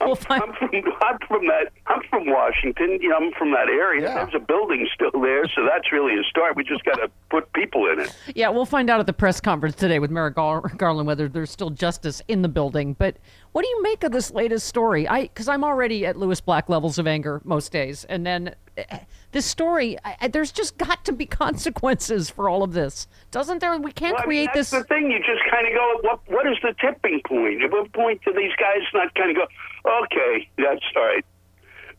We'll 0.08 0.14
find, 0.14 0.42
I'm 0.42 0.52
from 0.54 0.70
I'm 1.02 1.18
from 1.26 1.46
that 1.48 1.72
I'm 1.86 2.00
from 2.08 2.26
Washington. 2.26 2.98
You 3.02 3.08
know, 3.10 3.16
I'm 3.16 3.32
from 3.32 3.50
that 3.52 3.68
area. 3.68 4.02
Yeah. 4.02 4.14
There's 4.24 4.34
a 4.34 4.38
building 4.44 4.86
still 4.94 5.10
there, 5.20 5.46
so 5.48 5.64
that's 5.64 5.90
really 5.92 6.18
a 6.18 6.22
start. 6.24 6.56
We 6.56 6.64
just 6.64 6.84
got 6.84 6.94
to 6.96 7.10
put 7.30 7.52
people 7.52 7.90
in 7.90 8.00
it. 8.00 8.14
yeah, 8.34 8.48
we'll 8.48 8.64
find 8.64 8.88
out 8.90 9.00
at 9.00 9.06
the 9.06 9.12
press 9.12 9.40
conference 9.40 9.74
today 9.76 9.98
with 9.98 10.10
Merrick 10.10 10.36
Gar- 10.36 10.60
Garland 10.76 11.06
whether 11.06 11.28
there's 11.28 11.50
still 11.50 11.70
justice 11.70 12.22
in 12.28 12.42
the 12.42 12.48
building. 12.48 12.94
But 12.94 13.16
what 13.52 13.62
do 13.62 13.68
you 13.68 13.82
make 13.82 14.04
of 14.04 14.12
this 14.12 14.30
latest 14.30 14.66
story? 14.68 15.08
I 15.08 15.22
because 15.22 15.48
I'm 15.48 15.64
already 15.64 16.06
at 16.06 16.16
Lewis 16.16 16.40
Black 16.40 16.68
levels 16.68 16.98
of 16.98 17.06
anger 17.06 17.40
most 17.44 17.72
days, 17.72 18.04
and 18.04 18.24
then 18.24 18.54
eh, 18.76 18.98
this 19.32 19.44
story, 19.46 19.98
I, 20.04 20.16
I- 20.22 20.28
there's 20.28 20.52
just 20.52 20.78
got 20.78 21.04
to 21.06 21.12
be 21.12 21.26
consequences 21.62 22.30
for 22.30 22.48
all 22.48 22.62
of 22.62 22.72
this, 22.72 23.08
doesn't 23.30 23.58
there? 23.60 23.76
We 23.78 23.92
can't 23.92 24.14
Well, 24.14 24.22
I 24.22 24.26
mean, 24.26 24.46
create 24.46 24.50
that's 24.54 24.70
this. 24.70 24.80
the 24.80 24.84
thing. 24.84 25.10
You 25.10 25.18
just 25.18 25.42
kind 25.50 25.66
of 25.66 25.74
go, 25.74 25.98
what 26.08 26.20
What 26.28 26.46
is 26.46 26.56
the 26.62 26.74
tipping 26.80 27.20
point? 27.26 27.62
At 27.62 27.70
what 27.72 27.92
point 27.92 28.20
do 28.24 28.32
these 28.32 28.52
guys 28.58 28.80
not 28.94 29.14
kind 29.14 29.30
of 29.30 29.36
go, 29.36 29.46
okay, 29.84 30.48
that's 30.56 30.80
all 30.96 31.02
right. 31.04 31.24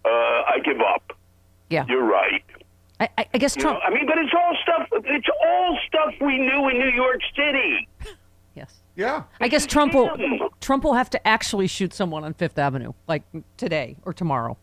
Uh, 0.06 0.10
I 0.10 0.60
give 0.64 0.80
up. 0.82 1.14
Yeah, 1.70 1.86
You're 1.88 2.04
right. 2.06 2.44
I, 3.00 3.10
I- 3.18 3.26
I 3.34 3.38
guess 3.38 3.56
You 3.56 3.62
Trump. 3.64 3.80
know, 3.80 3.86
I 3.86 3.94
mean, 3.94 4.06
but 4.08 4.18
it's 4.18 4.34
all 4.34 4.56
stuff. 4.64 4.88
It's 5.06 5.28
all 5.46 5.78
stuff 5.88 6.14
we 6.22 6.38
knew 6.38 6.70
in 6.70 6.80
New 6.80 6.90
York 6.92 7.20
City. 7.36 7.88
yes. 8.56 8.82
Yeah. 8.96 9.24
I 9.40 9.48
guess 9.48 9.66
Trump 9.66 9.94
will. 9.94 10.10
Trump 10.62 10.84
will 10.84 10.96
have 10.96 11.10
to 11.12 11.28
actually 11.28 11.68
shoot 11.68 11.94
someone 11.94 12.24
on 12.24 12.34
Fifth 12.34 12.58
Avenue, 12.58 12.94
like 13.08 13.24
today 13.58 13.96
or 14.04 14.14
tomorrow. 14.14 14.58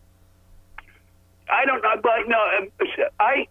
I 1.50 1.64
don't 1.64 1.80
know, 1.82 1.94
but 2.02 2.26
no, 2.26 2.36
um, 2.58 2.68
I, 3.20 3.46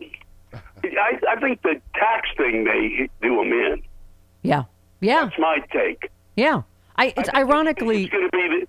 I, 0.84 1.20
I 1.30 1.40
think 1.40 1.62
the 1.62 1.82
tax 1.94 2.28
thing 2.36 2.64
may 2.66 3.10
do 3.22 3.42
him 3.42 3.54
in. 3.54 3.82
Yeah, 4.42 4.64
yeah, 5.00 5.26
That's 5.26 5.40
my 5.40 5.60
take. 5.72 6.12
yeah. 6.36 6.62
I 6.98 7.14
it's 7.18 7.30
ironically 7.34 8.04
It's 8.04 8.12
going 8.12 8.30
to 8.30 8.32
be 8.32 8.48
the. 8.62 8.68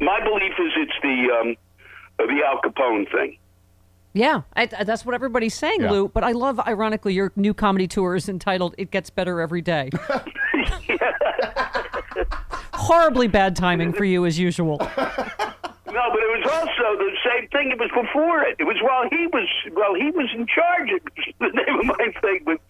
My 0.00 0.20
belief 0.20 0.52
is 0.58 0.72
it's 0.76 0.92
the 1.02 1.38
um, 1.40 1.56
the 2.18 2.42
Al 2.46 2.60
Capone 2.60 3.10
thing. 3.10 3.38
yeah. 4.12 4.42
I, 4.54 4.68
I- 4.78 4.84
that's 4.84 5.04
what 5.06 5.14
everybody's 5.14 5.54
saying, 5.54 5.80
Yeah. 5.82 5.90
Lou. 5.90 6.08
But 6.08 6.24
I 6.24 6.32
love 6.32 6.60
ironically 6.60 7.14
your 7.14 7.32
new 7.36 7.54
comedy 7.54 7.86
tour 7.86 8.14
is 8.14 8.28
entitled 8.28 8.74
"It 8.78 8.90
Gets 8.90 9.10
Better 9.10 9.40
Every 9.40 9.62
Day." 9.62 9.90
Horribly 12.72 13.26
bad 13.28 13.56
timing 13.56 13.92
for 13.92 14.04
you 14.04 14.26
as 14.26 14.38
usual. 14.38 14.76
No, 14.78 16.02
but 16.12 16.20
it 16.20 16.38
was 16.38 16.46
also 16.52 16.98
the 16.98 17.10
same 17.24 17.48
thing. 17.48 17.70
It 17.70 17.78
was 17.78 17.90
before 17.90 18.42
it. 18.42 18.56
It 18.58 18.64
was 18.64 18.76
while 18.82 19.08
he 19.10 19.26
was 19.28 19.48
while 19.72 19.94
he 19.94 20.10
was 20.10 20.28
in 20.34 20.46
charge. 20.46 20.90
It 20.90 21.02
was 21.04 21.24
the 21.52 21.62
name 21.64 21.80
of 21.80 21.86
my 21.98 22.12
thing. 22.20 22.40
But 22.44 22.60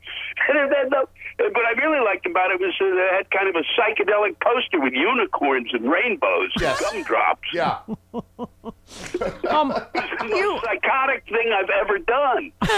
and 0.49 0.73
then, 0.73 0.91
the, 0.91 1.09
but 1.39 1.65
I 1.67 1.73
really 1.83 2.05
liked 2.05 2.27
about 2.27 2.51
it 2.51 2.61
was 2.61 2.75
uh, 2.81 2.87
it 2.87 3.15
had 3.15 3.31
kind 3.31 3.49
of 3.49 3.55
a 3.57 3.65
psychedelic 3.79 4.39
poster 4.41 4.81
with 4.81 4.93
unicorns 4.95 5.69
and 5.73 5.91
rainbows, 5.91 6.51
Yes. 6.59 6.81
and 6.93 7.05
gumdrops. 7.05 7.49
Yeah. 7.53 7.79
Um, 9.51 9.73
It's 9.95 10.23
the 10.23 10.29
you 10.29 10.53
most 10.53 10.65
psychotic 10.65 11.25
thing 11.27 11.53
I've 11.53 11.71
ever 11.71 11.99
done. 11.99 12.53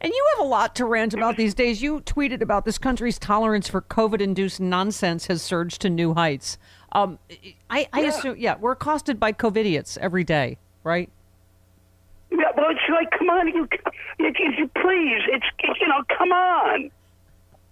and 0.00 0.12
you 0.12 0.26
have 0.36 0.44
a 0.44 0.48
lot 0.48 0.74
to 0.76 0.84
rant 0.84 1.14
about 1.14 1.36
these 1.36 1.54
days. 1.54 1.80
You 1.82 2.00
tweeted 2.00 2.40
about 2.42 2.64
this 2.64 2.78
country's 2.78 3.18
tolerance 3.18 3.68
for 3.68 3.80
COVID-induced 3.82 4.60
nonsense 4.60 5.26
has 5.26 5.42
surged 5.42 5.80
to 5.82 5.90
new 5.90 6.14
heights. 6.14 6.58
Um, 6.92 7.18
I, 7.70 7.88
I 7.92 8.00
assume, 8.02 8.36
yeah, 8.38 8.56
we're 8.58 8.72
accosted 8.72 9.20
by 9.20 9.32
COVIDiots 9.32 9.96
every 9.98 10.24
day, 10.24 10.58
right? 10.82 11.08
Yeah, 12.30 12.38
well, 12.56 12.70
it's 12.70 12.80
like, 12.90 13.10
come 13.16 13.30
on, 13.30 13.48
you, 13.48 13.68
if 14.18 14.38
you, 14.38 14.52
you 14.58 14.68
please, 14.74 15.22
it's, 15.28 15.46
you 15.80 15.88
know, 15.88 16.02
come 16.16 16.32
on. 16.32 16.90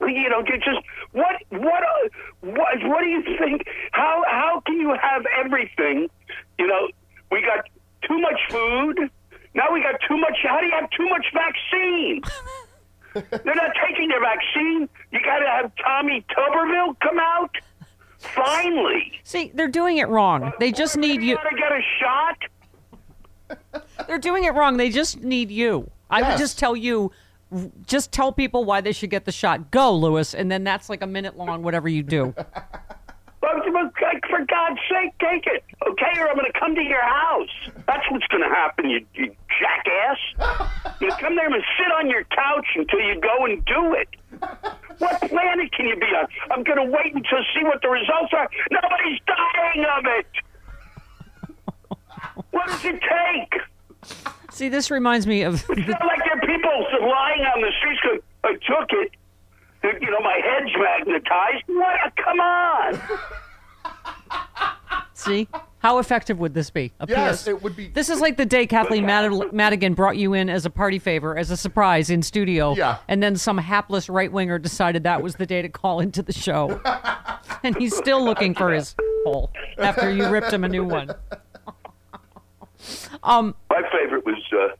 You 0.00 0.28
know, 0.28 0.42
you 0.46 0.56
just 0.58 0.78
what, 1.12 1.36
what, 1.50 1.82
uh, 1.82 2.08
what, 2.40 2.74
what 2.84 3.00
do 3.00 3.08
you 3.08 3.22
think? 3.38 3.66
How, 3.92 4.22
how 4.28 4.62
can 4.64 4.78
you 4.80 4.94
have 5.00 5.24
everything? 5.44 6.08
You 6.58 6.66
know, 6.66 6.88
we 7.30 7.42
got 7.42 7.64
too 8.06 8.18
much 8.18 8.40
food. 8.48 9.10
Now 9.54 9.72
we 9.72 9.82
got 9.82 10.00
too 10.06 10.16
much. 10.16 10.38
How 10.42 10.60
do 10.60 10.66
you 10.66 10.72
have 10.72 10.88
too 10.90 11.08
much 11.08 11.26
vaccine? 11.34 12.22
They're 13.44 13.54
not 13.54 13.72
taking 13.86 14.08
their 14.08 14.20
vaccine. 14.20 14.88
You 15.10 15.20
got 15.24 15.38
to 15.38 15.46
have 15.46 15.72
Tommy 15.84 16.24
Tuberville 16.30 16.96
come 17.00 17.18
out. 17.18 17.50
Finally, 18.18 19.12
See, 19.22 19.52
they're 19.54 19.68
doing 19.68 19.98
it 19.98 20.08
wrong. 20.08 20.52
They 20.58 20.72
just 20.72 20.96
need 20.96 21.22
you. 21.22 21.36
got 21.36 21.44
to 21.44 21.56
get 21.56 21.72
a 21.72 21.80
shot. 22.00 23.84
They're 24.08 24.18
doing 24.18 24.42
it 24.44 24.54
wrong. 24.54 24.76
They 24.76 24.90
just 24.90 25.22
need 25.22 25.50
you. 25.52 25.88
I 26.10 26.28
would 26.28 26.36
just 26.38 26.58
tell 26.58 26.76
you, 26.76 27.12
just 27.86 28.12
tell 28.12 28.32
people 28.32 28.64
why 28.64 28.80
they 28.80 28.92
should 28.92 29.10
get 29.10 29.24
the 29.24 29.32
shot. 29.32 29.70
Go, 29.70 29.94
Lewis, 29.94 30.34
and 30.34 30.50
then 30.50 30.64
that's 30.64 30.88
like 30.88 31.02
a 31.02 31.06
minute 31.06 31.36
long. 31.36 31.62
Whatever 31.62 31.88
you 31.88 32.02
do. 32.02 32.34
But, 33.40 33.64
but, 33.72 33.92
like, 34.02 34.24
for 34.28 34.44
God's 34.44 34.80
sake, 34.90 35.12
take 35.20 35.46
it, 35.46 35.64
okay? 35.86 36.20
Or 36.20 36.28
I'm 36.28 36.34
going 36.34 36.50
to 36.52 36.58
come 36.58 36.74
to 36.74 36.82
your 36.82 37.02
house. 37.02 37.48
That's 37.86 38.02
what's 38.10 38.26
going 38.26 38.42
to 38.42 38.48
happen, 38.48 38.90
you, 38.90 39.06
you 39.14 39.34
jackass. 39.58 40.68
You 41.00 41.10
come 41.20 41.36
there 41.36 41.46
and 41.46 41.62
sit 41.78 41.92
on 41.92 42.10
your 42.10 42.24
couch 42.24 42.66
until 42.74 42.98
you 42.98 43.20
go 43.20 43.44
and 43.44 43.64
do 43.64 43.94
it. 43.94 44.08
What 44.98 45.20
planet 45.20 45.70
can 45.70 45.86
you 45.86 45.94
be 45.94 46.06
on? 46.06 46.26
I'm 46.50 46.64
going 46.64 46.78
to 46.84 46.90
wait 46.90 47.14
until 47.14 47.38
see 47.54 47.62
what 47.62 47.80
the 47.82 47.88
results 47.88 48.32
are. 48.32 48.48
Nobody's 48.72 49.20
dying 49.24 49.86
of 49.96 50.04
it. 50.18 50.26
What 52.50 52.66
does 52.66 52.84
it 52.84 53.00
take? 53.00 54.32
See, 54.58 54.68
this 54.68 54.90
reminds 54.90 55.24
me 55.24 55.42
of. 55.42 55.54
It's 55.54 55.68
not 55.68 56.04
like 56.04 56.18
there 56.24 56.36
are 56.36 56.40
people 56.40 57.08
lying 57.08 57.42
on 57.42 57.60
the 57.62 57.70
streets 57.78 58.00
going, 58.02 58.18
I 58.42 58.52
took 58.54 58.90
it. 58.90 59.12
You 60.02 60.10
know, 60.10 60.18
my 60.18 60.40
head's 60.44 60.72
magnetized. 60.76 61.62
What? 61.68 62.16
Come 62.16 62.40
on. 62.40 63.00
See, 65.14 65.46
how 65.78 65.98
effective 65.98 66.40
would 66.40 66.54
this 66.54 66.70
be? 66.70 66.90
A 66.98 67.06
Yes, 67.08 67.42
PS 67.42 67.48
it 67.48 67.62
would 67.62 67.76
be- 67.76 67.86
This 67.88 68.08
is 68.08 68.20
like 68.20 68.36
the 68.36 68.44
day 68.46 68.66
Kathleen 68.66 69.06
Mad- 69.06 69.52
Madigan 69.52 69.94
brought 69.94 70.16
you 70.16 70.34
in 70.34 70.50
as 70.50 70.66
a 70.66 70.70
party 70.70 70.98
favor, 70.98 71.38
as 71.38 71.52
a 71.52 71.56
surprise 71.56 72.10
in 72.10 72.20
studio. 72.22 72.74
Yeah. 72.74 72.98
And 73.06 73.22
then 73.22 73.36
some 73.36 73.58
hapless 73.58 74.08
right 74.08 74.32
winger 74.32 74.58
decided 74.58 75.04
that 75.04 75.22
was 75.22 75.36
the 75.36 75.46
day 75.46 75.62
to 75.62 75.68
call 75.68 76.00
into 76.00 76.20
the 76.20 76.32
show, 76.32 76.80
and 77.62 77.76
he's 77.76 77.96
still 77.96 78.24
looking 78.24 78.54
for 78.56 78.72
his 78.72 78.96
hole 79.24 79.52
after 79.78 80.10
you 80.10 80.26
ripped 80.28 80.52
him 80.52 80.64
a 80.64 80.68
new 80.68 80.84
one. 80.84 81.14
Um. 83.22 83.54
My 83.70 83.82
favorite 83.92 84.24
was 84.24 84.36
uh, 84.52 84.74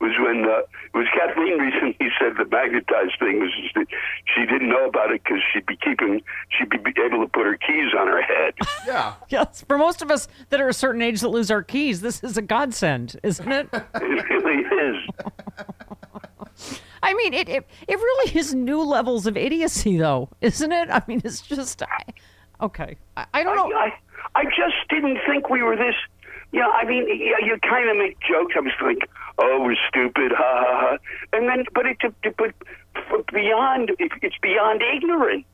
was 0.00 0.12
when 0.18 0.44
uh, 0.44 0.58
it 0.58 0.96
was 0.96 1.06
Kathleen 1.14 1.58
recently 1.58 2.08
said 2.18 2.32
the 2.36 2.44
magnetized 2.50 3.18
thing 3.18 3.40
was 3.40 3.50
just 3.62 3.74
that 3.74 3.86
she 4.34 4.44
didn't 4.46 4.68
know 4.68 4.86
about 4.86 5.12
it 5.12 5.22
because 5.24 5.40
she'd 5.52 5.66
be 5.66 5.76
keeping 5.76 6.22
she'd 6.50 6.68
be 6.68 6.78
able 7.00 7.24
to 7.24 7.30
put 7.32 7.46
her 7.46 7.56
keys 7.56 7.92
on 7.98 8.08
her 8.08 8.22
head. 8.22 8.54
Yeah. 8.86 9.14
Yes, 9.28 9.64
for 9.68 9.78
most 9.78 10.02
of 10.02 10.10
us 10.10 10.26
that 10.48 10.60
are 10.60 10.68
a 10.68 10.74
certain 10.74 11.02
age 11.02 11.20
that 11.20 11.28
lose 11.28 11.52
our 11.52 11.62
keys, 11.62 12.00
this 12.00 12.22
is 12.24 12.36
a 12.36 12.42
godsend, 12.42 13.18
isn't 13.22 13.50
it? 13.50 13.68
it 13.72 14.28
really 14.28 14.64
is. 14.64 14.96
I 17.02 17.14
mean, 17.14 17.32
it, 17.32 17.48
it 17.48 17.68
it 17.86 17.96
really 17.96 18.36
is 18.36 18.54
new 18.54 18.82
levels 18.82 19.26
of 19.26 19.36
idiocy, 19.36 19.98
though, 19.98 20.30
isn't 20.40 20.72
it? 20.72 20.90
I 20.90 21.02
mean, 21.06 21.22
it's 21.24 21.42
just 21.42 21.82
I, 21.82 22.02
okay. 22.60 22.96
I, 23.16 23.26
I 23.34 23.42
don't 23.44 23.56
know. 23.56 23.72
I, 23.76 23.92
I 24.34 24.44
just 24.44 24.88
didn't 24.88 25.18
think 25.26 25.48
we 25.48 25.62
were 25.62 25.76
this. 25.76 25.94
You 26.52 26.60
know, 26.60 26.70
I 26.70 26.84
mean, 26.84 27.08
you, 27.08 27.36
you 27.42 27.58
kind 27.68 27.88
of 27.88 27.96
make 27.96 28.18
jokes. 28.20 28.54
I 28.56 28.60
was 28.60 28.72
like, 28.82 29.08
oh, 29.38 29.62
we're 29.64 29.76
stupid, 29.88 30.32
ha 30.36 30.64
ha 30.66 30.80
ha. 30.80 30.96
And 31.32 31.48
then, 31.48 31.64
but 31.74 31.86
it's 31.86 32.02
but 32.36 33.26
beyond, 33.32 33.90
it's 33.98 34.36
beyond 34.42 34.82
ignorant. 34.82 35.46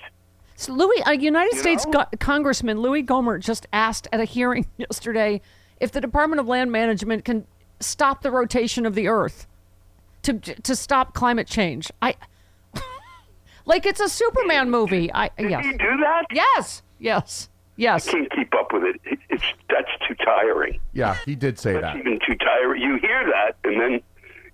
So 0.56 0.72
Louis, 0.72 1.00
a 1.06 1.16
United 1.16 1.54
You 1.54 1.60
States? 1.60 1.86
Go- 1.86 2.06
Congressman 2.18 2.80
Louie 2.80 3.04
Gohmert 3.04 3.40
just 3.44 3.66
asked 3.72 4.08
at 4.10 4.18
a 4.18 4.24
hearing 4.24 4.66
yesterday 4.76 5.40
if 5.78 5.92
the 5.92 6.00
Department 6.00 6.40
of 6.40 6.48
Land 6.48 6.72
Management 6.72 7.24
can 7.24 7.46
stop 7.78 8.22
the 8.22 8.32
rotation 8.32 8.84
of 8.84 8.96
the 8.96 9.06
Earth 9.06 9.46
to 10.22 10.32
to 10.34 10.74
stop 10.74 11.14
climate 11.14 11.46
change. 11.46 11.92
I 12.02 12.16
like 13.66 13.86
it's 13.86 14.00
a 14.00 14.08
Superman 14.08 14.68
movie. 14.68 15.12
I 15.14 15.30
Did 15.38 15.50
yes, 15.50 15.64
he 15.64 15.72
do 15.72 15.96
that? 15.98 16.24
yes, 16.32 16.82
yes, 16.98 17.48
yes. 17.78 18.10
Can't 18.10 18.30
keep 18.32 18.54
up 18.54 18.70
with 18.74 18.82
it. 18.84 19.00
it. 19.04 19.18
It's 19.30 19.44
that's 19.70 19.88
too 20.06 20.14
tiring. 20.16 20.78
Yeah, 20.92 21.16
he 21.24 21.34
did 21.34 21.58
say 21.58 21.72
That's 21.72 21.84
that. 21.94 21.96
even 21.96 22.18
too 22.26 22.34
tiring. 22.36 22.82
You 22.82 22.98
hear 22.98 23.24
that, 23.24 23.56
and 23.64 23.80
then 23.80 24.00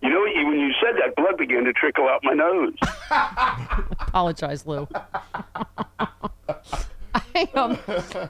you 0.03 0.11
know 0.11 0.21
when 0.49 0.61
you 0.61 0.73
said 0.81 0.95
that, 1.01 1.17
blood 1.17 1.37
began 1.37 1.65
to 1.65 1.73
trickle 1.73 2.09
out 2.09 2.23
my 2.23 2.35
nose. 2.35 2.75
Apologize, 4.01 4.65
Lou. 4.67 4.87
I, 7.37 7.49
um, 7.55 7.79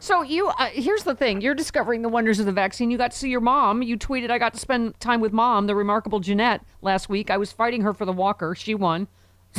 so 0.01 0.23
you 0.23 0.49
uh, 0.49 0.67
here's 0.73 1.05
the 1.05 1.15
thing: 1.15 1.41
you're 1.43 1.55
discovering 1.55 2.01
the 2.03 2.09
wonders 2.09 2.39
of 2.41 2.47
the 2.47 2.53
vaccine. 2.53 2.91
You 2.91 2.97
got 2.99 3.11
to 3.11 3.17
see 3.19 3.29
your 3.29 3.41
mom. 3.41 3.83
You 3.83 3.99
tweeted, 3.99 4.31
"I 4.31 4.39
got 4.39 4.55
to 4.55 4.61
spend 4.61 4.99
time 5.01 5.21
with 5.21 5.33
mom, 5.33 5.67
the 5.67 5.75
remarkable 5.75 6.21
Jeanette, 6.21 6.63
last 6.81 7.09
week. 7.11 7.31
I 7.31 7.37
was 7.37 7.53
fighting 7.53 7.83
her 7.83 7.93
for 7.93 8.05
the 8.07 8.13
walker. 8.13 8.55
She 8.55 8.75
won." 8.75 9.09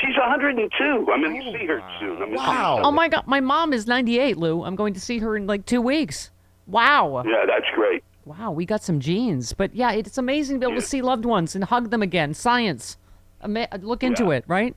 She's 0.00 0.16
102. 0.16 1.06
I'm 1.12 1.22
going 1.22 1.40
to 1.52 1.58
see 1.58 1.66
her 1.66 1.82
soon. 1.98 2.22
I'm 2.22 2.34
gonna 2.34 2.38
see 2.38 2.44
her 2.44 2.80
Oh 2.84 2.90
my 2.90 3.08
God, 3.08 3.24
my 3.26 3.40
mom 3.40 3.72
is 3.72 3.86
98, 3.86 4.36
Lou. 4.36 4.62
I'm 4.64 4.76
going 4.76 4.94
to 4.94 5.00
see 5.00 5.18
her 5.18 5.36
in 5.36 5.46
like 5.46 5.66
two 5.66 5.80
weeks. 5.80 6.30
Wow. 6.66 7.22
Yeah, 7.26 7.44
that's 7.46 7.66
great. 7.74 8.04
Wow, 8.24 8.50
we 8.52 8.66
got 8.66 8.82
some 8.82 9.00
genes. 9.00 9.52
But 9.54 9.74
yeah, 9.74 9.92
it's 9.92 10.18
amazing 10.18 10.56
to 10.60 10.66
be 10.66 10.70
able 10.72 10.80
to 10.80 10.86
see 10.86 11.00
loved 11.02 11.24
ones 11.24 11.54
and 11.54 11.64
hug 11.64 11.90
them 11.90 12.02
again. 12.02 12.34
Science. 12.34 12.98
Ama- 13.42 13.68
look 13.80 14.02
into 14.02 14.24
Yeah. 14.24 14.30
it, 14.32 14.44
right? 14.46 14.76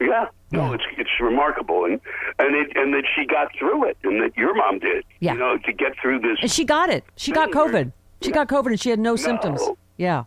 Yeah, 0.00 0.26
no, 0.50 0.72
it's 0.72 0.82
it's 0.96 1.10
remarkable, 1.20 1.84
and 1.84 2.00
and 2.40 2.56
it 2.56 2.76
and 2.76 2.92
that 2.92 3.04
she 3.14 3.24
got 3.24 3.54
through 3.56 3.84
it, 3.88 3.96
and 4.02 4.20
that 4.20 4.36
your 4.36 4.52
mom 4.54 4.80
did. 4.80 5.04
Yeah. 5.20 5.34
You 5.34 5.38
know, 5.38 5.58
to 5.58 5.72
get 5.72 5.92
through 6.00 6.18
this. 6.20 6.38
And 6.40 6.50
she 6.50 6.64
got 6.64 6.88
it. 6.90 7.04
She 7.16 7.30
got 7.30 7.52
Sure. 7.52 7.68
COVID. 7.68 7.92
She 8.20 8.32
got 8.32 8.48
COVID 8.48 8.66
and 8.66 8.80
she 8.80 8.90
had 8.90 8.98
no, 8.98 9.14
symptoms. 9.14 9.60
Yeah. 9.96 10.24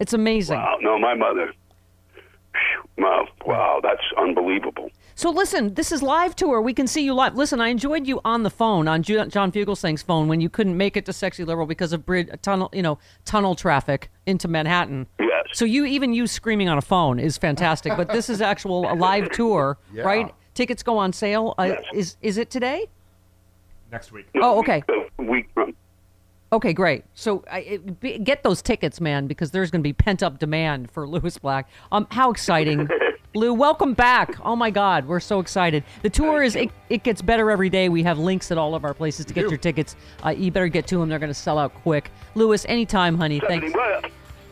It's 0.00 0.12
amazing. 0.14 0.58
Wow, 0.58 0.78
no, 0.80 0.98
my 0.98 1.14
mother. 1.14 1.52
Phew, 2.52 3.04
Wow, 3.04 3.26
wow, 3.46 3.80
that's 3.82 4.02
unbelievable. 4.18 4.90
So 5.14 5.30
listen, 5.30 5.74
this 5.74 5.92
is 5.92 6.02
live 6.02 6.34
tour. 6.36 6.60
We 6.60 6.72
can 6.74 6.86
see 6.86 7.04
you 7.04 7.14
live. 7.14 7.34
Listen, 7.36 7.60
I 7.60 7.68
enjoyed 7.68 8.06
you 8.06 8.20
on 8.24 8.42
the 8.42 8.50
phone 8.50 8.86
on 8.88 9.02
John 9.02 9.30
Fugelsang's 9.30 10.02
phone 10.02 10.28
when 10.28 10.40
you 10.40 10.48
couldn't 10.48 10.76
make 10.76 10.96
it 10.96 11.04
to 11.06 11.12
Sexy 11.12 11.44
Liberal 11.44 11.66
because 11.66 11.92
of 11.92 12.04
bridge 12.06 12.28
tunnel, 12.42 12.70
you 12.72 12.82
know, 12.82 12.98
tunnel 13.24 13.54
traffic 13.54 14.10
into 14.26 14.48
Manhattan. 14.48 15.06
Yes. 15.20 15.28
So 15.52 15.64
you 15.64 15.84
even 15.86 16.12
you 16.14 16.26
screaming 16.26 16.68
on 16.68 16.78
a 16.78 16.82
phone 16.82 17.18
is 17.18 17.36
fantastic. 17.38 17.96
But 17.96 18.08
this 18.10 18.28
is 18.28 18.40
actual 18.40 18.90
a 18.92 18.94
live 18.94 19.30
tour, 19.32 19.78
Yeah. 19.92 20.02
right? 20.02 20.34
Tickets 20.54 20.82
go 20.82 20.98
on 20.98 21.12
sale. 21.12 21.54
Uh, 21.58 21.74
is 21.94 22.16
is 22.20 22.36
it 22.38 22.50
today? 22.50 22.86
Next 23.92 24.10
week. 24.12 24.26
No, 24.34 24.40
Oh, 24.54 24.58
okay. 24.60 24.82
A 25.18 25.22
week 25.22 25.48
from. 25.54 25.74
Okay, 26.50 26.72
great. 26.72 27.04
So 27.14 27.44
I, 27.50 27.58
it, 27.60 28.00
be, 28.00 28.18
get 28.18 28.42
those 28.42 28.62
tickets, 28.62 29.00
man, 29.00 29.26
because 29.26 29.50
there's 29.50 29.70
going 29.70 29.82
to 29.82 29.88
be 29.88 29.92
pent 29.92 30.22
up 30.22 30.38
demand 30.38 30.90
for 30.90 31.06
Lewis 31.06 31.36
Black. 31.36 31.68
Um, 31.92 32.06
how 32.10 32.30
exciting, 32.30 32.88
Lou! 33.34 33.52
Welcome 33.52 33.92
back. 33.92 34.34
Oh 34.42 34.56
my 34.56 34.70
God, 34.70 35.06
we're 35.06 35.20
so 35.20 35.40
excited. 35.40 35.84
The 36.02 36.08
tour 36.08 36.42
is 36.42 36.56
it, 36.56 36.70
it 36.88 37.02
gets 37.02 37.20
better 37.20 37.50
every 37.50 37.68
day. 37.68 37.90
We 37.90 38.02
have 38.04 38.18
links 38.18 38.50
at 38.50 38.56
all 38.56 38.74
of 38.74 38.84
our 38.84 38.94
places 38.94 39.26
to 39.26 39.34
get 39.34 39.42
do. 39.42 39.48
your 39.50 39.58
tickets. 39.58 39.94
Uh, 40.24 40.30
you 40.30 40.50
better 40.50 40.68
get 40.68 40.86
to 40.86 40.98
them; 40.98 41.10
they're 41.10 41.18
going 41.18 41.28
to 41.28 41.34
sell 41.34 41.58
out 41.58 41.74
quick. 41.74 42.10
Lewis, 42.34 42.64
anytime, 42.66 43.18
honey. 43.18 43.40
Thanks. 43.40 43.74
Well, 43.74 44.00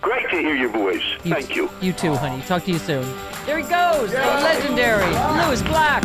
great 0.03 0.29
to 0.29 0.37
hear 0.37 0.55
your 0.55 0.69
voice. 0.69 1.03
Thank 1.21 1.57
you. 1.57 1.71
You 1.81 1.95
too, 1.95 2.15
honey. 2.15 2.43
Talk 2.43 2.65
to 2.67 2.73
you 2.73 2.79
soon. 2.79 3.11
There 3.47 3.57
he 3.57 3.63
goes, 3.63 4.11
the 4.11 4.19
legendary 4.19 5.07
Lewis 5.47 5.63
Black. 5.63 6.05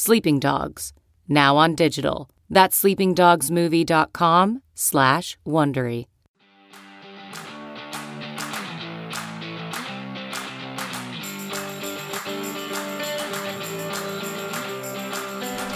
Sleeping 0.00 0.38
Dogs, 0.38 0.92
now 1.26 1.56
on 1.56 1.74
digital. 1.74 2.30
That's 2.48 2.80
sleepingdogsmovie.com 2.80 4.62
slash 4.76 5.36
Wondery. 5.44 6.06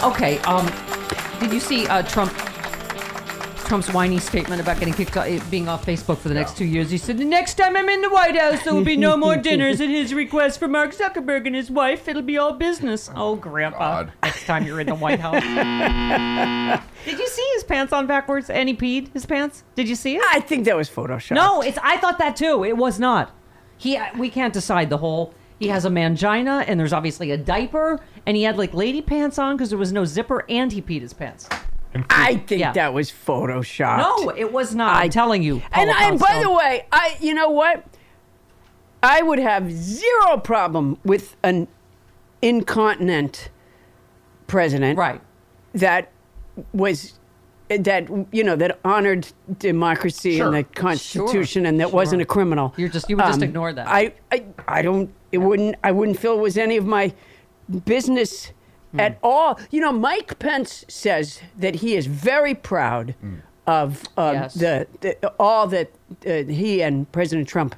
Okay. 0.01 0.39
Um, 0.39 0.71
did 1.41 1.51
you 1.51 1.59
see 1.59 1.85
uh, 1.87 2.03
Trump? 2.03 2.31
Trump's 3.65 3.91
whiny 3.93 4.19
statement 4.19 4.61
about 4.61 4.77
getting 4.79 4.93
kicked 4.93 5.15
out, 5.17 5.27
being 5.49 5.67
off 5.67 5.85
Facebook 5.85 6.17
for 6.17 6.27
the 6.29 6.35
next 6.35 6.57
two 6.57 6.65
years. 6.65 6.91
He 6.91 6.97
said, 6.97 7.17
"The 7.17 7.25
next 7.25 7.55
time 7.55 7.75
I'm 7.75 7.89
in 7.89 8.01
the 8.01 8.09
White 8.09 8.35
House, 8.37 8.63
there 8.63 8.73
will 8.73 8.83
be 8.83 8.97
no 8.97 9.17
more 9.17 9.35
dinners 9.49 9.81
at 9.81 9.89
his 9.89 10.13
request 10.13 10.59
for 10.59 10.67
Mark 10.67 10.93
Zuckerberg 10.93 11.47
and 11.47 11.55
his 11.55 11.71
wife. 11.71 12.07
It'll 12.07 12.21
be 12.21 12.37
all 12.37 12.53
business." 12.53 13.09
Oh, 13.15 13.35
Grandpa! 13.35 14.03
God. 14.03 14.13
Next 14.23 14.45
time 14.45 14.65
you're 14.65 14.79
in 14.79 14.87
the 14.87 14.95
White 14.95 15.19
House. 15.19 15.41
Did 17.05 17.19
you 17.19 17.27
see 17.27 17.49
his 17.55 17.63
pants 17.63 17.93
on 17.93 18.07
backwards? 18.07 18.49
And 18.49 18.69
he 18.69 18.75
peed 18.75 19.11
his 19.13 19.25
pants. 19.25 19.63
Did 19.75 19.89
you 19.89 19.95
see 19.95 20.15
it? 20.15 20.23
I 20.31 20.39
think 20.39 20.65
that 20.65 20.75
was 20.75 20.89
Photoshop. 20.89 21.35
No, 21.35 21.61
it's. 21.61 21.77
I 21.81 21.97
thought 21.97 22.17
that 22.19 22.35
too. 22.35 22.63
It 22.63 22.77
was 22.77 22.99
not. 22.99 23.31
He. 23.77 23.99
We 24.17 24.29
can't 24.29 24.53
decide 24.53 24.89
the 24.89 24.97
whole. 24.97 25.33
He 25.59 25.69
has 25.69 25.85
a 25.85 25.89
mangina, 25.89 26.65
and 26.67 26.79
there's 26.79 26.91
obviously 26.93 27.31
a 27.31 27.37
diaper, 27.37 27.99
and 28.25 28.35
he 28.35 28.43
had 28.43 28.57
like 28.57 28.73
lady 28.73 29.01
pants 29.01 29.39
on 29.39 29.55
because 29.55 29.69
there 29.69 29.79
was 29.79 29.93
no 29.93 30.03
zipper, 30.03 30.43
and 30.49 30.71
he 30.71 30.81
peed 30.81 31.01
his 31.01 31.13
pants. 31.13 31.47
I 32.09 32.35
think 32.37 32.61
Yeah. 32.61 32.73
that 32.73 32.93
was 32.93 33.11
Photoshop. 33.11 33.97
No, 33.97 34.29
it 34.29 34.51
was 34.51 34.73
not. 34.75 34.95
I'm 35.03 35.09
telling 35.09 35.43
you. 35.43 35.61
And, 35.71 35.89
Paula 35.89 35.95
and 35.99 36.19
by 36.19 36.39
the 36.41 36.51
way, 36.51 36.85
I 36.91 37.17
you 37.19 37.33
know 37.33 37.49
what? 37.49 37.85
I 39.01 39.21
would 39.21 39.39
have 39.39 39.71
zero 39.71 40.37
problem 40.37 40.97
with 41.03 41.35
an 41.43 41.67
incontinent 42.41 43.49
president 44.47 44.97
right? 44.97 45.21
that 45.73 46.11
was 46.73 47.13
that 47.69 48.07
you 48.31 48.43
know 48.43 48.55
that 48.55 48.79
honored 48.85 49.27
democracy 49.59 50.37
Sure. 50.37 50.47
and 50.47 50.55
the 50.57 50.63
Constitution 50.63 51.65
and 51.65 51.79
that 51.79 51.89
sure. 51.89 51.95
wasn't 51.95 52.21
a 52.21 52.25
criminal. 52.25 52.65
Um, 52.67 52.73
You're 52.77 52.89
just- 52.89 53.09
you 53.09 53.17
would 53.17 53.25
just 53.25 53.41
ignore 53.41 53.73
that. 53.73 53.87
I, 53.87 54.13
I 54.31 54.43
I 54.67 54.81
don't. 54.81 55.09
It 55.31 55.39
wouldn't. 55.39 55.75
I 55.83 55.91
wouldn't 55.91 56.19
feel 56.19 56.33
it 56.33 56.41
was 56.41 56.57
any 56.57 56.77
of 56.77 56.85
my 56.85 57.13
business 57.85 58.51
Hmm. 58.93 58.99
at 58.99 59.17
all. 59.23 59.59
You 59.71 59.81
know, 59.81 59.91
Mike 59.91 60.37
Pence 60.39 60.85
says 60.87 61.41
that 61.57 61.75
he 61.75 61.95
is 61.95 62.05
very 62.05 62.53
proud 62.55 63.15
of 63.65 64.03
um, 64.17 64.33
Yes. 64.35 64.53
the, 64.53 64.87
the 65.01 65.27
all 65.39 65.67
that 65.67 65.91
uh, 66.27 66.43
he 66.43 66.81
and 66.81 67.11
President 67.11 67.47
Trump. 67.47 67.75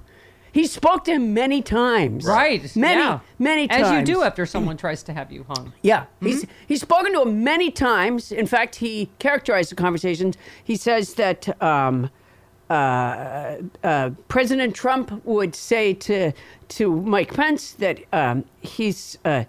He 0.52 0.68
spoke 0.68 1.04
to 1.06 1.12
him 1.12 1.34
many 1.34 1.62
times. 1.62 2.24
Right. 2.26 2.74
Many, 2.78 3.02
yeah. 3.02 3.20
many 3.40 3.68
times. 3.68 3.88
As 3.88 3.92
you 3.92 4.06
do 4.16 4.24
after 4.24 4.46
someone 4.46 4.78
tries 4.78 5.04
to 5.04 5.14
have 5.14 5.32
you 5.32 5.46
hung. 5.50 5.74
Yeah, 5.82 6.06
Hmm? 6.20 6.28
he's 6.28 6.46
he's 6.68 6.82
spoken 6.82 7.14
to 7.14 7.22
him 7.24 7.44
many 7.44 7.72
times. 7.72 8.32
In 8.32 8.48
fact, 8.48 8.76
he 8.76 9.10
characterized 9.20 9.72
the 9.72 9.76
conversations. 9.76 10.38
He 10.64 10.76
says 10.78 11.14
that 11.16 11.62
um, 11.62 12.10
uh, 12.70 13.58
uh, 13.84 14.10
President 14.28 14.76
Trump 14.76 15.24
would 15.26 15.56
say 15.56 15.94
to 15.94 16.32
to 16.70 17.02
Mike 17.02 17.34
Pence 17.34 17.74
that 17.74 18.00
um, 18.14 18.44
he's 18.62 19.18
uh, 19.26 19.44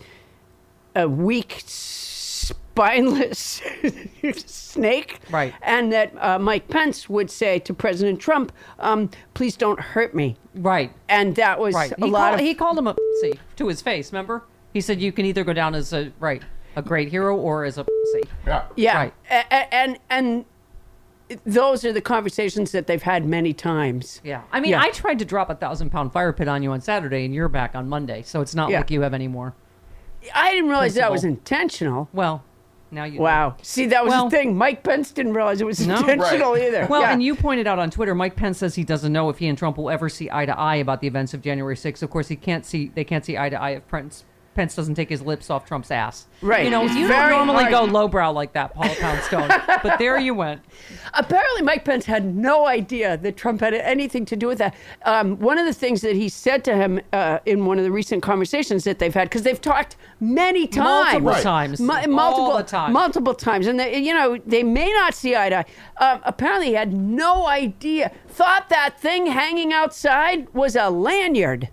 a 0.97 1.09
weak, 1.09 1.63
spineless 1.67 3.63
snake, 4.37 5.21
Right. 5.31 5.55
And 5.63 5.93
that 5.93 6.13
uh, 6.21 6.39
Mike 6.39 6.69
Pence 6.69 7.09
would 7.09 7.31
say 7.31 7.59
to 7.61 7.73
President 7.75 8.21
Trump, 8.21 8.53
um, 8.79 9.11
"Please 9.35 9.57
don't 9.57 9.79
hurt 9.81 10.15
me." 10.15 10.37
Right. 10.55 10.93
And 11.09 11.35
that 11.37 11.59
was 11.61 11.75
Right. 11.75 11.93
a 11.93 12.05
He, 12.05 12.11
lot 12.11 12.31
called, 12.31 12.41
of 12.41 12.47
he 12.47 12.55
called 12.55 12.79
him 12.79 12.87
a 12.89 12.97
see 13.21 13.35
to 13.57 13.69
his 13.69 13.81
face. 13.83 14.13
Remember? 14.13 14.43
He 14.73 14.81
said 14.81 15.01
you 15.01 15.13
can 15.13 15.25
either 15.27 15.45
go 15.45 15.53
down 15.53 15.75
as 15.75 15.93
a 15.93 16.13
right 16.21 16.43
a 16.75 16.83
great 16.83 17.09
hero 17.09 17.37
or 17.37 17.65
as 17.65 17.79
a 17.79 17.85
pussy. 17.85 18.29
Yeah. 18.47 18.65
Yeah, 18.77 18.97
Right. 18.99 19.15
A- 19.31 19.45
a- 19.55 19.75
and 19.75 19.99
and 20.11 20.45
those 21.45 21.85
are 21.85 21.93
the 21.93 22.01
conversations 22.03 22.71
that 22.73 22.87
they've 22.87 23.03
had 23.03 23.25
many 23.27 23.53
times. 23.53 24.21
Yeah. 24.23 24.43
I 24.53 24.61
mean, 24.61 24.73
Yeah. 24.73 24.83
I 24.83 24.91
tried 24.91 25.19
to 25.21 25.25
drop 25.25 25.49
a 25.51 25.55
thousand 25.57 25.91
pound 25.91 26.13
fire 26.13 26.33
pit 26.33 26.47
on 26.49 26.63
you 26.63 26.71
on 26.73 26.81
Saturday, 26.81 27.25
and 27.25 27.35
you're 27.35 27.49
back 27.49 27.75
on 27.75 27.89
Monday, 27.89 28.23
so 28.23 28.41
it's 28.43 28.55
not 28.55 28.71
Yeah. 28.71 28.79
like 28.79 28.91
you 28.91 29.01
have 29.01 29.15
any 29.15 29.27
more. 29.27 29.55
I 30.35 30.53
didn't 30.53 30.69
realize 30.71 30.95
that 30.95 31.11
was 31.13 31.25
intentional. 31.25 32.09
Well, 32.13 32.43
Now 32.91 33.03
you. 33.05 33.21
Wow. 33.21 33.57
See, 33.63 33.87
that 33.87 34.05
was 34.05 34.11
Well- 34.13 34.29
the 34.29 34.37
thing. 34.37 34.57
Mike 34.57 34.83
Pence 34.85 35.11
didn't 35.11 35.35
realize 35.35 35.61
it 35.61 35.65
was 35.67 35.85
No. 35.87 35.97
intentional 35.99 36.53
Right. 36.53 36.63
either. 36.69 36.87
Well, 36.89 37.01
Yeah. 37.03 37.13
and 37.13 37.23
you 37.23 37.35
pointed 37.35 37.67
out 37.67 37.79
on 37.81 37.91
Twitter, 37.91 38.15
Mike 38.15 38.37
Pence 38.37 38.59
says 38.59 38.77
he 38.77 38.85
doesn't 38.85 39.13
know 39.13 39.29
if 39.29 39.39
he 39.39 39.49
and 39.49 39.59
Trump 39.59 39.77
will 39.77 39.91
ever 39.91 40.09
see 40.09 40.31
eye 40.31 40.47
to 40.47 40.57
eye 40.57 40.77
about 40.77 41.01
the 41.01 41.09
events 41.09 41.35
of 41.35 41.43
January 41.43 41.75
6th. 41.77 42.03
Of 42.05 42.11
course, 42.11 42.29
he 42.29 42.37
can't 42.37 42.65
see. 42.65 42.93
They 42.95 43.03
can't 43.05 43.25
see 43.25 43.37
eye 43.37 43.49
to 43.49 43.61
eye 43.61 43.71
if 43.71 43.89
Pence 43.89 44.25
Pence 44.57 44.75
doesn't 44.75 44.95
take 44.97 45.09
his 45.09 45.23
lips 45.23 45.51
off 45.51 45.67
Trump's 45.67 45.91
ass. 45.93 46.27
Right. 46.43 46.65
You 46.65 46.71
know, 46.71 46.85
It's 46.87 46.95
you 46.95 47.07
very 47.07 47.29
don't 47.31 47.47
normally 47.47 47.71
hard. 47.71 47.89
go 47.89 47.93
lowbrow 47.93 48.33
like 48.33 48.53
that, 48.55 48.75
Paula 48.75 48.95
Poundstone. 48.99 49.49
but 49.83 49.99
there 49.99 50.19
you 50.19 50.35
went. 50.35 50.63
Apparently, 51.15 51.63
Mike 51.63 51.85
Pence 51.85 52.05
had 52.07 52.35
no 52.35 52.67
idea 52.67 53.17
that 53.19 53.37
Trump 53.37 53.61
had 53.61 53.75
anything 53.75 54.25
to 54.25 54.35
do 54.37 54.47
with 54.49 54.59
that. 54.59 54.75
Um, 55.05 55.39
one 55.39 55.59
of 55.59 55.67
the 55.67 55.73
things 55.73 56.01
that 56.01 56.17
he 56.17 56.29
said 56.29 56.65
to 56.65 56.75
him 56.75 57.01
uh, 57.13 57.39
in 57.47 57.65
one 57.67 57.79
of 57.79 57.85
the 57.85 57.93
recent 57.93 58.23
conversations 58.23 58.83
that 58.85 58.99
they've 58.99 59.15
had, 59.15 59.29
because 59.29 59.43
they've 59.43 59.61
talked 59.61 59.97
many 60.21 60.67
times, 60.67 60.87
Multiple 61.23 61.31
Right. 61.33 61.43
times. 61.43 61.81
Mu- 61.81 62.07
multiple 62.09 62.65
times, 62.65 62.93
multiple 62.93 63.35
times, 63.35 63.67
and 63.67 63.79
they, 63.79 63.99
you 63.99 64.15
know 64.15 64.39
they 64.47 64.63
may 64.63 64.91
not 64.93 65.15
see 65.15 65.37
eye 65.37 65.51
to 65.51 65.59
eye. 65.59 65.65
Um, 66.05 66.21
apparently, 66.25 66.69
he 66.69 66.73
had 66.75 66.93
no 66.93 67.47
idea. 67.47 68.11
Thought 68.29 68.69
that 68.71 68.99
thing 68.99 69.27
hanging 69.27 69.73
outside 69.73 70.53
was 70.55 70.75
a 70.77 70.89
lanyard. 70.91 71.69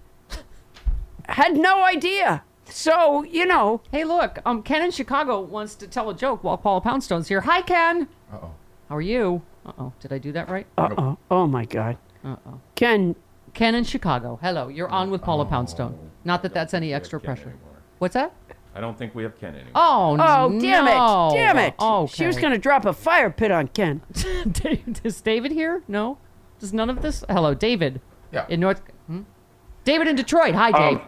Had 1.30 1.56
no 1.58 1.84
idea. 1.84 2.44
So 2.74 3.24
you 3.24 3.46
know, 3.46 3.82
Hey, 3.92 4.04
look, 4.04 4.40
um, 4.46 4.64
Ken 4.64 4.82
in 4.82 4.90
Chicago 4.92 5.40
wants 5.40 5.76
to 5.76 5.88
tell 5.88 6.10
a 6.10 6.16
joke 6.16 6.44
while 6.44 6.58
Paula 6.58 6.82
Poundstone's 6.82 7.28
here. 7.28 7.42
Hi, 7.42 7.62
Ken. 7.62 8.08
Uh-oh. 8.34 8.52
How 8.90 8.96
are 8.96 9.02
you? 9.02 9.44
Uh 9.66 9.72
oh. 9.78 9.94
Did 10.00 10.12
I 10.12 10.18
do 10.18 10.32
that 10.32 10.50
right? 10.50 10.66
uh 10.78 10.90
oh, 10.98 11.18
oh 11.30 11.48
my 11.48 11.66
God, 11.66 11.98
Uh 12.26 12.36
oh. 12.48 12.60
Ken. 12.76 13.16
Ken 13.54 13.76
in 13.76 13.84
Chicago. 13.84 14.40
Hello. 14.42 14.68
You're 14.70 14.90
on 14.90 15.12
with 15.12 15.22
Paula 15.22 15.46
Poundstone. 15.46 15.96
Not 16.26 16.42
that 16.42 16.56
that's 16.56 16.74
any 16.74 16.92
extra 16.94 17.20
pressure. 17.20 17.54
What's 18.00 18.16
that? 18.16 18.34
I 18.74 18.82
don't 18.82 18.98
think 18.98 19.14
we 19.14 19.22
have 19.22 19.40
Ken 19.40 19.54
anymore. 19.54 19.72
Oh, 19.76 20.18
Oh, 20.20 20.60
damn 20.60 20.88
it! 20.88 21.36
Damn 21.38 21.60
it! 21.60 21.76
Oh, 21.78 22.08
She 22.08 22.26
was 22.26 22.38
going 22.38 22.54
to 22.54 22.58
drop 22.58 22.86
a 22.86 22.94
fire 22.94 23.30
pit 23.30 23.52
on 23.52 23.68
Ken. 23.68 24.02
Is 25.04 25.22
David 25.22 25.52
here? 25.52 25.84
No? 25.88 26.18
Does 26.60 26.74
none 26.74 26.90
of 26.90 27.04
this? 27.04 27.24
Hello, 27.30 27.54
David. 27.54 28.02
Yeah. 28.32 28.48
In 28.50 28.60
North. 28.62 28.82
Hmm? 29.06 29.22
David 29.86 30.08
in 30.08 30.16
Detroit. 30.16 30.56
Hi, 30.56 30.72
Dave. 30.72 31.02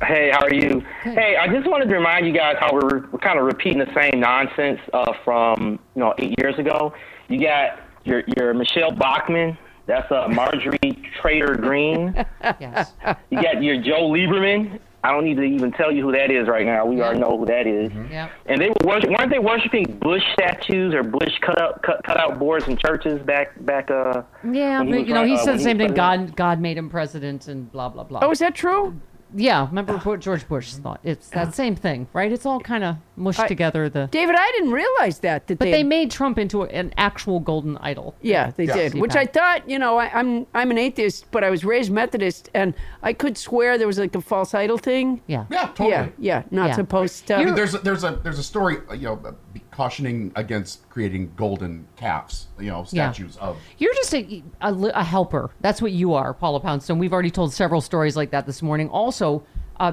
Hey, 0.00 0.30
how 0.32 0.44
are 0.44 0.54
you? 0.54 0.80
Hey, 1.02 1.36
I 1.36 1.48
just 1.48 1.68
wanted 1.68 1.88
to 1.88 1.94
remind 1.96 2.24
you 2.26 2.32
guys 2.32 2.56
how 2.60 2.72
we're, 2.72 3.08
we're 3.10 3.18
kind 3.18 3.38
of 3.38 3.44
repeating 3.44 3.78
the 3.80 3.92
same 3.94 4.20
nonsense 4.20 4.78
uh, 4.92 5.12
from 5.24 5.78
you 5.94 6.00
know 6.00 6.14
eight 6.18 6.38
years 6.38 6.56
ago. 6.58 6.92
You 7.28 7.40
got 7.40 7.80
your 8.04 8.22
your 8.36 8.54
Michele 8.54 8.92
Bachmann. 8.92 9.58
That's 9.86 10.10
uh, 10.12 10.28
Marjorie 10.28 11.02
Trader 11.20 11.56
Green. 11.56 12.14
yes. 12.60 12.92
You 13.30 13.42
got 13.42 13.62
your 13.62 13.82
Joe 13.82 14.08
Lieberman. 14.10 14.78
I 15.02 15.12
don't 15.12 15.24
need 15.24 15.36
to 15.36 15.42
even 15.42 15.72
tell 15.72 15.90
you 15.90 16.02
who 16.02 16.12
that 16.12 16.30
is 16.30 16.46
right 16.48 16.66
now. 16.66 16.84
We 16.84 17.00
already 17.00 17.20
know 17.20 17.38
who 17.38 17.46
that 17.46 17.66
is. 17.66 17.90
Yeah. 18.10 18.28
And 18.46 18.60
they 18.60 18.68
were 18.68 18.74
worship, 18.84 19.10
weren't 19.10 19.30
they 19.30 19.38
worshiping 19.38 19.98
Bush 20.00 20.22
statues 20.32 20.92
or 20.92 21.02
Bush 21.04 21.32
cut 21.40 21.60
out 21.60 21.82
cut, 21.82 22.02
cut 22.04 22.16
out 22.18 22.38
boards 22.38 22.68
in 22.68 22.76
churches 22.76 23.20
back 23.22 23.64
back 23.64 23.90
uh 23.90 24.22
Yeah, 24.44 24.82
but, 24.84 25.06
you 25.06 25.14
know, 25.14 25.20
run- 25.20 25.28
he 25.28 25.34
uh, 25.34 25.38
said 25.38 25.58
the 25.58 25.62
same 25.62 25.78
thing. 25.78 25.94
God, 25.94 26.36
God 26.36 26.60
made 26.60 26.76
him 26.76 26.88
president, 26.90 27.48
and 27.48 27.70
blah 27.72 27.88
blah 27.88 28.04
blah. 28.04 28.20
Oh, 28.22 28.30
is 28.30 28.38
that 28.40 28.54
true? 28.54 29.00
Yeah. 29.34 29.66
Remember 29.66 29.98
what 29.98 30.20
George 30.20 30.46
Bush 30.48 30.72
thought? 30.74 31.00
It's 31.04 31.28
that 31.30 31.54
same 31.54 31.76
thing, 31.76 32.06
right? 32.12 32.30
It's 32.32 32.46
all 32.46 32.60
kind 32.60 32.84
of 32.84 32.96
mushed 33.16 33.40
I- 33.40 33.48
together. 33.48 33.88
The 33.88 34.06
David, 34.06 34.36
I 34.38 34.50
didn't 34.56 34.72
realize 34.72 35.18
that. 35.20 35.46
that 35.46 35.58
but 35.58 35.64
they, 35.66 35.72
they 35.72 35.82
made 35.82 36.10
Trump 36.10 36.38
into 36.38 36.62
an 36.64 36.92
actual 36.96 37.40
golden 37.40 37.76
idol. 37.78 38.14
Yeah, 38.22 38.50
they 38.56 38.64
Yes. 38.64 38.92
did. 38.92 39.00
Which 39.00 39.16
I 39.16 39.26
thought, 39.26 39.68
you 39.68 39.78
know, 39.78 39.98
I, 39.98 40.10
I'm 40.18 40.46
I'm 40.54 40.70
an 40.70 40.78
atheist, 40.78 41.30
but 41.30 41.44
I 41.44 41.50
was 41.50 41.64
raised 41.64 41.90
Methodist, 41.92 42.50
and 42.54 42.74
I 43.02 43.12
could 43.12 43.36
swear 43.36 43.78
there 43.78 43.86
was 43.86 43.98
like 43.98 44.14
a 44.14 44.20
false 44.20 44.54
idol 44.54 44.78
thing. 44.78 45.20
Yeah. 45.26 45.44
Yeah, 45.50 45.66
totally. 45.68 45.90
Yeah, 45.90 46.08
yeah, 46.18 46.42
not 46.50 46.68
Yeah. 46.68 46.74
supposed 46.76 47.26
to. 47.28 47.34
I 47.36 47.44
mean, 47.44 47.54
there's 47.54 47.74
a, 47.74 47.78
there's 47.78 48.04
a 48.04 48.20
there's 48.22 48.38
a 48.38 48.42
story, 48.42 48.78
uh, 48.90 48.94
you 48.94 49.06
know, 49.08 49.20
uh, 49.24 49.32
cautioning 49.78 50.32
against 50.34 50.90
creating 50.90 51.32
golden 51.36 51.86
calves, 51.94 52.48
you 52.58 52.66
know, 52.66 52.84
Yeah. 52.90 53.12
statues 53.12 53.36
of. 53.36 53.56
You're 53.78 53.94
just 53.94 54.12
a, 54.12 54.42
a, 54.60 54.74
a 54.74 55.04
helper. 55.04 55.52
That's 55.60 55.80
what 55.80 55.92
you 55.92 56.14
are, 56.14 56.34
Paula 56.34 56.58
Poundstone. 56.58 56.98
We've 56.98 57.12
already 57.12 57.30
told 57.30 57.52
several 57.54 57.80
stories 57.80 58.16
like 58.16 58.32
that 58.32 58.44
this 58.44 58.60
morning. 58.60 58.88
Also, 58.88 59.44
uh, 59.78 59.92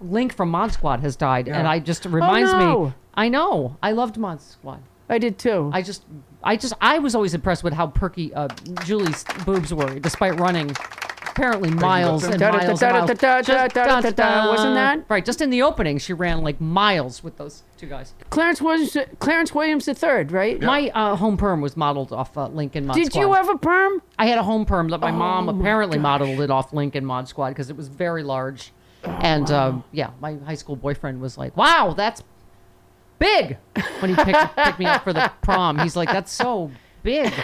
Link 0.00 0.34
from 0.34 0.48
Mod 0.48 0.72
Squad 0.72 1.00
has 1.00 1.14
died, 1.14 1.46
and 1.46 1.68
I 1.68 1.78
just 1.78 2.06
it 2.06 2.08
reminds 2.08 2.50
no. 2.52 2.86
me. 2.86 2.92
I 3.14 3.28
know. 3.28 3.76
I 3.82 3.92
loved 3.92 4.16
Mod 4.16 4.40
Squad. 4.40 4.80
I 5.10 5.18
did 5.18 5.38
too. 5.38 5.70
I 5.74 5.82
just, 5.82 6.06
I 6.42 6.56
just, 6.56 6.72
I 6.80 6.98
was 6.98 7.14
always 7.14 7.34
impressed 7.34 7.62
with 7.64 7.74
how 7.74 7.88
perky 7.88 8.32
uh, 8.32 8.48
Julie's 8.84 9.24
boobs 9.44 9.74
were, 9.74 9.98
despite 10.00 10.40
running 10.40 10.74
apparently 11.36 11.70
miles 11.70 12.24
and 12.24 12.40
miles. 12.40 12.80
Wasn't 12.80 14.74
that? 14.74 15.04
right? 15.08 15.24
Just 15.24 15.40
in 15.40 15.50
the 15.50 15.62
opening, 15.62 15.98
she 15.98 16.12
ran 16.12 16.42
like 16.42 16.60
miles 16.60 17.22
with 17.22 17.36
those 17.36 17.62
two 17.76 17.86
guys. 17.86 18.14
Clarence 18.30 18.60
Williams, 18.62 18.96
Clarence 19.18 19.54
Williams 19.54 19.86
III, 19.86 20.24
right? 20.24 20.60
My 20.60 20.90
uh, 20.94 21.16
home 21.16 21.36
perm 21.36 21.60
was 21.60 21.76
modeled 21.76 22.12
off 22.12 22.36
uh, 22.36 22.48
Lincoln 22.48 22.86
Mod 22.86 22.96
Did 22.96 23.06
Squad. 23.12 23.20
you 23.20 23.32
have 23.34 23.48
a 23.48 23.58
perm? 23.58 24.02
I 24.18 24.26
had 24.26 24.38
a 24.38 24.42
home 24.42 24.64
perm 24.64 24.88
that 24.88 25.00
my 25.00 25.10
mom 25.10 25.48
Oh, 25.48 25.52
my 25.52 25.60
apparently 25.60 25.98
modeled 25.98 26.40
it 26.40 26.50
off 26.50 26.72
Lincoln 26.72 27.04
Mod 27.04 27.28
Squad 27.28 27.50
because 27.50 27.68
it 27.70 27.76
was 27.76 27.88
very 27.88 28.22
large. 28.22 28.72
and 29.04 29.50
um, 29.50 29.84
yeah, 29.92 30.10
my 30.20 30.34
high 30.46 30.54
school 30.54 30.74
boyfriend 30.76 31.20
was 31.20 31.36
like, 31.38 31.56
"Wow, 31.56 31.94
that's 31.96 32.22
big." 33.18 33.58
When 34.00 34.14
he 34.14 34.24
picked, 34.24 34.56
picked 34.56 34.78
me 34.78 34.86
up 34.86 35.04
for 35.04 35.12
the 35.12 35.30
prom, 35.42 35.78
he's 35.78 35.94
like, 35.96 36.08
"That's 36.10 36.32
so 36.32 36.70
big." 37.02 37.32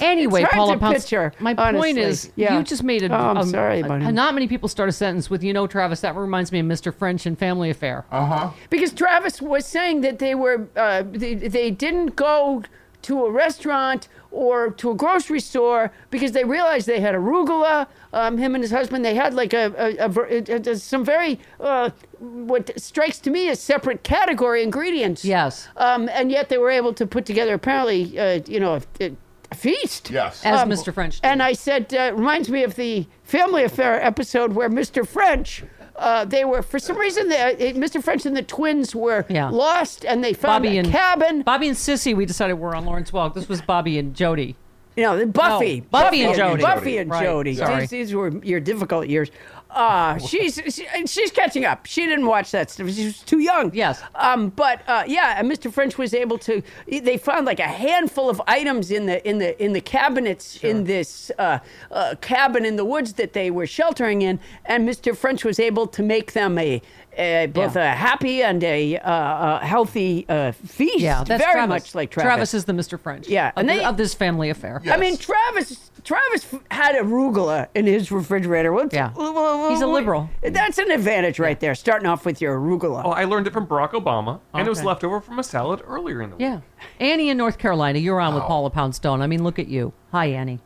Anyway, 0.00 0.42
It's 0.42 0.50
hard 0.52 0.58
Paula 0.60 0.72
to 0.74 0.78
Pounce, 0.80 1.02
picture, 1.04 1.32
my 1.40 1.54
honestly. 1.56 1.78
point 1.94 1.98
is, 1.98 2.30
Yeah. 2.36 2.56
you 2.58 2.64
just 2.64 2.82
made 2.82 3.02
a. 3.02 3.12
Oh, 3.12 3.16
I'm 3.30 3.36
um, 3.38 3.48
sorry 3.48 3.80
a- 3.80 3.84
about. 3.84 4.12
Not 4.14 4.34
many 4.34 4.48
people 4.48 4.68
start 4.68 4.88
a 4.88 4.92
sentence 4.92 5.28
with, 5.30 5.42
"You 5.42 5.52
know, 5.52 5.66
Travis, 5.66 6.00
that 6.00 6.14
reminds 6.16 6.52
me 6.52 6.60
of 6.60 6.66
Mr. 6.66 6.94
French 6.94 7.26
and 7.26 7.38
Family 7.38 7.70
Affair." 7.70 8.04
Uh 8.10 8.26
huh. 8.26 8.50
Because 8.70 8.92
Travis 8.92 9.40
was 9.42 9.66
saying 9.66 10.00
that 10.02 10.18
they 10.18 10.34
were 10.34 10.68
uh, 10.76 11.02
they, 11.10 11.34
they 11.34 11.70
didn't 11.70 12.16
go 12.16 12.62
to 13.00 13.24
a 13.24 13.30
restaurant 13.30 14.08
or 14.32 14.70
to 14.70 14.90
a 14.90 14.94
grocery 14.94 15.38
store 15.40 15.90
because 16.10 16.32
they 16.32 16.44
realized 16.44 16.86
they 16.86 17.00
had 17.00 17.14
arugula. 17.14 17.86
Um, 18.12 18.38
him 18.38 18.54
and 18.54 18.62
his 18.64 18.70
husband 18.72 19.04
they 19.04 19.14
had 19.14 19.34
like 19.34 19.52
a, 19.54 19.72
a, 19.78 20.06
a, 20.06 20.56
a- 20.56 20.70
a- 20.72 20.76
some 20.76 21.04
very 21.04 21.38
uh, 21.60 21.90
what 22.18 22.70
strikes 22.80 23.18
to 23.20 23.30
me 23.30 23.48
as 23.48 23.60
separate 23.60 24.02
category 24.02 24.62
ingredients. 24.62 25.24
Yes. 25.24 25.68
Um, 25.76 26.08
and 26.12 26.30
yet 26.30 26.48
they 26.48 26.58
were 26.58 26.70
able 26.70 26.92
to 26.94 27.06
put 27.06 27.24
together 27.24 27.54
apparently 27.54 28.18
uh, 28.18 28.40
you 28.46 28.58
know 28.60 28.74
a, 29.00 29.04
a 29.04 29.12
feast. 29.54 30.10
Yes. 30.10 30.44
As 30.44 30.60
Um, 30.62 30.70
Mr. 30.70 30.92
French. 30.92 31.20
Did. 31.20 31.28
And 31.28 31.42
I 31.42 31.52
said, 31.52 31.92
uh, 31.94 32.12
reminds 32.14 32.48
me 32.48 32.62
of 32.64 32.76
the 32.76 33.06
Family 33.24 33.64
Affair 33.64 34.02
episode 34.04 34.52
where 34.52 34.68
Mr. 34.70 35.06
French, 35.06 35.64
uh, 35.96 36.24
they 36.24 36.44
were, 36.44 36.62
for 36.62 36.78
some 36.78 36.96
reason, 36.98 37.28
they, 37.28 37.40
uh, 37.40 37.72
Mr. 37.74 38.02
French 38.02 38.24
and 38.26 38.36
the 38.36 38.42
twins 38.42 38.94
were 38.94 39.24
Yeah. 39.28 39.48
lost 39.48 40.04
and 40.04 40.22
they 40.22 40.32
found 40.32 40.62
Bobby 40.64 40.76
a 40.76 40.80
and 40.80 40.90
cabin. 40.92 41.42
Bobby 41.42 41.68
and 41.68 41.76
Sissy, 41.76 42.14
we 42.14 42.24
decided 42.26 42.54
were 42.54 42.74
on 42.74 42.84
Lawrence 42.84 43.10
Welk. 43.10 43.34
This 43.34 43.48
was 43.48 43.60
Bobby 43.62 43.98
and 43.98 44.14
Jody. 44.14 44.56
You 44.96 45.04
know, 45.04 45.26
Buffy. 45.26 45.80
No, 45.80 45.86
Buffy 45.92 46.24
and 46.24 46.34
Jody. 46.36 46.60
Buffy 46.62 46.98
and 46.98 47.08
Right, 47.08 47.22
Jody. 47.22 47.54
sorry. 47.54 47.80
These, 47.82 47.90
these 47.90 48.14
were 48.14 48.32
your 48.42 48.58
difficult 48.58 49.06
years. 49.08 49.30
Uh, 49.70 50.16
she's 50.18 50.60
she, 50.70 50.86
she's 51.06 51.30
catching 51.30 51.64
up. 51.64 51.84
She 51.84 52.06
didn't 52.06 52.26
watch 52.26 52.50
that 52.52 52.70
stuff. 52.70 52.90
She 52.90 53.06
was 53.06 53.20
too 53.20 53.38
young. 53.38 53.70
Yes. 53.74 54.02
Um, 54.14 54.48
but 54.48 54.80
uh, 54.88 55.04
yeah, 55.06 55.34
and 55.38 55.50
Mr. 55.50 55.72
French 55.72 55.98
was 55.98 56.14
able 56.14 56.38
to. 56.38 56.62
They 56.86 57.18
found 57.18 57.46
like 57.46 57.60
a 57.60 57.64
handful 57.68 58.30
of 58.30 58.40
items 58.46 58.90
in 58.90 59.06
the 59.06 59.26
in 59.28 59.38
the 59.38 59.62
in 59.62 59.74
the 59.74 59.80
cabinets 59.82 60.62
in 60.64 60.84
this 60.84 61.30
uh, 61.38 61.58
uh, 61.90 62.14
cabin 62.20 62.64
in 62.64 62.76
the 62.76 62.84
woods 62.84 63.14
that 63.14 63.34
they 63.34 63.50
were 63.50 63.66
sheltering 63.66 64.22
in, 64.22 64.40
and 64.64 64.88
Mr. 64.88 65.14
French 65.14 65.44
was 65.44 65.60
able 65.60 65.86
to 65.88 66.02
make 66.02 66.32
them 66.32 66.58
a. 66.58 66.80
Uh, 67.18 67.46
both 67.48 67.74
Yeah. 67.74 67.92
a 67.92 67.96
happy 67.96 68.42
and 68.42 68.62
a 68.62 68.96
uh, 68.98 69.10
uh, 69.10 69.58
healthy 69.60 70.24
uh, 70.28 70.52
feast. 70.52 71.00
Yeah, 71.00 71.24
that's 71.24 71.42
very 71.42 71.54
Travis. 71.54 71.68
much 71.68 71.94
like 71.94 72.10
Travis. 72.10 72.26
Travis 72.28 72.54
is 72.54 72.64
the 72.66 72.72
Mr. 72.72 72.98
French. 73.00 73.26
Yeah, 73.28 73.48
of, 73.48 73.54
and 73.56 73.68
the- 73.68 73.74
they- 73.74 73.84
of 73.84 73.96
this 73.96 74.14
family 74.14 74.50
affair. 74.50 74.80
Yeah. 74.84 74.94
I 74.94 74.98
mean, 74.98 75.16
Travis 75.16 75.90
Travis 76.04 76.54
f- 76.54 76.60
had 76.70 76.94
arugula 76.94 77.66
in 77.74 77.86
his 77.86 78.12
refrigerator. 78.12 78.72
What's- 78.72 78.94
Yeah. 78.94 79.10
well, 79.16 79.34
well, 79.34 79.70
He's 79.70 79.80
a 79.80 79.86
liberal. 79.86 80.30
That's 80.42 80.78
an 80.78 80.90
advantage 80.92 81.38
right 81.40 81.58
there, 81.58 81.74
starting 81.74 82.06
off 82.08 82.24
with 82.24 82.40
your 82.40 82.56
arugula. 82.56 83.02
Well, 83.04 83.12
I 83.14 83.24
learned 83.24 83.46
it 83.48 83.52
from 83.52 83.66
Barack 83.66 83.90
Obama, 83.90 84.38
and 84.54 84.66
it 84.66 84.70
was 84.70 84.78
Okay. 84.78 84.86
left 84.86 85.02
over 85.04 85.20
from 85.20 85.38
a 85.40 85.42
salad 85.44 85.82
earlier 85.86 86.22
in 86.22 86.30
the 86.30 86.36
week. 86.36 86.42
Yeah. 86.42 86.60
Annie 87.00 87.28
in 87.30 87.36
North 87.36 87.58
Carolina, 87.58 87.98
you're 87.98 88.20
on 88.20 88.34
with 88.34 88.44
Paula 88.44 88.70
Poundstone. 88.70 89.20
I 89.22 89.26
mean, 89.26 89.42
look 89.42 89.58
at 89.58 89.66
you. 89.66 89.92
Hi, 90.12 90.26
Annie. 90.26 90.60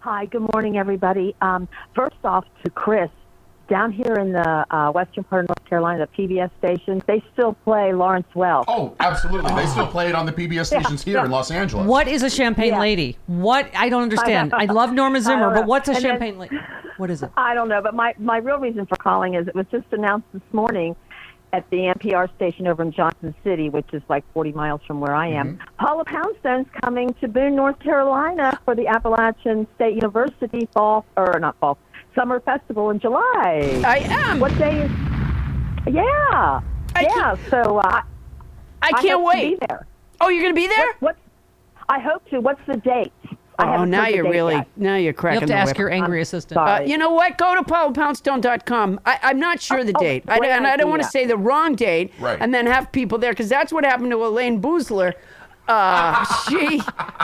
Hi, 0.00 0.24
good 0.26 0.48
morning, 0.54 0.78
everybody. 0.78 1.34
Um, 1.42 1.68
first 1.94 2.16
off, 2.24 2.44
to 2.64 2.70
Chris, 2.70 3.10
down 3.68 3.92
here 3.92 4.14
in 4.14 4.32
the 4.32 4.66
uh, 4.74 4.90
western 4.92 5.24
part 5.24 5.44
of 5.44 5.50
North 5.50 5.64
Carolina, 5.68 6.06
the 6.06 6.22
PBS 6.28 6.50
stations, 6.58 7.02
they 7.06 7.22
still 7.32 7.52
play 7.64 7.92
Lawrence 7.92 8.26
Welk. 8.34 8.64
Oh, 8.66 8.94
absolutely. 9.00 9.54
They 9.54 9.66
still 9.66 9.86
play 9.86 10.08
it 10.08 10.14
on 10.14 10.26
the 10.26 10.32
PBS 10.32 10.66
stations 10.66 11.02
here 11.04 11.24
in 11.24 11.30
Los 11.30 11.50
Angeles. 11.50 11.86
What 11.86 12.08
is 12.08 12.22
a 12.22 12.30
champagne 12.30 12.72
Yeah. 12.72 12.80
lady? 12.80 13.18
What? 13.26 13.68
I 13.74 13.88
don't 13.88 14.02
understand. 14.02 14.52
I 14.54 14.64
love 14.64 14.92
Norma 14.92 15.20
Zimmer, 15.20 15.52
but 15.54 15.66
what's 15.66 15.88
a 15.88 15.92
And 15.92 15.96
then- 15.96 16.10
champagne 16.12 16.38
lady? 16.38 16.58
What 16.96 17.10
is 17.10 17.22
it? 17.22 17.30
I 17.36 17.54
don't 17.54 17.68
know, 17.68 17.80
but 17.82 17.94
my, 17.94 18.14
my 18.18 18.38
real 18.38 18.58
reason 18.58 18.86
for 18.86 18.96
calling 18.96 19.34
is 19.34 19.46
it 19.46 19.54
was 19.54 19.66
just 19.70 19.86
announced 19.92 20.26
this 20.32 20.42
morning 20.52 20.96
at 21.52 21.68
the 21.70 21.76
NPR 21.94 22.34
station 22.36 22.66
over 22.66 22.82
in 22.82 22.92
Johnson 22.92 23.34
City, 23.42 23.70
which 23.70 23.86
is 23.94 24.02
like 24.08 24.22
40 24.34 24.52
miles 24.52 24.80
from 24.86 25.00
where 25.00 25.14
I 25.14 25.28
am. 25.28 25.58
Paula 25.78 26.04
Poundstone's 26.04 26.66
coming 26.82 27.14
to 27.22 27.28
Boone, 27.28 27.56
North 27.56 27.78
Carolina 27.78 28.58
for 28.66 28.74
the 28.74 28.86
Appalachian 28.86 29.66
State 29.76 29.94
University 29.94 30.68
fall, 30.74 31.06
or 31.16 31.38
not 31.40 31.56
fall, 31.58 31.78
summer 32.14 32.40
festival 32.40 32.90
in 32.90 32.98
July. 33.00 33.80
I 33.84 33.98
am. 34.10 34.40
What 34.40 34.56
day 34.58 34.82
is 34.82 34.90
Yeah. 35.94 36.60
yeah. 37.00 37.36
So 37.50 37.78
uh, 37.78 38.02
I 38.82 38.90
can't 38.92 39.02
hope 39.02 39.10
to 39.10 39.18
wait. 39.38 39.60
be 39.60 39.66
there. 39.68 39.86
Oh, 40.20 40.28
you're 40.28 40.42
going 40.42 40.54
to 40.54 40.60
be 40.60 40.66
there? 40.66 40.86
What, 41.00 41.16
what's, 41.16 41.18
I 41.88 42.00
hope 42.00 42.28
to. 42.30 42.40
What's 42.40 42.60
the 42.66 42.76
date? 42.76 43.12
I 43.60 43.64
Oh, 43.66 43.72
haven't 43.72 43.90
now 43.90 44.04
heard 44.04 44.14
you're 44.14 44.30
really 44.30 44.54
yet. 44.54 44.68
now 44.76 44.94
you're 44.96 45.12
cracking. 45.12 45.36
You 45.36 45.40
have 45.40 45.48
to 45.48 45.52
the 45.52 45.58
ask 45.58 45.68
whip. 45.70 45.78
your 45.78 45.90
angry 45.90 46.18
I'm 46.18 46.22
assistant. 46.22 46.58
Uh, 46.60 46.80
you 46.86 46.96
know 46.96 47.10
what? 47.10 47.38
Go 47.38 47.56
to 47.56 47.62
paulapoundstone.com. 47.62 49.00
I, 49.04 49.18
I'm 49.22 49.40
not 49.40 49.60
sure 49.60 49.82
the 49.84 49.92
Oh, 49.96 50.00
date. 50.00 50.24
I, 50.28 50.38
great 50.38 50.50
and 50.52 50.64
I 50.66 50.76
don't 50.76 50.90
want 50.90 51.02
to 51.02 51.08
say 51.08 51.26
the 51.26 51.36
wrong 51.36 51.74
date 51.74 52.12
Right. 52.20 52.38
and 52.40 52.54
then 52.54 52.66
have 52.66 52.92
people 52.92 53.18
there 53.18 53.32
because 53.32 53.48
that's 53.48 53.72
what 53.72 53.84
happened 53.84 54.10
to 54.12 54.16
Elayne 54.18 54.60
Boosler. 54.60 55.14
Uh, 55.68 56.24
she 56.48 56.80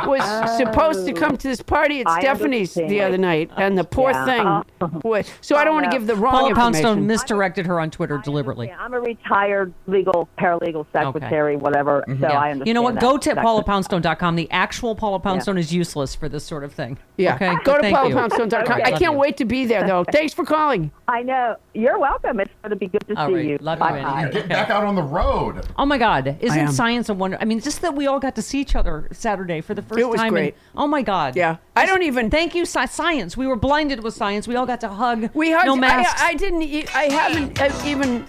was 0.07 0.57
supposed 0.59 1.07
to 1.07 1.13
come 1.13 1.37
to 1.37 1.49
this 1.49 1.63
party 1.63 2.01
at 2.01 2.07
I 2.09 2.21
Stephanie's 2.21 2.75
the 2.75 3.01
other 3.01 3.17
night, 3.19 3.51
and 3.57 3.77
the 3.77 3.85
poor 3.85 4.11
Yeah. 4.11 4.63
thing 4.81 5.01
was. 5.05 5.31
So 5.41 5.57
I 5.57 5.65
don't 5.65 5.73
Oh, 5.75 5.81
want 5.81 5.91
to 5.91 5.99
give 5.99 6.07
the 6.07 6.15
wrong 6.15 6.33
Paula 6.35 6.49
information. 6.51 6.73
Poundstone 6.85 7.07
misdirected 7.07 7.67
her 7.67 7.81
on 7.81 7.91
Twitter 7.91 8.19
deliberately. 8.19 8.67
Yeah, 8.69 8.77
I'm 8.79 8.93
a 8.95 9.01
retired 9.01 9.73
legal 9.87 10.29
paralegal 10.39 10.87
secretary, 10.93 11.57
whatever. 11.57 12.05
So 12.07 12.13
Mm-hmm. 12.15 12.23
Yeah. 12.23 12.29
I 12.39 12.51
understand. 12.51 12.67
You 12.69 12.75
know 12.75 12.83
what? 12.83 13.01
Go 13.01 13.17
to 13.19 13.35
That- 13.35 13.45
paulapoundstone.com. 13.45 14.37
The 14.37 14.51
actual 14.51 14.95
Paula 14.95 15.19
Poundstone 15.21 15.59
is 15.59 15.73
useless 15.73 16.15
for 16.15 16.29
this 16.29 16.45
sort 16.45 16.65
of 16.65 16.73
thing. 16.73 16.99
yeah, 17.17 17.35
Okay. 17.37 17.55
go 17.65 17.75
to 17.77 17.81
Thank 17.81 17.97
you. 18.09 18.15
paulapoundstone.com. 18.15 18.81
I 18.85 18.91
can't 18.91 19.01
you. 19.01 19.13
wait 19.13 19.37
to 19.39 19.45
be 19.45 19.67
there, 19.67 19.87
though. 19.87 20.05
Thanks 20.13 20.35
for 20.35 20.45
calling. 20.45 20.91
I 21.09 21.23
know. 21.23 21.57
You're 21.75 21.99
welcome. 21.99 22.41
It's 22.41 22.53
going 22.63 22.71
to 22.71 22.77
be 22.77 22.87
good 22.89 23.07
to 23.09 23.19
All 23.19 23.29
see 23.29 23.35
right. 23.35 23.45
you. 23.45 23.59
Love 23.61 23.79
you, 23.79 23.85
Bye 23.85 23.99
Annie. 23.99 24.27
bye. 24.27 24.31
Get 24.33 24.49
back 24.49 24.71
out 24.71 24.85
on 24.85 24.95
the 24.95 25.03
road. 25.03 25.67
Oh 25.77 25.87
my 25.87 25.99
God! 25.99 26.37
Isn't 26.41 26.69
science 26.69 27.09
a 27.09 27.15
wonder? 27.15 27.37
I 27.41 27.45
mean, 27.45 27.61
just 27.61 27.81
that 27.83 27.95
we 27.95 28.07
all 28.07 28.21
got 28.21 28.34
to 28.35 28.43
see 28.43 28.61
each 28.61 28.75
other 28.77 29.09
Saturday 29.13 29.61
for 29.61 29.75
the 29.75 29.83
first 29.83 30.01
It 30.01 30.09
was 30.09 30.21
time. 30.21 30.33
great. 30.33 30.55
oh 30.77 30.87
my 30.87 31.03
God! 31.03 31.37
Yeah. 31.37 31.57
I 31.77 31.87
don't 31.87 32.03
even. 32.03 32.31
Thank 32.31 32.55
you, 32.55 32.63
sci- 32.63 32.87
science. 32.87 33.37
We 33.37 33.47
were 33.47 33.57
blinded 33.57 34.03
with 34.03 34.15
science. 34.15 34.47
We 34.49 34.57
all 34.57 34.67
got 34.67 34.81
to 34.81 34.89
hug. 34.89 35.31
We 35.35 35.53
hugged. 35.53 35.67
no 35.67 35.77
masks. 35.77 36.21
I, 36.21 36.29
I 36.29 36.35
didn't. 36.35 36.63
I 36.95 37.05
haven't 37.05 37.61
uh, 37.61 37.83
even. 37.85 38.27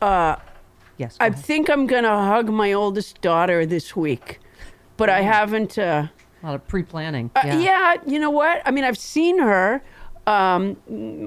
Uh, 0.00 0.36
yes. 0.96 1.16
I 1.20 1.28
ahead. 1.28 1.38
think 1.44 1.68
I'm 1.70 1.86
gonna 1.86 2.24
hug 2.26 2.48
my 2.48 2.72
oldest 2.72 3.20
daughter 3.20 3.64
this 3.66 3.96
week, 3.96 4.40
but 4.96 5.08
I 5.08 5.22
haven't. 5.22 5.78
Uh, 5.78 6.08
a 6.42 6.46
lot 6.46 6.54
of 6.56 6.68
pre-planning. 6.68 7.30
uh, 7.36 7.42
yeah. 7.44 7.58
yeah. 7.58 7.96
you 8.06 8.18
know 8.18 8.30
what? 8.30 8.60
I 8.66 8.70
mean, 8.70 8.84
I've 8.84 8.98
seen 8.98 9.38
her. 9.38 9.82
Um, 10.26 10.76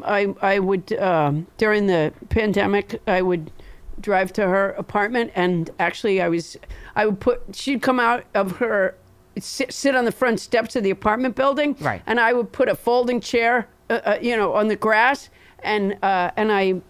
I 0.06 0.34
I 0.41 0.60
would 0.60 0.93
um, 0.93 1.48
during 1.58 1.88
the 1.88 2.14
pandemic. 2.30 3.02
I 3.08 3.22
would 3.22 3.52
drive 4.00 4.34
to 4.34 4.48
her 4.48 4.72
apartment, 4.72 5.32
and 5.36 5.70
actually, 5.80 6.22
I 6.22 6.30
was. 6.30 6.58
I 6.95 7.06
would 7.06 7.20
put. 7.20 7.41
She'd 7.54 7.82
come 7.82 8.00
out 8.00 8.26
of 8.34 8.58
her. 8.58 8.95
Sit, 9.39 9.72
sit 9.72 9.93
on 9.93 10.06
the 10.06 10.12
front 10.12 10.39
steps 10.39 10.76
of 10.76 10.84
the 10.84 10.89
apartment 10.89 11.36
building, 11.36 11.76
Right. 11.80 12.02
And 12.08 12.20
I 12.20 12.34
would 12.34 12.52
put 12.52 12.70
a 12.70 12.76
folding 12.76 13.22
chair, 13.22 13.68
uh, 13.88 14.00
uh, 14.04 14.18
you 14.20 14.36
know, 14.36 14.54
on 14.54 14.68
the 14.68 14.76
grass, 14.76 15.30
and 15.60 15.95
uh, 16.02 16.32
and 16.36 16.52
I 16.52 16.82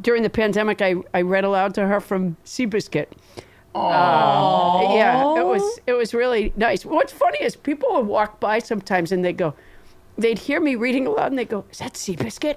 during 0.00 0.22
the 0.22 0.30
pandemic, 0.30 0.82
I, 0.82 0.96
I 1.14 1.22
read 1.22 1.44
aloud 1.44 1.74
to 1.74 1.86
her 1.86 2.00
from 2.00 2.36
Seabiscuit. 2.44 3.06
Uh, 3.74 4.90
yeah, 4.94 5.38
it 5.38 5.46
was 5.46 5.80
it 5.86 5.92
was 5.94 6.12
really 6.12 6.52
nice. 6.56 6.84
What's 6.84 7.12
funny 7.12 7.38
is 7.42 7.56
people 7.56 7.94
would 7.94 8.06
walk 8.06 8.38
by 8.38 8.58
sometimes 8.58 9.12
and 9.12 9.24
they 9.24 9.32
go, 9.32 9.54
they'd 10.18 10.38
hear 10.38 10.60
me 10.60 10.74
reading 10.74 11.06
aloud 11.06 11.32
and 11.32 11.38
they'd 11.38 11.48
go, 11.48 11.64
"Is 11.70 11.78
that 11.78 11.94
Seabiscuit?" 11.94 12.56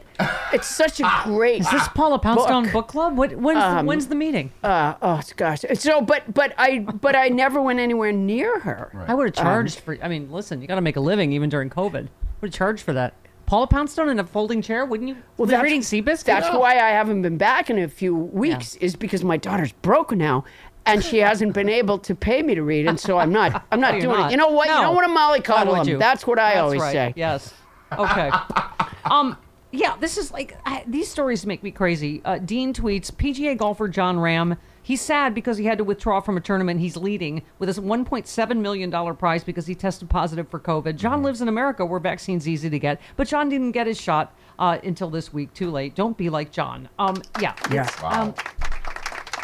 It's 0.53 0.67
such 0.67 0.99
a 0.99 1.11
great. 1.23 1.61
Is 1.61 1.69
this 1.71 1.87
Paula 1.89 2.19
Poundstone 2.19 2.63
book. 2.65 2.73
book, 2.73 2.87
club? 2.87 3.17
What? 3.17 3.33
When's, 3.35 3.63
Um, 3.63 3.85
when's 3.85 4.07
the 4.07 4.15
meeting? 4.15 4.51
Uh, 4.63 4.93
oh 5.01 5.21
gosh. 5.35 5.61
So, 5.75 6.01
but 6.01 6.33
but 6.33 6.53
I 6.57 6.79
but 6.79 7.15
I 7.15 7.29
never 7.29 7.61
went 7.61 7.79
anywhere 7.79 8.11
near 8.11 8.59
her. 8.59 9.05
I 9.07 9.13
would 9.13 9.27
have 9.27 9.35
charged 9.45 9.79
for. 9.79 9.97
I 10.01 10.07
mean, 10.07 10.31
listen, 10.31 10.61
you 10.61 10.67
got 10.67 10.75
to 10.75 10.81
make 10.81 10.95
a 10.97 11.01
living 11.01 11.31
even 11.33 11.49
during 11.49 11.69
COVID. 11.69 12.07
Would 12.41 12.49
have 12.49 12.51
charged 12.53 12.83
for 12.83 12.93
that. 12.93 13.13
Paula 13.45 13.67
Poundstone 13.67 14.09
in 14.09 14.17
a 14.17 14.23
folding 14.23 14.59
chair? 14.63 14.85
Wouldn't 14.85 15.07
you? 15.07 15.17
Well, 15.37 15.45
be 15.45 15.51
that's- 15.51 15.63
reading 15.63 15.81
Seabiscuit. 15.81 16.23
That's 16.25 16.49
why 16.55 16.73
I 16.79 16.89
haven't 16.89 17.21
been 17.21 17.37
back 17.37 17.69
in 17.69 17.77
a 17.77 17.87
few 17.87 18.15
weeks. 18.15 18.75
Is 18.77 18.95
because 18.95 19.23
my 19.23 19.37
daughter's 19.37 19.71
broke 19.71 20.11
now, 20.13 20.45
and 20.85 21.03
she 21.03 21.17
hasn't 21.17 21.53
been 21.53 21.69
able 21.69 21.97
to 21.99 22.15
pay 22.15 22.41
me 22.41 22.55
to 22.55 22.63
read, 22.63 22.87
and 22.87 22.99
so 22.99 23.17
I'm 23.17 23.31
not. 23.31 23.65
I'm 23.71 23.79
not 23.79 23.93
You're 23.93 24.01
doing 24.03 24.17
not. 24.19 24.27
it. 24.29 24.31
You 24.31 24.37
know 24.37 24.49
what? 24.49 24.67
You 24.67 24.75
don't 24.75 24.95
want 24.95 25.07
to 25.07 25.13
Why 25.13 25.39
mollycoddle 25.39 25.67
would 25.71 25.79
them. 25.81 25.87
you? 25.89 25.97
That's 25.97 26.25
what 26.27 26.39
I 26.39 26.49
That's 26.55 26.59
always 26.61 26.81
right. 26.81 26.91
say. 26.93 27.13
Yes. 27.15 27.53
Okay. 27.97 28.31
um. 29.05 29.37
Yeah, 29.71 29.97
this 29.99 30.17
is 30.17 30.31
like 30.31 30.57
I, 30.65 30.85
these 30.87 31.09
stories 31.09 31.45
make 31.45 31.61
me 31.61 31.69
crazy. 31.69 32.21
Uh, 32.23 32.37
Dean 32.37 32.73
tweets: 32.73 33.11
PGA 33.11 33.57
golfer 33.57 33.89
Jon 33.89 34.15
Rahm. 34.17 34.57
He's 34.81 35.01
sad 35.01 35.33
because 35.33 35.57
he 35.57 35.65
had 35.65 35.79
to 35.79 35.83
withdraw 35.83 36.21
from 36.21 36.37
a 36.37 36.39
tournament 36.39 36.79
he's 36.79 36.95
leading 36.95 37.41
with 37.57 37.67
his 37.67 37.79
1.7 37.79 38.57
million 38.57 38.91
dollar 38.91 39.13
prize 39.15 39.43
because 39.43 39.65
he 39.65 39.73
tested 39.75 40.09
positive 40.09 40.47
for 40.47 40.59
COVID. 40.59 40.95
Jon 40.95 41.23
lives 41.23 41.41
in 41.41 41.47
America 41.49 41.83
where 41.85 41.99
vaccines 41.99 42.47
easy 42.47 42.69
to 42.69 42.77
get, 42.79 43.01
but 43.17 43.27
Jon 43.27 43.49
didn't 43.49 43.71
get 43.71 43.87
his 43.87 43.99
shot 43.99 44.33
uh, 44.59 44.77
until 44.83 45.09
this 45.09 45.33
week. 45.33 45.51
Too 45.53 45.71
late. 45.71 45.95
Don't 45.95 46.15
be 46.17 46.29
like 46.29 46.51
Jon. 46.51 46.87
Um. 46.97 47.21
Yeah. 47.41 47.55
Yeah. 47.71 47.83
it's, 47.83 48.01
Um, 48.03 48.33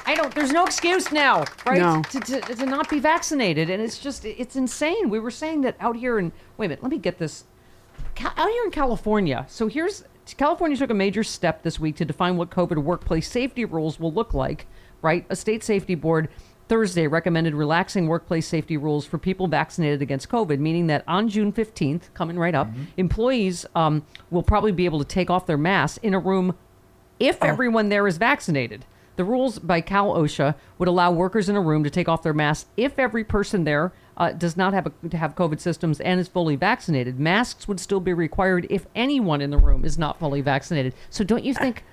I 0.06 0.16
don't. 0.16 0.34
There's 0.34 0.52
no 0.52 0.66
excuse 0.66 1.12
now, 1.12 1.46
right? 1.66 1.80
No. 1.80 2.02
To, 2.02 2.20
to, 2.20 2.42
to 2.42 2.66
not 2.66 2.90
be 2.90 3.00
vaccinated, 3.00 3.70
and 3.70 3.82
it's 3.82 4.00
just 4.00 4.26
it's 4.26 4.56
insane. 4.56 5.10
We 5.10 5.20
were 5.20 5.32
saying 5.32 5.62
that 5.62 5.76
out 5.80 5.96
here 5.96 6.20
in 6.20 6.32
wait 6.58 6.68
a 6.68 6.70
minute. 6.70 6.84
Let 6.84 6.92
me 6.92 6.98
get 6.98 7.18
this. 7.18 7.46
Out 8.20 8.50
here 8.50 8.64
in 8.66 8.72
California, 8.72 9.46
so 9.48 9.68
here's 9.68 10.04
California 10.38 10.78
took 10.78 10.90
a 10.90 10.94
major 10.94 11.24
step 11.24 11.64
this 11.64 11.80
week 11.80 11.96
to 11.96 12.06
define 12.06 12.38
what 12.38 12.50
COVID 12.50 12.78
workplace 12.84 13.30
safety 13.30 13.66
rules 13.66 14.00
will 14.00 14.14
look 14.14 14.34
like. 14.34 14.68
Right, 15.02 15.26
a 15.30 15.36
state 15.36 15.64
safety 15.64 15.96
board 15.96 16.30
Thursday 16.72 17.06
recommended 17.06 17.54
relaxing 17.54 18.08
workplace 18.08 18.48
safety 18.48 18.78
rules 18.78 19.06
for 19.06 19.18
people 19.18 19.46
vaccinated 19.48 20.02
against 20.02 20.30
COVID, 20.30 20.58
meaning 20.60 20.88
that 20.88 21.04
on 21.06 21.28
June 21.28 21.52
15th, 21.52 22.14
coming 22.14 22.40
right 22.40 22.56
up, 22.56 22.70
employees 22.96 23.66
um, 23.76 24.06
will 24.30 24.42
probably 24.42 24.72
be 24.72 24.86
able 24.86 25.00
to 25.00 25.04
take 25.04 25.30
off 25.30 25.46
their 25.46 25.58
masks 25.58 25.98
in 25.98 26.14
a 26.14 26.20
room 26.20 26.56
if 27.20 27.44
everyone 27.44 27.90
there 27.90 28.08
is 28.08 28.18
vaccinated. 28.18 28.86
The 29.22 29.26
rules 29.26 29.60
by 29.60 29.82
Cal 29.82 30.16
OSHA 30.16 30.56
would 30.80 30.88
allow 30.88 31.12
workers 31.12 31.48
in 31.48 31.56
a 31.56 31.62
room 31.62 31.84
to 31.84 31.92
take 31.92 32.10
off 32.10 32.24
their 32.24 32.34
masks 32.34 32.68
if 32.76 32.98
every 32.98 33.24
person 33.24 33.66
there 33.66 33.94
uh, 34.18 34.32
does 34.32 34.58
not 34.58 34.74
have 34.74 34.88
a, 34.88 35.10
to 35.10 35.16
have 35.16 35.36
COVID 35.36 35.60
systems 35.60 36.00
and 36.02 36.20
is 36.20 36.28
fully 36.28 36.56
vaccinated. 36.56 37.20
Masks 37.20 37.68
would 37.68 37.80
still 37.80 38.00
be 38.00 38.14
required 38.14 38.66
if 38.72 38.88
anyone 38.96 39.40
in 39.40 39.52
the 39.52 39.60
room 39.60 39.86
is 39.86 40.00
not 40.00 40.18
fully 40.18 40.42
vaccinated. 40.42 40.96
So 41.12 41.24
don't 41.24 41.44
you 41.44 41.54
think 41.54 41.84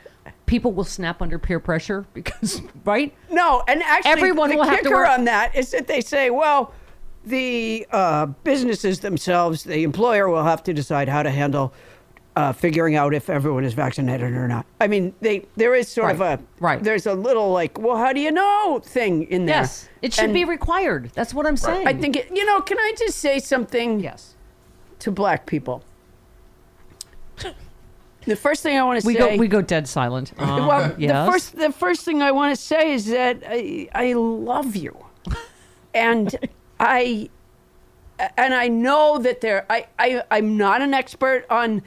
people 0.47 0.73
will 0.73 0.85
snap 0.85 1.21
under 1.21 1.39
peer 1.39 1.61
pressure 1.61 2.07
because 2.15 2.63
right? 2.87 3.15
No, 3.31 3.63
and 3.69 3.83
actually, 3.83 4.11
Everyone 4.13 4.49
the 4.49 4.57
will 4.57 4.65
have 4.65 4.79
to 4.79 4.85
kicker 4.85 4.95
wear- 4.95 5.11
on 5.11 5.25
that 5.27 5.55
is 5.55 5.71
that 5.73 5.87
they 5.87 6.01
say, 6.01 6.31
well, 6.31 6.73
the 7.27 7.87
uh, 7.91 8.25
businesses 8.25 9.01
themselves, 9.01 9.65
the 9.65 9.83
employer 9.83 10.31
will 10.31 10.45
have 10.45 10.63
to 10.63 10.73
decide 10.73 11.11
how 11.11 11.23
to 11.23 11.31
handle 11.31 11.75
uh, 12.39 12.53
figuring 12.53 12.95
out 12.95 13.15
if 13.15 13.29
everyone 13.29 13.65
is 13.65 13.75
vaccinated 13.75 14.33
or 14.33 14.47
not. 14.47 14.65
I 14.81 14.87
mean, 14.87 15.13
they 15.21 15.45
there 15.57 15.75
is 15.75 15.89
sort 15.89 16.13
of 16.13 16.21
a 16.21 16.39
right. 16.61 16.81
There's 16.81 17.05
a 17.05 17.15
little 17.15 17.51
like, 17.51 17.77
well, 17.81 17.97
how 17.97 18.13
do 18.13 18.21
you 18.21 18.31
know 18.31 18.81
thing 18.85 19.25
in 19.25 19.47
there? 19.47 19.57
Yes, 19.57 19.89
it 20.03 20.15
should 20.15 20.27
And 20.27 20.35
be 20.35 20.45
required. 20.45 21.11
That's 21.15 21.35
what 21.35 21.49
I'm 21.49 21.57
saying. 21.57 21.89
I 21.89 21.95
think 21.95 22.15
it. 22.15 22.31
You 22.33 22.47
know, 22.47 22.61
can 22.61 22.79
I 22.79 22.95
just 22.97 23.19
say 23.19 23.41
something? 23.41 23.99
Yes. 23.99 24.37
To 25.01 25.11
black 25.11 25.47
people. 25.47 25.83
The 28.25 28.37
first 28.37 28.63
thing 28.63 28.79
I 28.79 28.85
want 28.85 29.01
to 29.01 29.07
we 29.07 29.15
say. 29.15 29.19
go 29.19 29.37
we 29.37 29.49
go 29.49 29.61
dead 29.61 29.89
silent. 29.89 30.33
Um, 30.39 30.67
well, 30.69 30.95
yes. 30.97 31.27
the 31.27 31.33
first 31.33 31.57
the 31.57 31.73
first 31.73 32.05
thing 32.05 32.23
I 32.23 32.31
want 32.31 32.55
to 32.55 32.63
say 32.63 32.93
is 32.93 33.07
that 33.07 33.43
I 33.45 33.89
I 33.93 34.13
love 34.13 34.77
you, 34.77 34.97
and 35.95 36.37
I 36.79 37.31
and 38.37 38.55
I 38.55 38.69
know 38.69 39.19
that 39.19 39.41
there 39.41 39.67
I 39.69 39.89
I 39.99 40.23
I'm 40.31 40.57
not 40.57 40.83
an 40.83 40.95
expert 40.95 41.45
on 41.51 41.83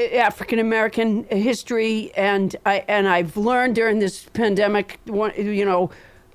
Uh, 0.00 0.16
African 0.16 0.58
American 0.58 1.24
history, 1.24 2.10
and 2.16 2.56
I 2.64 2.84
and 2.88 3.06
I've 3.08 3.36
learned 3.36 3.74
during 3.74 3.98
this 3.98 4.24
pandemic, 4.32 4.98
you 5.06 5.64
know, 5.64 5.90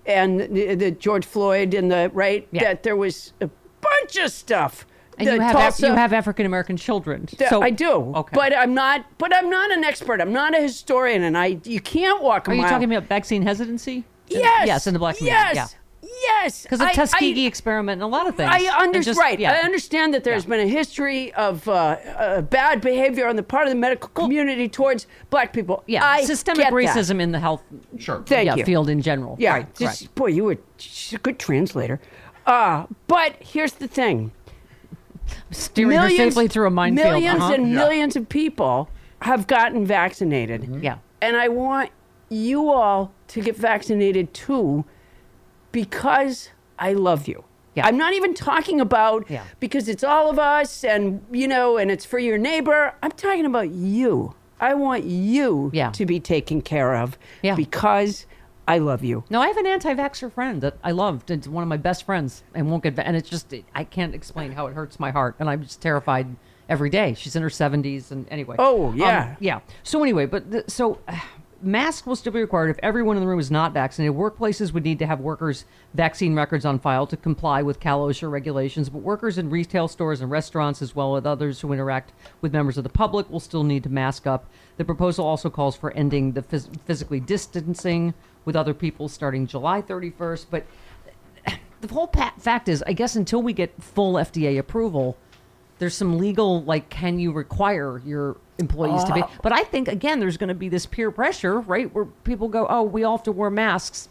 and 0.06 0.40
the, 0.42 0.76
the 0.76 0.92
George 0.92 1.26
Floyd 1.26 1.74
and 1.74 1.92
the 1.92 2.12
right 2.14 2.48
that 2.54 2.84
there 2.84 2.96
was 2.96 3.34
a 3.42 3.50
bunch 3.82 4.18
of 4.18 4.32
stuff. 4.32 4.86
and 5.18 5.28
The 5.28 5.34
you 5.36 5.40
have 5.42 5.54
Tulsa- 5.56 5.88
you 5.88 5.94
have 5.96 6.14
African 6.14 6.46
American 6.46 6.78
children. 6.78 7.26
Th- 7.26 7.50
So 7.50 7.62
I 7.62 7.70
do, 7.72 7.92
Okay. 8.16 8.34
but 8.36 8.56
I'm 8.56 8.74
not. 8.74 9.06
But 9.18 9.34
I'm 9.36 9.50
not 9.50 9.72
an 9.72 9.84
expert. 9.84 10.22
I'm 10.22 10.34
not 10.34 10.56
a 10.58 10.62
historian, 10.62 11.24
and 11.24 11.38
I 11.38 11.58
you 11.64 11.80
can't 11.80 12.22
walk 12.22 12.48
a 12.48 12.52
Are 12.52 12.54
you 12.56 12.62
mile. 12.62 12.70
talking 12.72 12.94
about 12.94 13.08
vaccine 13.10 13.42
hesitancy? 13.42 14.04
Yes. 14.28 14.68
Yes, 14.68 14.88
in 14.88 14.94
the 14.94 15.00
black 15.00 15.18
community. 15.18 15.44
Yes. 15.56 15.56
Yeah. 15.56 15.80
Yes. 16.06 16.64
Because 16.64 16.82
of 16.82 16.88
I- 16.88 16.94
Tuskegee 16.94 17.46
I- 17.46 17.48
experiment 17.48 18.02
and 18.02 18.04
a 18.04 18.08
lot 18.08 18.28
of 18.28 18.36
things. 18.36 18.50
I 18.52 18.66
understand. 18.82 19.18
right. 19.18 19.40
yeah. 19.40 19.54
I 19.54 19.66
understand 19.66 20.14
that 20.14 20.24
there's 20.24 20.46
been 20.46 20.60
a 20.60 20.68
history 20.68 21.34
of 21.34 21.68
uh, 21.68 21.74
uh, 21.74 22.42
bad 22.42 22.82
behavior 22.82 23.28
on 23.28 23.36
the 23.36 23.44
part 23.44 23.68
of 23.68 23.70
the 23.70 23.80
medical 23.80 24.10
community 24.10 24.70
towards 24.70 25.08
black 25.30 25.54
people. 25.54 25.84
Yeah, 25.88 26.06
I 26.06 26.24
systemic 26.24 26.66
get 26.66 26.72
that. 26.72 26.76
racism 26.76 27.20
in 27.20 27.32
the 27.32 27.40
health 27.40 27.64
Sure. 27.98 28.24
Thank 28.26 28.48
yeah, 28.48 28.56
you. 28.56 28.66
field 28.66 28.90
in 28.90 29.02
general. 29.02 29.36
Yeah. 29.40 29.54
right, 29.54 29.76
just, 29.76 30.02
right. 30.02 30.16
Boy, 30.16 30.28
you 30.28 30.44
were 30.44 30.58
a 31.14 31.18
good 31.18 31.40
translator. 31.40 32.00
Uh, 32.46 32.86
but 33.08 33.36
here's 33.40 33.74
the 33.74 33.88
thing. 33.88 34.32
Steering 35.52 35.98
her 35.98 36.10
safely 36.10 36.48
through 36.48 36.68
a 36.68 36.72
minefield. 36.72 37.14
Millions 37.14 37.40
uh-huh. 37.42 37.54
and 37.54 37.70
Yeah. 37.70 37.76
millions 37.76 38.16
of 38.16 38.30
people 38.30 38.90
have 39.22 39.48
gotten 39.48 39.86
vaccinated. 39.86 40.80
Yeah. 40.84 40.98
And 41.22 41.36
I 41.36 41.48
want 41.48 41.90
you 42.30 42.70
all 42.70 43.12
to 43.30 43.42
get 43.42 43.56
vaccinated 43.56 44.34
too 44.34 44.86
because 45.76 46.50
I 46.80 46.94
love 46.94 47.28
you. 47.28 47.44
Yeah. 47.76 47.86
I'm 47.86 47.98
not 47.98 48.14
even 48.14 48.34
talking 48.34 48.80
about 48.80 49.30
Yeah. 49.30 49.44
because 49.60 49.90
it's 49.90 50.04
all 50.06 50.30
of 50.30 50.40
us 50.40 50.86
and 50.86 51.22
you 51.32 51.48
know 51.50 51.76
and 51.78 51.92
it's 51.92 52.06
for 52.06 52.18
your 52.18 52.38
neighbor. 52.38 52.94
I'm 53.04 53.12
talking 53.12 53.46
about 53.46 53.70
you. 53.72 54.34
I 54.62 54.74
want 54.74 55.04
you 55.04 55.70
Yeah. 55.74 55.90
to 55.92 56.06
be 56.06 56.22
taken 56.22 56.62
care 56.62 56.96
of 56.96 57.18
because 57.58 58.26
I 58.68 58.78
love 58.80 59.04
you. 59.04 59.26
No, 59.30 59.42
I 59.42 59.48
have 59.48 59.58
an 59.58 59.68
anti-vaxxer 59.68 60.32
friend 60.32 60.62
that 60.62 60.78
I 60.84 60.92
loved. 60.92 61.30
It's 61.30 61.48
one 61.48 61.62
of 61.62 61.68
my 61.68 61.78
best 61.78 62.04
friends, 62.06 62.42
and 62.56 62.72
won't 62.72 62.82
get. 62.84 62.98
And 62.98 63.16
it's 63.18 63.30
just 63.30 63.54
I 63.76 63.84
can't 63.84 64.16
explain 64.16 64.54
how 64.54 64.68
it 64.68 64.74
hurts 64.74 64.98
my 65.00 65.12
heart, 65.12 65.36
and 65.40 65.50
I'm 65.50 65.62
just 65.62 65.82
terrified 65.82 66.28
every 66.70 66.90
day. 66.90 67.14
She's 67.14 67.36
in 67.36 67.44
her 67.44 67.50
70s, 67.50 68.10
and 68.12 68.26
anyway. 68.32 68.56
Oh, 68.58 68.88
Um, 68.88 68.98
yeah. 68.98 69.36
yeah. 69.40 69.60
So 69.84 70.02
anyway, 70.02 70.26
but 70.26 70.50
the, 70.50 70.64
so. 70.68 71.00
Mask 71.62 72.06
will 72.06 72.16
still 72.16 72.34
be 72.34 72.42
required 72.42 72.70
if 72.70 72.78
everyone 72.84 73.16
in 73.16 73.22
the 73.22 73.28
room 73.28 73.40
is 73.40 73.50
not 73.50 73.74
vaccinated. 73.74 74.16
Workplaces 74.16 74.74
would 74.74 74.84
need 74.84 75.00
to 75.00 75.06
have 75.06 75.22
workers' 75.22 75.66
vaccine 75.94 76.36
records 76.36 76.66
on 76.66 76.80
file 76.80 77.08
to 77.08 77.16
comply 77.16 77.62
with 77.62 77.80
Cal 77.80 78.02
OSHA 78.02 78.30
regulations. 78.30 78.90
But 78.90 79.00
workers 79.00 79.38
in 79.38 79.50
retail 79.50 79.88
stores 79.88 80.22
and 80.22 80.30
restaurants, 80.30 80.82
as 80.82 80.96
well 80.96 81.16
as 81.16 81.26
others 81.26 81.62
who 81.62 81.72
interact 81.72 82.12
with 82.42 82.52
members 82.52 82.78
of 82.78 82.84
the 82.84 82.90
public, 82.90 83.30
will 83.30 83.40
still 83.40 83.64
need 83.64 83.84
to 83.84 83.90
mask 83.90 84.28
up. 84.28 84.46
The 84.78 84.86
proposal 84.86 85.26
also 85.26 85.50
calls 85.50 85.78
for 85.78 85.92
ending 85.92 86.34
the 86.34 86.42
phys- 86.42 86.70
physically 86.82 87.22
distancing 87.22 88.14
with 88.44 88.56
other 88.56 88.74
people 88.74 89.08
starting 89.08 89.48
July 89.48 89.82
31st. 89.82 90.48
But 90.52 90.66
the 91.82 91.94
whole 91.94 92.08
pa- 92.08 92.34
fact 92.38 92.68
is, 92.68 92.84
I 92.86 92.94
guess 92.94 93.16
until 93.16 93.42
we 93.42 93.54
get 93.54 93.82
full 93.82 94.16
FDA 94.16 94.60
approval, 94.60 95.18
there's 95.80 95.96
some 95.96 96.18
legal 96.18 96.64
like, 96.64 96.90
can 96.90 97.18
you 97.18 97.32
require 97.32 98.02
your 98.06 98.38
employees 98.58 99.04
to 99.06 99.14
be? 99.14 99.22
Uh, 99.22 99.28
But 99.42 99.52
I 99.52 99.64
think 99.64 99.88
again, 99.88 100.20
there's 100.20 100.38
going 100.38 100.48
to 100.50 100.54
be 100.56 100.70
this 100.70 100.86
peer 100.86 101.12
pressure, 101.12 101.60
right, 101.62 101.94
where 101.94 102.06
people 102.06 102.48
go, 102.48 102.66
oh, 102.70 102.84
we 102.84 103.04
all 103.04 103.18
have 103.18 103.24
to 103.26 103.32
wear 103.32 103.50
masks 103.50 104.10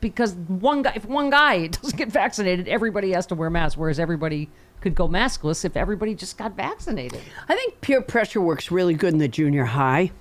because 0.00 0.34
one 0.34 0.82
guy, 0.82 0.92
if 0.94 1.04
one 1.06 1.30
guy 1.30 1.66
doesn't 1.68 1.96
get 1.96 2.10
vaccinated, 2.12 2.68
everybody 2.68 3.12
has 3.12 3.26
to 3.26 3.34
wear 3.34 3.50
masks, 3.50 3.76
whereas 3.76 3.98
everybody 3.98 4.48
could 4.80 4.94
go 4.94 5.08
maskless 5.08 5.64
if 5.64 5.76
everybody 5.76 6.14
just 6.14 6.36
got 6.36 6.52
vaccinated. 6.54 7.20
I 7.48 7.56
think 7.56 7.80
peer 7.80 8.02
pressure 8.02 8.40
works 8.40 8.70
really 8.70 8.94
good 8.94 9.12
in 9.14 9.18
the 9.18 9.28
junior 9.28 9.64
high. 9.64 10.10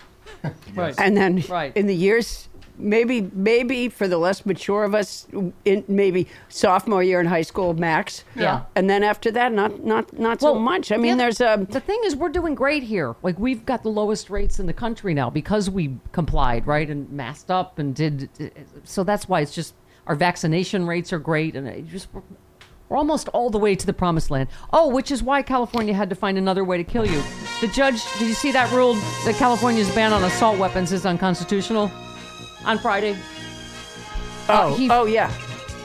Right. 0.75 0.93
And 0.99 1.15
then 1.15 1.43
Right. 1.49 1.75
in 1.75 1.87
the 1.87 1.95
years, 1.95 2.49
maybe 2.77 3.29
maybe 3.33 3.89
for 3.89 4.07
the 4.07 4.17
less 4.17 4.45
mature 4.45 4.83
of 4.83 4.93
us, 4.95 5.27
in 5.65 5.83
maybe 5.87 6.27
sophomore 6.49 7.03
year 7.03 7.19
in 7.19 7.25
high 7.25 7.41
school, 7.41 7.73
max. 7.73 8.23
Yeah. 8.35 8.63
And 8.75 8.89
then 8.89 9.03
after 9.03 9.31
that, 9.31 9.51
not 9.53 9.83
not 9.83 10.17
not 10.17 10.41
so 10.41 10.55
much. 10.55 10.91
I 10.91 10.97
mean, 10.97 11.17
the- 11.17 11.23
there's 11.23 11.41
a 11.41 11.65
the 11.69 11.79
thing 11.79 12.01
is 12.05 12.15
we're 12.15 12.29
doing 12.29 12.55
great 12.55 12.83
here. 12.83 13.15
Like 13.23 13.37
we've 13.39 13.65
got 13.65 13.83
the 13.83 13.89
lowest 13.89 14.29
rates 14.29 14.59
in 14.59 14.65
the 14.65 14.73
country 14.73 15.13
now 15.13 15.29
because 15.29 15.69
we 15.69 15.97
complied, 16.11 16.67
right, 16.67 16.89
and 16.89 17.09
masked 17.11 17.51
up 17.51 17.79
and 17.79 17.95
did. 17.95 18.29
So 18.83 19.03
that's 19.03 19.27
why 19.29 19.41
it's 19.41 19.53
just 19.53 19.73
our 20.07 20.15
vaccination 20.15 20.85
rates 20.85 21.11
are 21.13 21.19
great, 21.19 21.55
and 21.55 21.89
just 21.89 22.07
we're, 22.13 22.21
we're 22.89 22.97
almost 22.97 23.27
all 23.29 23.49
the 23.49 23.57
way 23.57 23.73
to 23.75 23.85
the 23.85 23.93
promised 23.93 24.29
land. 24.29 24.47
Oh, 24.71 24.89
which 24.89 25.09
is 25.09 25.23
why 25.23 25.41
California 25.41 25.93
had 25.93 26.09
to 26.09 26.15
find 26.15 26.37
another 26.37 26.63
way 26.63 26.77
to 26.77 26.83
kill 26.83 27.05
you. 27.05 27.23
The 27.61 27.67
judge, 27.67 28.03
did 28.19 28.27
you 28.27 28.33
see 28.35 28.51
that 28.51 28.71
ruled 28.71 28.97
that 29.25 29.35
California's 29.39 29.89
ban 29.95 30.13
on 30.13 30.23
assault 30.23 30.59
weapons 30.59 30.91
is 30.91 31.05
unconstitutional 31.05 31.89
on 32.65 32.79
Friday? 32.79 33.17
oh 34.49 34.73
uh, 34.73 34.75
he- 34.75 34.89
oh 34.89 35.05
yeah. 35.05 35.31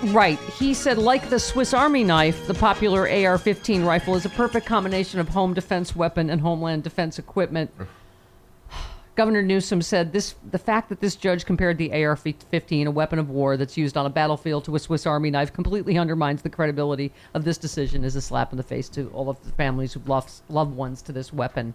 Right. 0.04 0.38
He 0.38 0.72
said, 0.72 0.96
like 0.96 1.28
the 1.28 1.38
Swiss 1.38 1.74
Army 1.74 2.04
knife, 2.04 2.46
the 2.46 2.54
popular 2.54 3.06
AR 3.06 3.36
15 3.36 3.84
rifle 3.84 4.14
is 4.14 4.24
a 4.24 4.30
perfect 4.30 4.64
combination 4.64 5.20
of 5.20 5.28
home 5.28 5.52
defense 5.52 5.94
weapon 5.94 6.30
and 6.30 6.40
homeland 6.40 6.84
defense 6.84 7.18
equipment. 7.18 7.70
Governor 9.14 9.42
Newsom 9.42 9.82
said 9.82 10.14
this 10.14 10.36
the 10.50 10.58
fact 10.58 10.88
that 10.88 11.00
this 11.00 11.16
judge 11.16 11.44
compared 11.44 11.76
the 11.76 11.92
AR 12.02 12.16
15, 12.16 12.86
a 12.86 12.90
weapon 12.90 13.18
of 13.18 13.28
war 13.28 13.58
that's 13.58 13.76
used 13.76 13.98
on 13.98 14.06
a 14.06 14.10
battlefield, 14.10 14.64
to 14.64 14.74
a 14.74 14.78
Swiss 14.78 15.04
Army 15.04 15.30
knife 15.30 15.52
completely 15.52 15.98
undermines 15.98 16.40
the 16.40 16.48
credibility 16.48 17.12
of 17.34 17.44
this 17.44 17.58
decision 17.58 18.02
as 18.02 18.16
a 18.16 18.22
slap 18.22 18.52
in 18.52 18.56
the 18.56 18.62
face 18.62 18.88
to 18.88 19.10
all 19.10 19.28
of 19.28 19.42
the 19.44 19.52
families 19.52 19.92
who've 19.92 20.08
lost 20.08 20.42
loved 20.48 20.74
ones 20.74 21.02
to 21.02 21.12
this 21.12 21.30
weapon. 21.30 21.74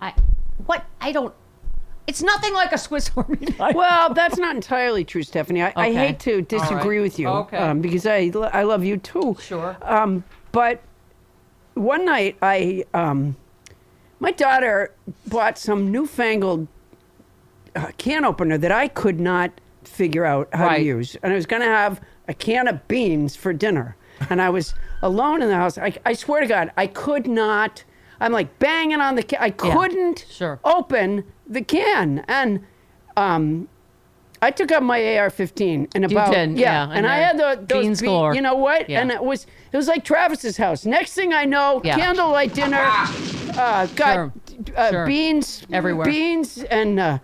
I 0.00 0.14
what 0.66 0.84
I 1.00 1.10
don't 1.10 1.34
it's 2.06 2.22
nothing 2.22 2.52
like 2.54 2.72
a 2.72 2.78
Swiss 2.78 3.10
Army 3.16 3.38
knife. 3.58 3.74
Well, 3.74 4.12
that's 4.14 4.36
not 4.38 4.54
entirely 4.54 5.04
true, 5.04 5.22
Stephanie. 5.22 5.62
I, 5.62 5.72
I 5.76 5.88
Okay. 5.88 5.94
hate 5.94 6.20
to 6.20 6.42
disagree 6.42 7.00
with 7.00 7.18
you 7.18 7.28
Okay. 7.28 7.56
um, 7.56 7.80
because 7.80 8.06
I, 8.06 8.30
lo- 8.34 8.50
I 8.52 8.62
love 8.64 8.84
you 8.84 8.96
too. 8.98 9.36
Sure. 9.40 9.76
Um, 9.82 10.24
but 10.52 10.82
one 11.74 12.04
night, 12.04 12.36
I 12.42 12.84
um, 12.94 13.36
my 14.20 14.30
daughter 14.30 14.92
bought 15.26 15.58
some 15.58 15.90
newfangled 15.90 16.68
uh, 17.74 17.90
can 17.98 18.24
opener 18.24 18.56
that 18.58 18.70
I 18.70 18.86
could 18.88 19.18
not 19.18 19.50
figure 19.82 20.24
out 20.24 20.48
how 20.52 20.66
Right. 20.66 20.78
to 20.78 20.84
use, 20.84 21.16
and 21.22 21.32
I 21.32 21.36
was 21.36 21.46
going 21.46 21.62
to 21.62 21.68
have 21.68 22.00
a 22.28 22.34
can 22.34 22.68
of 22.68 22.86
beans 22.86 23.34
for 23.34 23.52
dinner, 23.52 23.96
and 24.30 24.40
I 24.40 24.50
was 24.50 24.74
alone 25.02 25.42
in 25.42 25.48
the 25.48 25.56
house. 25.56 25.76
I, 25.78 25.94
I 26.06 26.12
swear 26.12 26.40
to 26.40 26.46
God, 26.46 26.70
I 26.76 26.86
could 26.86 27.26
not. 27.26 27.82
I'm 28.20 28.30
like 28.32 28.58
banging 28.60 29.00
on 29.00 29.16
the 29.16 29.22
can. 29.24 29.38
I 29.42 29.50
couldn't 29.50 30.24
sure. 30.30 30.60
open 30.64 31.24
the 31.46 31.62
can, 31.62 32.24
and 32.28 32.64
um, 33.16 33.68
I 34.42 34.50
took 34.50 34.72
out 34.72 34.82
my 34.82 34.98
AR-15 35.18 35.94
and 35.94 36.04
about 36.04 36.32
did, 36.32 36.58
yeah, 36.58 36.86
yeah, 36.88 36.92
and 36.94 37.06
I 37.06 37.16
had 37.16 37.38
the, 37.38 37.64
those 37.66 37.82
beans 37.84 38.00
be- 38.00 38.06
galore. 38.06 38.34
You 38.34 38.40
know 38.42 38.54
what? 38.56 38.88
Yeah. 38.90 39.00
And 39.00 39.10
it 39.10 39.22
was 39.22 39.46
it 39.72 39.76
was 39.76 39.88
like 39.88 40.04
Travis's 40.04 40.56
house. 40.56 40.84
Next 40.84 41.14
thing 41.14 41.32
I 41.32 41.44
know, 41.44 41.80
Yeah. 41.84 41.96
candlelight 41.96 42.54
dinner, 42.54 42.84
uh, 42.86 43.86
got 43.94 44.14
Sure. 44.14 44.32
uh, 44.76 44.90
Sure. 44.90 45.06
beans 45.06 45.66
Everywhere. 45.72 46.04
beans 46.06 46.62
and 46.64 46.98
uh, 47.00 47.18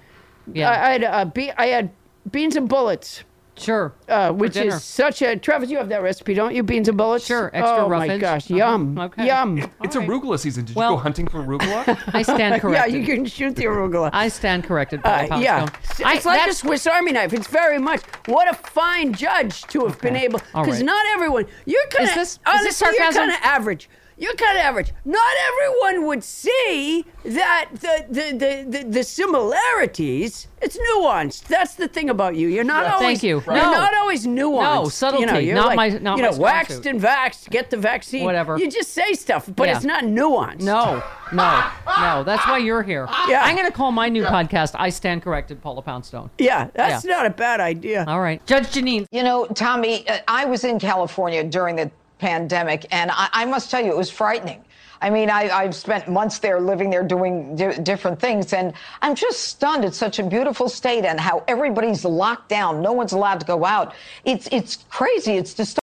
Yeah. 0.52 0.70
I, 0.70 0.88
I 0.88 0.92
had 0.92 1.04
uh, 1.04 1.24
be- 1.26 1.52
I 1.52 1.66
had 1.66 1.90
beans 2.30 2.56
and 2.56 2.68
bullets. 2.68 3.24
Sure. 3.60 3.94
Uh, 4.08 4.32
which 4.32 4.54
dinner. 4.54 4.76
is 4.76 4.82
such 4.84 5.22
a 5.22 5.36
Travis. 5.36 5.70
You 5.70 5.78
have 5.78 5.88
that 5.90 6.02
recipe, 6.02 6.34
don't 6.34 6.54
you? 6.54 6.62
Beans 6.62 6.88
and 6.88 6.96
bullets. 6.96 7.26
Sure, 7.26 7.50
extra 7.52 7.84
Oh 7.84 7.88
my 7.88 8.06
roughage. 8.06 8.20
gosh, 8.20 8.50
Uh-huh. 8.50 8.56
yum, 8.58 8.98
Okay. 8.98 9.26
yum. 9.26 9.58
It's 9.82 9.94
arugula 9.96 10.38
season. 10.38 10.64
Did 10.64 10.76
Well- 10.76 10.92
you 10.92 10.96
go 10.96 11.02
hunting 11.02 11.26
for 11.28 11.38
arugula? 11.42 11.98
I 12.14 12.22
stand 12.22 12.60
corrected. 12.60 12.92
yeah, 12.94 12.98
you 12.98 13.04
can 13.06 13.24
shoot 13.26 13.54
the 13.56 13.64
arugula. 13.64 14.10
I 14.12 14.28
stand 14.28 14.64
corrected, 14.64 15.02
Paula 15.02 15.28
Uh, 15.30 15.38
yeah, 15.38 15.58
Poundstone. 15.66 16.12
it's 16.16 16.24
like 16.26 16.50
a 16.50 16.54
Swiss 16.54 16.86
Army 16.86 17.12
knife. 17.12 17.32
It's 17.32 17.46
very 17.48 17.78
much. 17.78 18.00
What 18.26 18.48
a 18.50 18.54
fine 18.54 19.12
judge 19.12 19.62
to 19.68 19.86
have 19.86 20.00
been 20.00 20.16
able. 20.16 20.38
Because 20.54 20.76
right. 20.78 20.84
not 20.84 21.04
everyone. 21.14 21.46
You're 21.66 21.86
kind 21.90 22.04
Is 22.04 22.10
of. 22.10 22.16
this- 22.16 22.38
is 22.56 22.62
this 22.64 22.76
sarcasm? 22.78 23.02
You're 23.04 23.12
kind 23.12 23.30
of 23.32 23.38
average. 23.42 23.88
You're 24.20 24.34
kind 24.34 24.58
of 24.58 24.64
average. 24.64 24.92
Not 25.06 25.32
everyone 25.48 26.06
would 26.08 26.22
see 26.22 27.04
that 27.24 27.68
the 27.72 28.04
the, 28.08 28.26
the, 28.36 28.78
the 28.78 28.84
the 28.90 29.02
similarities. 29.02 30.46
It's 30.62 30.76
nuanced. 30.76 31.44
That's 31.48 31.74
the 31.74 31.88
thing 31.88 32.10
about 32.10 32.36
you. 32.36 32.48
You're 32.48 32.64
not 32.64 32.84
Yeah. 32.84 32.94
always. 32.96 33.06
Thank 33.06 33.22
you. 33.22 33.42
You're 33.46 33.54
No. 33.56 33.70
not 33.72 33.94
always 33.94 34.26
nuanced. 34.26 34.74
No, 34.82 34.88
subtlety, 34.90 35.20
You 35.22 35.26
know, 35.32 35.38
you're 35.38 35.54
not 35.54 35.66
like, 35.68 35.76
my- 35.76 35.98
not 36.00 36.18
you 36.18 36.22
know, 36.22 36.32
strong 36.32 36.42
waxed 36.44 36.70
suit. 36.82 36.86
and 36.86 37.00
vaxxed. 37.00 37.48
Get 37.48 37.70
the 37.70 37.78
vaccine. 37.78 38.24
Whatever. 38.24 38.58
You 38.58 38.70
just 38.70 38.92
say 38.92 39.14
stuff, 39.14 39.48
but 39.56 39.68
Yeah. 39.68 39.76
it's 39.76 39.86
not 39.86 40.04
nuanced. 40.04 40.60
No, 40.60 41.02
no, 41.32 41.62
no. 41.98 42.22
That's 42.24 42.46
why 42.46 42.58
you're 42.58 42.82
here. 42.82 43.08
Yeah. 43.26 43.40
I'm 43.42 43.56
going 43.56 43.66
to 43.66 43.72
call 43.72 43.90
my 43.90 44.10
new 44.10 44.24
podcast 44.24 44.74
"I 44.78 44.90
Stand 44.90 45.22
Corrected." 45.22 45.62
Paula 45.62 45.80
Poundstone. 45.80 46.28
Yeah, 46.38 46.68
that's 46.74 47.04
Yeah. 47.06 47.16
not 47.16 47.24
a 47.26 47.30
bad 47.30 47.60
idea. 47.60 48.04
All 48.06 48.20
right, 48.20 48.44
Judge 48.44 48.66
Jeanine. 48.68 49.06
You 49.10 49.22
know, 49.22 49.46
Tommy, 49.46 50.06
uh, 50.08 50.18
I 50.28 50.44
was 50.44 50.64
in 50.64 50.78
California 50.78 51.42
during 51.42 51.76
the 51.76 51.90
pandemic, 52.20 52.86
and 52.90 53.10
I, 53.10 53.28
I 53.32 53.44
must 53.46 53.70
tell 53.70 53.84
you, 53.84 53.90
it 53.90 53.96
was 53.96 54.10
frightening. 54.10 54.64
I 55.02 55.08
mean, 55.08 55.30
I, 55.30 55.48
I've 55.48 55.74
spent 55.74 56.08
months 56.08 56.38
there, 56.40 56.60
living 56.60 56.90
there, 56.90 57.02
doing 57.02 57.56
di- 57.56 57.78
different 57.82 58.20
things, 58.20 58.52
and 58.52 58.74
I'm 59.00 59.14
just 59.14 59.40
stunned. 59.40 59.82
It's 59.84 59.96
such 59.96 60.18
a 60.18 60.22
beautiful 60.22 60.68
state, 60.68 61.04
and 61.06 61.18
how 61.18 61.42
everybody's 61.48 62.04
locked 62.04 62.50
down. 62.50 62.82
No 62.82 62.92
one's 62.92 63.12
allowed 63.12 63.40
to 63.40 63.46
go 63.46 63.64
out. 63.64 63.94
It's 64.26 64.46
it's 64.52 64.84
crazy. 64.90 65.32
It's 65.38 65.54
just. 65.54 65.78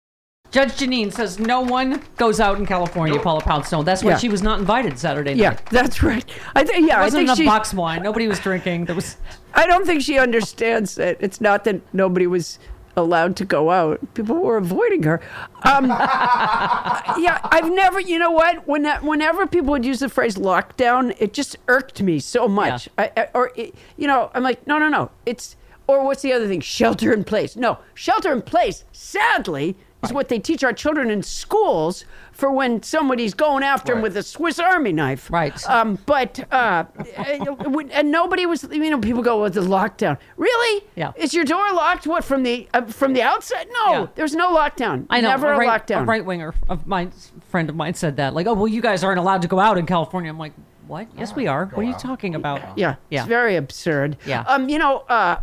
Judge 0.51 0.73
Jeanine 0.73 1.11
says 1.11 1.39
no 1.39 1.63
one 1.63 2.03
goes 2.19 2.39
out 2.39 2.59
in 2.59 2.67
California. 2.67 3.19
Paula 3.19 3.41
Poundstone. 3.41 3.87
That's 3.87 4.03
why 4.05 4.11
Yeah. 4.13 4.19
she 4.19 4.29
was 4.29 4.43
not 4.43 4.59
invited 4.61 4.99
Saturday 4.99 5.31
night. 5.33 5.41
Yeah, 5.41 5.57
that's 5.71 6.03
right. 6.03 6.25
I 6.55 6.63
think. 6.65 6.87
Yeah, 6.89 6.97
There 6.97 7.05
wasn't 7.05 7.21
think 7.21 7.27
enough 7.29 7.39
she. 7.39 7.45
box 7.47 7.73
wine. 7.75 8.03
Nobody 8.03 8.29
was 8.29 8.39
drinking. 8.39 8.85
There 8.87 8.95
was. 8.95 9.17
I 9.55 9.67
don't 9.67 9.87
think 9.87 10.03
she 10.03 10.19
understands 10.19 10.95
that 10.97 11.17
it's 11.21 11.41
not 11.41 11.65
that 11.65 11.81
nobody 11.95 12.27
was 12.27 12.59
allowed 12.97 13.37
to 13.37 13.45
go 13.45 13.71
out. 13.71 14.01
People 14.15 14.37
were 14.37 14.57
avoiding 14.57 15.03
her. 15.05 15.21
Um, 15.63 15.87
yeah, 15.89 17.41
I've 17.45 17.71
never. 17.73 18.01
You 18.01 18.19
know 18.19 18.31
what? 18.31 18.67
When 18.67 18.87
whenever 19.03 19.47
people 19.47 19.71
would 19.71 19.85
use 19.85 20.01
the 20.01 20.09
phrase 20.09 20.37
lockdown, 20.37 21.15
it 21.19 21.33
just 21.33 21.57
irked 21.69 22.03
me 22.03 22.19
so 22.19 22.49
much. 22.49 22.89
I, 22.99 23.11
I, 23.17 23.29
or 23.35 23.53
it, 23.57 23.75
you 23.97 24.07
know, 24.07 24.31
I'm 24.35 24.43
like, 24.43 24.67
no, 24.67 24.79
no, 24.79 24.89
no. 24.89 25.11
It's 25.27 25.57
or 25.87 26.05
what's 26.05 26.23
the 26.23 26.33
other 26.33 26.49
thing? 26.49 26.61
Shelter 26.61 27.13
in 27.13 27.25
place. 27.25 27.57
No, 27.57 27.79
shelter 27.95 28.33
in 28.33 28.43
place. 28.43 28.85
Sadly. 28.93 29.77
Is 30.03 30.13
what 30.13 30.29
they 30.29 30.41
teach 30.41 30.65
our 30.65 30.73
children 30.73 31.11
in 31.11 31.23
schools 31.23 32.05
for 32.33 32.51
when 32.51 32.83
somebody's 32.83 33.35
going 33.35 33.63
after 33.63 33.93
them 33.93 34.03
with 34.03 34.17
a 34.17 34.23
Swiss 34.25 34.59
Army 34.59 34.91
knife. 34.93 35.31
Right. 35.31 35.55
Um, 35.71 35.97
but 36.07 36.41
uh, 36.53 36.85
and 37.17 38.11
nobody 38.11 38.45
was. 38.47 38.65
You 38.65 38.91
know, 38.91 38.99
people 38.99 39.23
go 39.23 39.43
with 39.43 39.55
the 39.55 39.61
lockdown. 39.61 40.19
Really? 40.37 40.85
Yeah. 40.97 41.13
Is 41.17 41.33
your 41.35 41.45
door 41.45 41.73
locked? 41.73 42.07
What 42.07 42.25
from 42.25 42.43
the 42.43 42.69
uh, 42.75 42.87
from 42.87 43.13
the 43.13 43.23
outside? 43.23 43.69
No, 43.73 43.93
Yeah. 43.93 44.07
there's 44.17 44.35
no 44.35 44.53
lockdown. 44.53 45.07
I 45.09 45.21
know. 45.21 45.29
Never 45.29 45.53
a 45.53 45.59
a, 45.59 45.69
lockdown. 45.69 46.03
A 46.03 46.05
right 46.05 46.25
winger 46.25 46.53
of 46.69 46.87
mine, 46.87 47.13
friend 47.51 47.69
of 47.71 47.77
mine, 47.77 47.95
said 47.95 48.17
that. 48.17 48.35
Like, 48.35 48.47
oh 48.49 48.55
well, 48.55 48.69
you 48.69 48.83
guys 48.83 49.05
aren't 49.05 49.21
allowed 49.21 49.43
to 49.43 49.49
go 49.49 49.61
out 49.61 49.79
in 49.79 49.87
California. 49.87 50.31
I'm 50.31 50.39
like, 50.39 50.53
what? 50.89 51.07
Yes, 51.17 51.35
we 51.37 51.47
are. 51.47 51.67
What 51.67 51.79
are 51.87 51.89
you 51.89 51.95
talking 51.95 52.35
about? 52.35 52.77
Yeah, 52.77 52.97
Yeah. 53.09 53.21
it's 53.21 53.29
very 53.29 53.55
absurd. 53.57 54.17
Yeah. 54.27 54.43
Um, 54.49 54.69
you 54.69 54.79
know, 54.79 55.05
uh, 55.09 55.13
uh, 55.13 55.41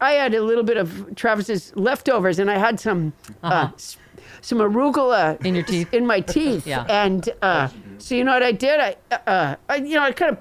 I 0.00 0.12
had 0.12 0.34
a 0.34 0.42
little 0.42 0.64
bit 0.64 0.76
of 0.76 1.14
Travis's 1.14 1.72
leftovers, 1.76 2.38
and 2.38 2.50
I 2.50 2.58
had 2.58 2.80
some 2.80 3.12
uh 3.42 3.46
Uh-huh. 3.46 3.72
s- 3.74 3.96
some 4.42 4.58
arugula 4.58 5.44
In 5.44 5.54
your 5.54 5.64
teeth? 5.64 5.92
In 5.92 6.06
my 6.06 6.20
teeth. 6.20 6.66
Yeah. 6.74 6.86
And 6.88 7.28
uh, 7.42 7.68
so 7.98 8.14
you 8.14 8.24
know 8.24 8.32
what 8.32 8.42
I 8.42 8.52
did? 8.52 8.80
I, 8.80 8.96
uh, 9.26 9.56
I 9.68 9.76
you 9.76 9.94
know, 9.96 10.02
I 10.02 10.12
kind 10.12 10.32
of 10.32 10.38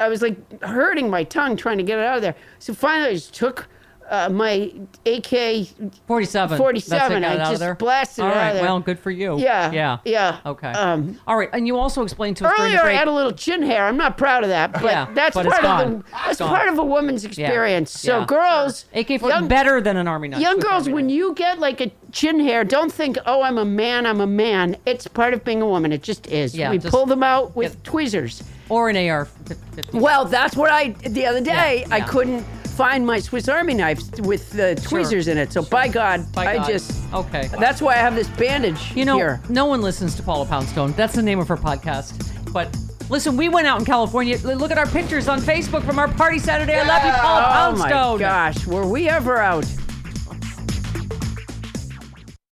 I 0.00 0.08
was 0.08 0.20
like 0.22 0.36
hurting 0.62 1.08
my 1.10 1.24
tongue 1.24 1.56
trying 1.56 1.78
to 1.78 1.84
get 1.84 1.98
it 1.98 2.04
out 2.04 2.16
of 2.16 2.22
there. 2.22 2.34
So 2.58 2.74
finally, 2.74 3.10
I 3.10 3.14
just 3.14 3.34
took 3.34 3.68
uh, 4.10 4.28
my 4.28 4.72
AK 5.04 5.68
47. 6.06 6.58
47. 6.58 6.88
That's 6.88 7.10
it, 7.10 7.14
I 7.14 7.16
it 7.16 7.24
out 7.24 7.40
of 7.40 7.48
just 7.48 7.60
there? 7.60 7.74
blasted 7.74 8.24
All 8.24 8.30
right. 8.30 8.60
Well, 8.60 8.80
good 8.80 8.98
for 8.98 9.10
you. 9.10 9.38
Yeah. 9.38 9.70
Yeah. 9.72 9.98
Yeah. 10.04 10.40
Okay. 10.46 10.70
Um, 10.72 11.18
All 11.26 11.36
right. 11.36 11.48
And 11.52 11.66
you 11.66 11.76
also 11.76 12.02
explained 12.02 12.36
to 12.38 12.46
us 12.46 12.54
Earlier, 12.58 12.80
I 12.82 12.92
had 12.92 13.08
a 13.08 13.12
little 13.12 13.32
chin 13.32 13.62
hair. 13.62 13.86
I'm 13.86 13.96
not 13.96 14.16
proud 14.16 14.42
of 14.42 14.48
that, 14.50 14.72
but 14.72 14.84
Yeah, 14.84 15.08
that's 15.14 15.34
but 15.34 15.46
part 15.46 15.64
of 15.64 15.90
the 16.02 16.04
that's 16.10 16.38
Gone. 16.38 16.48
part 16.48 16.68
of 16.68 16.78
a 16.78 16.84
woman's 16.84 17.24
Yeah, 17.24 17.30
experience. 17.30 17.90
So, 17.90 18.20
yeah. 18.20 18.26
girls, 18.26 18.84
AK 18.94 19.10
young- 19.20 19.48
better 19.48 19.80
than 19.80 19.96
an 19.96 20.08
army 20.08 20.28
knife. 20.28 20.40
Young 20.40 20.58
girls, 20.58 20.84
Army 20.86 20.94
when 20.94 21.08
you 21.08 21.34
get 21.34 21.58
like 21.58 21.80
a 21.80 21.90
chin 22.12 22.40
hair, 22.40 22.64
don't 22.64 22.92
think, 22.92 23.18
"Oh, 23.26 23.42
I'm 23.42 23.58
a 23.58 23.64
man. 23.64 24.06
I'm 24.06 24.20
a 24.20 24.26
man." 24.26 24.76
It's 24.86 25.06
part 25.08 25.34
of 25.34 25.44
being 25.44 25.62
a 25.62 25.66
woman. 25.66 25.92
It 25.92 26.02
just 26.02 26.26
is. 26.28 26.56
Yeah, 26.56 26.70
we 26.70 26.78
just 26.78 26.92
pull 26.92 27.06
them 27.06 27.22
out 27.22 27.54
with 27.56 27.82
tweezers. 27.82 28.42
Or 28.68 28.88
an 28.88 28.96
AR-15. 28.96 30.00
Well, 30.00 30.24
that's 30.24 30.56
what 30.56 30.70
I 30.72 30.88
the 30.88 31.24
other 31.26 31.40
day. 31.40 31.86
I 31.90 31.98
yeah. 31.98 32.06
couldn't 32.06 32.44
find 32.76 33.06
my 33.06 33.18
Swiss 33.18 33.48
Army 33.48 33.74
knife 33.74 34.00
with 34.20 34.50
the 34.50 34.74
tweezers 34.84 35.28
in 35.28 35.38
it. 35.38 35.52
So 35.52 35.62
by 35.62 35.88
God, 35.88 36.30
By 36.32 36.46
I 36.46 36.56
God. 36.58 36.66
just 36.68 36.92
Okay. 37.12 37.48
That's 37.58 37.80
why 37.80 37.94
I 37.94 37.98
have 37.98 38.14
this 38.14 38.28
bandage 38.28 38.92
You 38.94 39.04
know, 39.04 39.16
here. 39.16 39.40
no 39.48 39.66
one 39.66 39.80
listens 39.80 40.14
to 40.16 40.22
Paula 40.22 40.44
Poundstone. 40.46 40.92
That's 40.92 41.14
the 41.14 41.22
name 41.22 41.38
of 41.38 41.48
her 41.48 41.56
podcast. 41.56 42.22
But 42.52 42.74
listen, 43.08 43.36
we 43.36 43.48
went 43.48 43.66
out 43.66 43.78
in 43.78 43.84
California. 43.84 44.38
Look 44.38 44.70
at 44.70 44.78
our 44.78 44.86
pictures 44.86 45.28
on 45.28 45.40
Facebook 45.40 45.84
from 45.84 45.98
our 45.98 46.08
party 46.08 46.38
Saturday. 46.38 46.74
I 46.78 46.86
love 46.86 47.04
you, 47.04 47.12
Paula 47.12 47.40
Oh 47.42 47.52
Poundstone. 47.52 48.12
my 48.14 48.18
gosh, 48.18 48.66
were 48.66 48.86
we 48.86 49.08
ever 49.08 49.38
out? 49.38 49.66